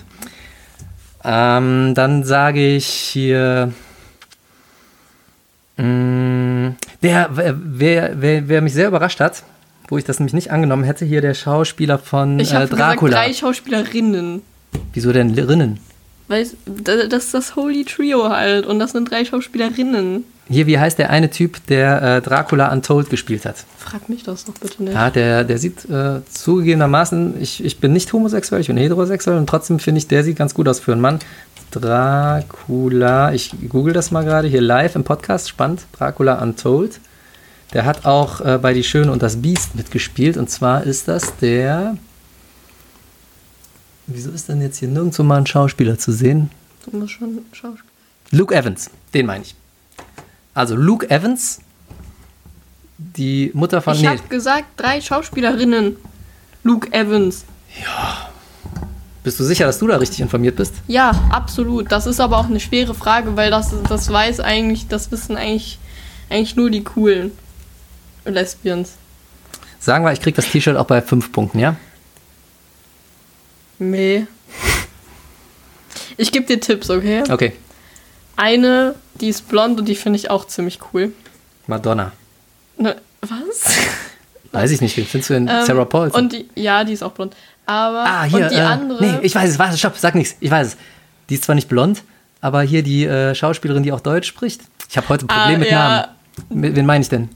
Ähm, 1.25 1.93
dann 1.95 2.23
sage 2.23 2.75
ich 2.75 2.87
hier. 2.87 3.73
Mh, 5.75 5.83
der, 7.01 7.29
wer, 7.31 8.11
wer, 8.21 8.47
wer 8.47 8.61
mich 8.61 8.73
sehr 8.73 8.87
überrascht 8.87 9.19
hat, 9.19 9.43
wo 9.87 9.97
ich 9.97 10.03
das 10.03 10.19
nämlich 10.19 10.33
nicht 10.33 10.51
angenommen 10.51 10.83
hätte, 10.83 11.05
hier 11.05 11.21
der 11.21 11.33
Schauspieler 11.33 11.97
von 11.97 12.39
Ich 12.39 12.51
äh, 12.51 12.55
habe 12.55 12.67
gesagt, 12.67 12.93
Dracula. 12.93 13.17
drei 13.17 13.33
Schauspielerinnen. 13.33 14.41
Wieso 14.93 15.11
denn 15.11 15.33
Rinnen? 15.33 15.79
Weil 16.27 16.45
das 16.65 17.25
ist 17.25 17.33
das 17.33 17.55
Holy 17.55 17.85
Trio 17.85 18.29
halt 18.29 18.67
und 18.67 18.77
das 18.77 18.91
sind 18.91 19.09
drei 19.09 19.25
Schauspielerinnen. 19.25 20.25
Hier, 20.47 20.65
wie 20.65 20.79
heißt 20.79 20.97
der 20.97 21.11
eine 21.11 21.29
Typ, 21.29 21.65
der 21.67 22.01
äh, 22.01 22.21
Dracula 22.21 22.71
Untold 22.71 23.09
gespielt 23.11 23.45
hat? 23.45 23.65
Frag 23.77 24.09
mich 24.09 24.23
das 24.23 24.45
doch 24.45 24.55
bitte 24.55 24.83
nicht. 24.83 24.93
Ja, 24.93 25.11
der, 25.11 25.43
der 25.43 25.57
sieht 25.59 25.87
äh, 25.89 26.21
zugegebenermaßen, 26.27 27.39
ich, 27.39 27.63
ich 27.63 27.79
bin 27.79 27.93
nicht 27.93 28.11
homosexuell, 28.13 28.61
ich 28.61 28.67
bin 28.67 28.77
heterosexuell 28.77 29.37
und 29.37 29.47
trotzdem 29.47 29.79
finde 29.79 29.99
ich, 29.99 30.07
der 30.07 30.23
sieht 30.23 30.37
ganz 30.37 30.55
gut 30.55 30.67
aus 30.67 30.79
für 30.79 30.91
einen 30.91 31.01
Mann. 31.01 31.19
Dracula, 31.71 33.33
ich 33.33 33.53
google 33.69 33.93
das 33.93 34.11
mal 34.11 34.23
gerade 34.23 34.47
hier 34.47 34.61
live 34.61 34.95
im 34.95 35.03
Podcast, 35.03 35.49
spannend. 35.49 35.81
Dracula 35.97 36.41
Untold. 36.41 36.99
Der 37.73 37.85
hat 37.85 38.05
auch 38.05 38.41
äh, 38.41 38.57
bei 38.59 38.73
Die 38.73 38.83
Schöne 38.83 39.11
und 39.11 39.21
das 39.21 39.41
Biest 39.41 39.75
mitgespielt 39.75 40.37
und 40.37 40.49
zwar 40.49 40.83
ist 40.83 41.07
das 41.07 41.37
der. 41.37 41.97
Wieso 44.07 44.31
ist 44.31 44.49
denn 44.49 44.61
jetzt 44.61 44.77
hier 44.77 44.87
nirgendwo 44.87 45.21
mal 45.21 45.37
ein 45.37 45.45
Schauspieler 45.45 45.97
zu 45.99 46.11
sehen? 46.11 46.49
Du 46.85 46.97
musst 46.97 47.13
schon 47.13 47.39
Schauspiel. 47.51 47.83
Luke 48.31 48.55
Evans, 48.55 48.89
den 49.13 49.27
meine 49.27 49.43
ich. 49.43 49.55
Also 50.55 50.75
Luke 50.75 51.09
Evans, 51.09 51.59
die 52.97 53.51
Mutter 53.53 53.81
von. 53.81 53.93
Ich 53.93 54.05
habe 54.05 54.19
gesagt, 54.29 54.65
drei 54.77 54.99
Schauspielerinnen. 54.99 55.95
Luke 56.63 56.91
Evans. 56.91 57.45
Bist 59.23 59.39
du 59.39 59.43
sicher, 59.43 59.65
dass 59.65 59.79
du 59.79 59.87
da 59.87 59.97
richtig 59.97 60.21
informiert 60.21 60.55
bist? 60.55 60.75
Ja, 60.87 61.11
absolut. 61.29 61.91
Das 61.91 62.07
ist 62.07 62.19
aber 62.19 62.37
auch 62.37 62.45
eine 62.45 62.59
schwere 62.59 62.93
Frage, 62.93 63.35
weil 63.35 63.51
das, 63.51 63.73
das 63.87 64.11
weiß 64.11 64.39
eigentlich, 64.39 64.87
das 64.87 65.11
wissen 65.11 65.35
eigentlich, 65.35 65.77
eigentlich 66.29 66.55
nur 66.55 66.69
die 66.69 66.83
coolen 66.83 67.31
Lesbians. 68.25 68.93
Sagen 69.79 70.05
wir, 70.05 70.11
ich 70.13 70.21
krieg 70.21 70.35
das 70.35 70.49
T-Shirt 70.49 70.77
auch 70.77 70.85
bei 70.85 71.01
fünf 71.01 71.31
Punkten, 71.31 71.59
ja? 71.59 71.75
Nee. 73.77 74.27
Ich 76.17 76.31
gebe 76.31 76.45
dir 76.45 76.59
Tipps, 76.59 76.89
okay? 76.89 77.23
Okay. 77.29 77.53
Eine, 78.35 78.95
die 79.15 79.29
ist 79.29 79.47
blond 79.47 79.79
und 79.79 79.87
die 79.87 79.95
finde 79.95 80.17
ich 80.17 80.29
auch 80.29 80.45
ziemlich 80.47 80.79
cool. 80.93 81.13
Madonna. 81.67 82.11
Ne, 82.77 82.95
was? 83.21 83.77
Weiß 84.51 84.71
ich 84.71 84.81
nicht, 84.81 84.95
findest 84.95 85.29
du 85.29 85.33
denn? 85.33 85.47
Ähm, 85.47 85.65
Sarah 85.65 85.85
Paulson. 85.85 86.23
Und 86.23 86.33
die, 86.33 86.49
ja, 86.55 86.83
die 86.83 86.93
ist 86.93 87.03
auch 87.03 87.11
blond. 87.11 87.35
Aber 87.69 88.03
ah, 88.03 88.23
hier. 88.23 88.45
und 88.45 88.51
die 88.51 88.55
äh, 88.55 88.61
andere. 88.61 89.03
Nee, 89.03 89.13
ich 89.21 89.35
weiß 89.35 89.49
es, 89.49 89.59
warte, 89.59 89.77
stopp, 89.77 89.95
sag 89.97 90.15
nichts. 90.15 90.35
Ich 90.39 90.49
weiß 90.49 90.67
es. 90.67 90.77
Die 91.29 91.35
ist 91.35 91.43
zwar 91.43 91.53
nicht 91.55 91.69
blond, 91.69 92.03
aber 92.41 92.63
hier 92.63 92.81
die 92.81 93.05
äh, 93.05 93.35
Schauspielerin, 93.35 93.83
die 93.83 93.91
auch 93.91 93.99
Deutsch 93.99 94.27
spricht. 94.27 94.61
Ich 94.89 94.97
habe 94.97 95.07
heute 95.09 95.25
ein 95.25 95.27
Problem 95.27 95.55
Ah, 95.55 95.59
mit 95.59 95.69
ja. 95.71 96.07
Namen. 96.49 96.75
Wen 96.75 96.85
meine 96.85 97.03
ich 97.03 97.09
denn? 97.09 97.29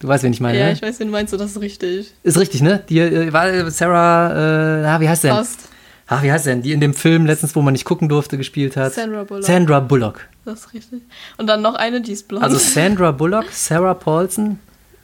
Du 0.00 0.08
weißt, 0.08 0.24
wen 0.24 0.32
ich 0.32 0.40
meine, 0.40 0.58
ja, 0.58 0.66
ne? 0.66 0.72
ich 0.72 0.82
weiß, 0.82 0.98
wen 0.98 1.10
meinst 1.10 1.32
du, 1.32 1.36
das 1.36 1.52
ist 1.52 1.60
richtig. 1.60 2.12
Ist 2.24 2.38
richtig, 2.38 2.62
ne? 2.62 2.82
Die 2.88 2.98
äh, 2.98 3.32
war 3.32 3.46
äh, 3.48 3.70
Sarah, 3.70 4.80
äh, 4.80 4.86
ah, 4.86 5.00
wie 5.00 5.08
heißt 5.08 5.24
denn? 5.24 5.34
Fast. 5.34 5.60
Ah, 6.08 6.22
wie 6.22 6.32
heißt 6.32 6.46
denn? 6.46 6.62
Die 6.62 6.72
in 6.72 6.80
dem 6.80 6.94
Film 6.94 7.26
letztens, 7.26 7.54
wo 7.54 7.62
man 7.62 7.72
nicht 7.72 7.84
gucken 7.84 8.08
durfte, 8.08 8.36
gespielt 8.36 8.76
hat. 8.76 8.94
Sandra 8.94 9.22
Bullock. 9.22 9.44
Sandra 9.44 9.78
Bullock. 9.78 10.26
Das 10.44 10.60
ist 10.60 10.74
richtig. 10.74 11.02
Und 11.36 11.46
dann 11.46 11.62
noch 11.62 11.74
eine, 11.76 12.00
die 12.00 12.10
ist 12.12 12.26
blond. 12.26 12.42
Also 12.42 12.58
Sandra 12.58 13.12
Bullock, 13.12 13.44
Sarah 13.52 13.94
Paulson 13.94 14.58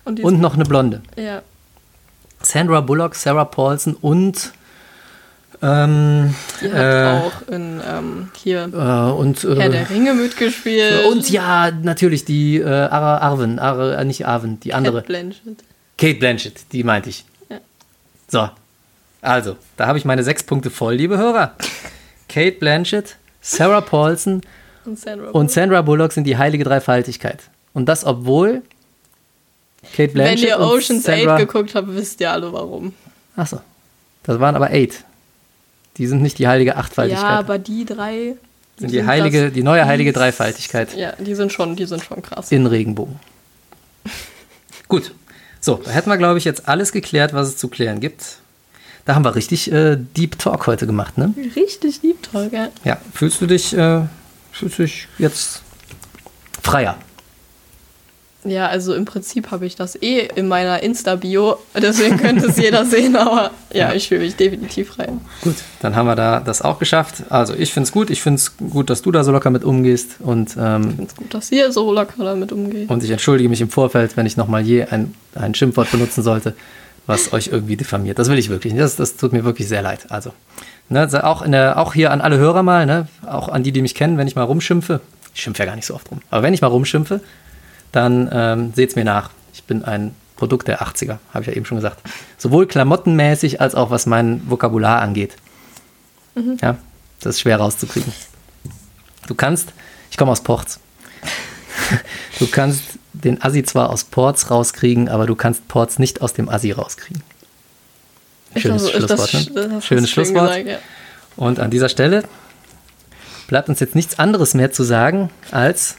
und 0.05 0.19
und 0.25 0.41
noch 0.41 0.55
eine 0.55 0.65
Blonde. 0.65 1.03
ja. 1.17 1.43
Sandra 2.43 2.81
Bullock, 2.81 3.15
Sarah 3.15 3.45
Paulson 3.47 3.95
und 3.95 4.53
ähm, 5.63 6.35
Die 6.61 6.73
hat 6.73 7.23
äh, 7.23 7.27
auch 7.27 7.49
in 7.49 7.81
ähm, 7.87 8.29
hier 8.37 8.65
äh, 8.73 9.13
und 9.13 9.43
äh, 9.45 9.57
Herr 9.57 9.69
der 9.71 9.91
Ringe 9.91 10.15
mitgespielt. 10.15 11.07
und 11.07 11.29
ja 11.31 11.71
natürlich 11.71 12.25
die 12.25 12.59
äh, 12.59 12.65
Ara 12.67 13.19
Arwen, 13.19 13.59
Ara, 13.59 13.95
äh, 13.95 14.05
nicht 14.05 14.27
Arwen, 14.27 14.61
die 14.61 14.75
andere 14.75 14.99
Kate 15.03 15.07
Blanchett. 15.07 15.65
Kate 15.99 16.19
Blanchett, 16.19 16.73
die 16.73 16.85
meinte 16.85 17.11
ich. 17.11 17.25
Ja. 17.49 17.59
So, 18.29 18.49
also 19.23 19.57
da 19.77 19.87
habe 19.87 19.99
ich 19.99 20.05
meine 20.05 20.23
sechs 20.23 20.43
Punkte 20.43 20.71
voll, 20.71 20.95
liebe 20.95 21.17
Hörer. 21.19 21.55
Kate 22.29 22.59
Blanchett, 22.59 23.17
Sarah 23.41 23.81
Paulson 23.81 24.43
Und 24.85 24.99
Sandra 24.99 25.27
und 25.27 25.33
Bullock. 25.33 25.51
Sandra 25.51 25.83
Bullock 25.83 26.13
sind 26.13 26.25
die 26.25 26.37
heilige 26.37 26.65
Dreifaltigkeit. 26.65 27.41
Und 27.73 27.87
das 27.87 28.05
obwohl 28.05 28.63
Kate 29.93 30.15
Wenn 30.15 30.25
Blanchett 30.25 30.49
ihr 30.49 30.59
und 30.59 30.65
Ocean's 30.65 31.05
Sandra, 31.05 31.35
8 31.35 31.41
geguckt 31.41 31.75
habt, 31.75 31.89
wisst 31.95 32.21
ihr 32.21 32.31
alle 32.31 32.53
warum. 32.53 32.93
Achso. 33.37 33.61
Das 34.25 34.41
waren 34.41 34.57
aber 34.57 34.71
Eight. 34.71 35.05
Die 35.99 36.07
sind 36.07 36.23
nicht 36.23 36.39
die 36.39 36.47
heilige 36.49 36.77
Achtfaltigkeit. 36.77 37.23
Ja, 37.25 37.39
aber 37.39 37.59
die 37.59 37.85
drei 37.85 38.35
sind 38.79 38.91
die 38.91 39.05
heilige, 39.07 39.45
das- 39.47 39.53
die 39.55 39.63
neue 39.63 39.87
heilige 39.87 40.13
die- 40.13 40.19
Dreifaltigkeit 40.19 40.95
Ja, 40.97 41.13
die 41.19 41.35
sind 41.35 41.53
schon, 41.53 41.77
die 41.77 41.87
sind 41.87 42.05
schon 42.05 42.21
krass. 42.23 42.53
in 42.53 42.67
Regenbogen. 42.67 43.19
Gut. 44.89 45.13
So, 45.61 45.81
da 45.85 45.91
hätten 45.91 46.11
wir, 46.11 46.17
glaube 46.19 46.39
ich, 46.39 46.45
jetzt 46.45 46.69
alles 46.69 46.93
geklärt, 46.93 47.33
was 47.33 47.49
es 47.49 47.57
zu 47.57 47.69
klären 47.69 48.01
gibt. 48.01 48.39
Da 49.05 49.15
haben 49.15 49.25
wir 49.25 49.35
richtig 49.35 49.71
äh, 49.73 49.97
Deep 50.17 50.39
Talk 50.39 50.67
heute 50.67 50.87
gemacht, 50.87 51.17
ne? 51.19 51.33
Richtig 51.57 52.03
lieb, 52.03 52.23
toll, 52.31 52.49
gell? 52.51 52.71
Ja. 52.85 52.99
Fühlst 53.15 53.41
du 53.41 53.47
dich, 53.47 53.77
äh, 53.77 54.03
fühlst 54.53 54.79
du 54.79 54.83
dich 54.83 55.09
jetzt 55.19 55.63
freier? 56.63 56.97
Ja, 58.47 58.69
also 58.69 58.95
im 58.95 59.05
Prinzip 59.05 59.51
habe 59.51 59.67
ich 59.67 59.77
das 59.77 60.01
eh 60.01 60.29
in 60.35 60.49
meiner 60.49 60.83
Insta-Bio, 60.83 61.57
deswegen 61.81 62.17
könnte 62.17 62.47
es 62.47 62.57
jeder 62.57 62.85
sehen, 62.87 63.17
aber 63.17 63.51
ja, 63.73 63.93
ich 63.93 64.09
fühle 64.09 64.21
mich 64.21 64.37
definitiv 64.37 64.89
frei. 64.91 65.09
Gut, 65.43 65.57
dann 65.81 65.97
haben 65.97 66.07
wir 66.07 66.17
da 66.17 66.41
das 66.41 66.63
auch 66.63 66.79
geschafft. 66.79 67.25
Also 67.29 67.55
ich 67.55 67.73
finde 67.73 67.87
es 67.89 67.93
gut. 67.93 68.11
Ich 68.11 68.23
finde 68.23 68.37
es 68.37 68.57
gut, 68.57 68.89
dass 68.91 69.03
du 69.03 69.11
da 69.13 69.25
so 69.25 69.33
locker 69.33 69.51
mit 69.51 69.65
umgehst. 69.65 70.17
Und, 70.21 70.57
ähm, 70.59 70.83
Ich 70.83 70.87
finde 70.97 71.05
es 71.11 71.17
gut, 71.17 71.35
dass 71.35 71.53
ihr 71.53 71.73
so 71.73 71.93
locker 71.93 72.25
damit 72.25 72.53
umgeht. 72.53 72.89
und 72.89 73.03
ich 73.03 73.11
entschuldige 73.11 73.49
mich 73.49 73.61
im 73.61 73.71
Vorfeld, 73.71 74.17
wenn 74.17 74.27
ich 74.27 74.37
nochmal 74.37 74.63
je 74.63 74.85
ein, 74.85 75.15
ein 75.35 75.55
Schimpfwort 75.55 75.91
benutzen 75.91 76.23
sollte, 76.23 76.55
was 77.07 77.33
euch 77.33 77.49
irgendwie 77.49 77.77
diffamiert. 77.77 78.19
Das 78.19 78.29
will 78.31 78.39
ich 78.39 78.49
wirklich 78.49 78.73
nicht. 78.73 78.83
Das, 78.83 78.97
das 78.97 79.17
tut 79.17 79.33
mir 79.33 79.45
wirklich 79.45 79.69
sehr 79.69 79.83
leid. 79.83 80.07
Also, 80.11 80.33
ne, 80.89 81.09
auch, 81.25 81.43
in 81.43 81.53
der, 81.53 81.79
auch 81.79 81.95
hier 81.95 82.11
an 82.11 82.21
alle 82.21 82.39
Hörer 82.39 82.63
mal, 82.63 82.87
ne, 82.87 83.09
auch 83.27 83.49
an 83.49 83.63
die, 83.63 83.73
die 83.73 83.83
mich 83.83 83.95
kennen, 83.95 84.19
wenn 84.19 84.27
ich 84.27 84.37
mal 84.37 84.43
rumschimpfe. 84.43 85.01
Ich 85.35 85.43
schimpfe 85.43 85.63
ja 85.63 85.67
gar 85.67 85.77
nicht 85.77 85.87
so 85.87 85.95
oft 85.95 86.11
rum. 86.11 86.21
Aber 86.31 86.43
wenn 86.43 86.55
ich 86.55 86.63
mal 86.63 86.69
rumschimpfe, 86.69 87.21
dann 87.93 88.29
ähm, 88.33 88.73
seht 88.75 88.91
es 88.91 88.97
mir 88.97 89.05
nach. 89.05 89.31
Ich 89.55 89.65
bin 89.65 89.85
ein 89.85 90.15
Produkt 90.37 90.69
der 90.69 90.83
80er, 90.83 91.19
habe 91.33 91.41
ich 91.43 91.47
ja 91.47 91.53
eben 91.55 91.65
schon 91.65 91.77
gesagt. 91.79 91.99
Sowohl 92.39 92.67
klamottenmäßig 92.67 93.61
als 93.61 93.75
auch 93.75 93.91
was 93.91 94.07
mein 94.07 94.43
Vokabular 94.51 95.01
angeht. 95.01 95.37
Ja, 96.61 96.77
das 97.21 97.37
ist 97.37 97.41
schwer 97.41 97.57
rauszukriegen. 97.57 98.13
Du 99.27 99.35
kannst, 99.35 99.69
ich 100.11 100.17
komme 100.17 100.33
aus 100.33 100.43
Ports. 100.43 100.81
Du 102.39 102.47
kannst 102.49 102.83
den 103.13 103.41
Assi 103.43 103.63
zwar 103.63 103.91
aus 103.91 104.05
Ports 104.05 104.51
rauskriegen, 104.51 105.09
aber 105.09 105.27
du 105.27 105.35
kannst 105.37 105.69
Ports 105.69 105.99
nicht 105.99 106.21
aus 106.21 106.33
dem 106.35 106.49
Assi 106.49 106.73
rauskriegen. 106.73 107.23
Schönes 108.57 108.85
Ich 108.87 108.93
glaube, 108.93 109.07
Schlusswort. 109.09 109.33
das- 109.35 109.51
ne? 109.55 109.69
das 109.75 109.85
Schönes 109.87 110.11
Schlusswort. 110.11 110.49
gesagt, 110.51 110.67
ja. 110.67 110.79
Und 111.37 111.61
an 111.61 111.71
dieser 111.71 111.89
Stelle 111.89 112.25
bleibt 113.47 113.69
uns 113.69 113.81
jetzt 113.81 113.95
nichts 113.95 114.19
anderes 114.19 114.55
mehr 114.55 114.73
zu 114.73 114.83
sagen 114.83 115.31
als. 115.51 115.97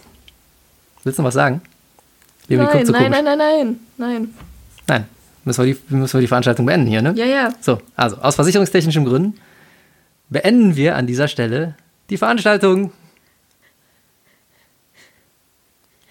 Willst 1.03 1.17
du 1.19 1.23
noch 1.23 1.27
was 1.27 1.35
sagen? 1.35 1.61
Nein, 2.47 2.67
guckt 2.71 2.87
so 2.87 2.93
nein, 2.93 3.11
nein, 3.11 3.25
nein, 3.25 3.37
nein, 3.37 3.79
nein. 3.97 4.33
Nein, 4.87 5.05
müssen 5.43 5.65
wir, 5.65 5.73
die, 5.73 5.95
müssen 5.95 6.13
wir 6.13 6.21
die 6.21 6.27
Veranstaltung 6.27 6.65
beenden 6.65 6.87
hier, 6.87 7.01
ne? 7.01 7.13
Ja, 7.15 7.25
ja. 7.25 7.53
So, 7.59 7.81
also 7.95 8.17
aus 8.17 8.35
versicherungstechnischen 8.35 9.05
Gründen 9.05 9.37
beenden 10.29 10.75
wir 10.75 10.95
an 10.95 11.07
dieser 11.07 11.27
Stelle 11.27 11.75
die 12.09 12.17
Veranstaltung. 12.17 12.91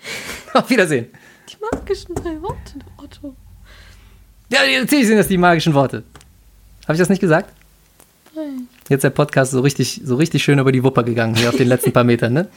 Auf 0.53 0.69
Wiedersehen. 0.69 1.09
Die 1.49 1.57
magischen 1.61 2.15
drei 2.15 2.41
Worte, 2.43 2.75
Otto. 2.99 3.35
Ja, 4.49 4.61
natürlich 4.81 5.07
sind 5.07 5.17
das 5.17 5.29
die 5.29 5.39
magischen 5.39 5.75
Worte. 5.75 6.03
Habe 6.85 6.95
ich 6.95 6.99
das 6.99 7.09
nicht 7.09 7.21
gesagt? 7.21 7.53
Nein. 8.35 8.69
Jetzt 8.89 8.99
ist 8.99 9.05
der 9.05 9.11
Podcast 9.11 9.53
so 9.53 9.61
richtig, 9.61 10.03
so 10.05 10.17
richtig 10.17 10.45
schön 10.45 10.59
über 10.59 10.71
die 10.71 10.85
Wupper 10.85 11.03
gegangen 11.03 11.35
hier 11.35 11.49
auf 11.49 11.57
den 11.57 11.69
letzten 11.69 11.93
paar 11.93 12.05
Metern, 12.05 12.33
ne? 12.33 12.49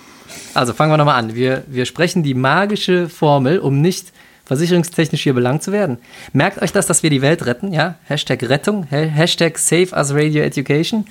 Also 0.53 0.73
fangen 0.73 0.91
wir 0.91 0.97
nochmal 0.97 1.19
an. 1.19 1.35
Wir, 1.35 1.63
wir 1.67 1.85
sprechen 1.85 2.23
die 2.23 2.33
magische 2.33 3.07
Formel, 3.09 3.59
um 3.59 3.81
nicht 3.81 4.11
versicherungstechnisch 4.45 5.21
hier 5.23 5.33
belangt 5.33 5.61
zu 5.63 5.71
werden. 5.71 5.97
Merkt 6.33 6.61
euch 6.61 6.71
das, 6.71 6.87
dass 6.87 7.03
wir 7.03 7.09
die 7.11 7.21
Welt 7.21 7.45
retten, 7.45 7.71
ja? 7.71 7.95
Hashtag 8.05 8.41
Rettung, 8.49 8.87
Ha- 8.91 8.97
Hashtag 9.05 9.57
Save 9.59 9.95
Us 9.95 10.11
Radio 10.13 10.41
Education, 10.43 11.05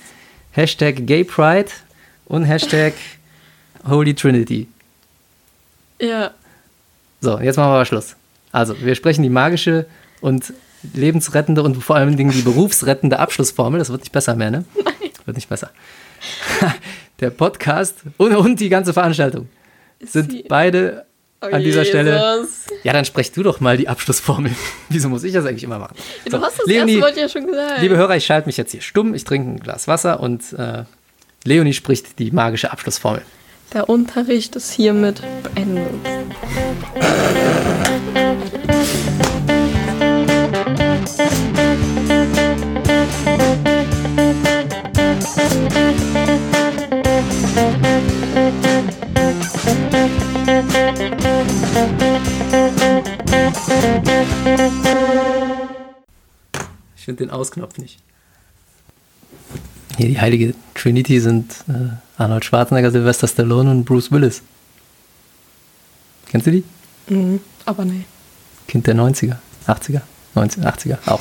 Hashtag 0.51 1.07
Gay 1.07 1.23
Pride 1.25 1.69
und 2.27 2.45
Hashtag 2.45 2.95
Holy 3.89 4.15
Trinity. 4.15 4.67
Ja. 6.01 6.33
So, 7.21 7.39
jetzt 7.39 7.57
machen 7.57 7.71
wir 7.71 7.75
aber 7.75 7.85
Schluss. 7.85 8.17
Also, 8.51 8.81
wir 8.81 8.95
sprechen 8.97 9.23
die 9.23 9.31
magische 9.31 9.87
und 10.21 10.53
lebensrettende 10.95 11.63
und 11.63 11.77
vor 11.83 11.97
allen 11.97 12.17
Dingen 12.17 12.31
die 12.33 12.43
berufsrettende 12.43 13.19
Abschlussformel. 13.19 13.79
Das 13.79 13.91
wird 13.91 14.01
nicht 14.03 14.13
besser 14.13 14.35
mehr, 14.35 14.51
ne? 14.51 14.65
Nein. 14.85 14.95
Wird 15.25 15.37
nicht 15.37 15.49
besser. 15.49 15.71
Der 17.21 17.31
Podcast 17.31 17.97
und, 18.17 18.35
und 18.37 18.61
die 18.61 18.69
ganze 18.69 18.93
Veranstaltung 18.93 19.49
sind 20.01 20.31
sie- 20.31 20.45
beide 20.49 21.05
Oh, 21.41 21.47
an 21.47 21.63
dieser 21.63 21.85
Stelle. 21.85 22.15
Jesus. 22.41 22.67
Ja, 22.83 22.93
dann 22.93 23.05
sprech 23.05 23.31
du 23.31 23.45
doch 23.45 23.61
mal 23.61 23.77
die 23.77 23.87
Abschlussformel. 23.87 24.51
Wieso 24.89 25.09
muss 25.09 25.23
ich 25.23 25.33
das 25.33 25.47
eigentlich 25.47 25.63
immer 25.63 25.79
machen? 25.79 25.95
Du 26.25 26.33
So, 26.33 26.41
hast 26.43 26.59
das 26.59 26.67
Leonie, 26.67 26.95
erste 26.97 27.07
Wort 27.07 27.17
ja 27.17 27.29
schon 27.29 27.47
gesagt. 27.47 27.81
liebe 27.81 27.97
Hörer, 27.97 28.17
ich 28.17 28.27
schalte 28.27 28.49
mich 28.49 28.57
jetzt 28.57 28.73
hier 28.73 28.81
stumm. 28.81 29.15
Ich 29.15 29.23
trinke 29.23 29.51
ein 29.51 29.61
Glas 29.61 29.87
Wasser 29.87 30.19
und 30.19 30.53
äh, 30.55 30.83
Leonie 31.45 31.75
spricht 31.75 32.19
die 32.19 32.33
magische 32.33 32.73
Abschlussformel. 32.73 33.23
Der 33.73 33.89
Unterricht 33.89 34.57
ist 34.57 34.73
hiermit 34.73 35.23
beendet. 35.45 35.87
Ich 56.97 57.05
finde 57.05 57.25
den 57.25 57.31
Ausknopf 57.31 57.79
nicht. 57.79 57.99
Hier 59.97 60.09
die 60.09 60.21
heilige 60.21 60.55
Trinity 60.75 61.21
sind 61.21 61.65
äh, 61.69 61.89
Arnold 62.19 62.45
Schwarzenegger, 62.45 62.91
Sylvester 62.91 63.27
Stallone 63.27 63.71
und 63.71 63.85
Bruce 63.85 64.13
Willis. 64.13 64.43
Kennst 66.27 66.47
du 66.47 66.51
die? 66.51 66.65
Mhm. 67.09 67.41
Aber 67.65 67.85
nee. 67.85 68.05
Kind 68.67 68.87
der 68.87 68.95
90er, 68.95 69.37
80er, 69.67 70.03
90er, 70.37 70.65
80er 70.65 70.99
auch. 71.07 71.21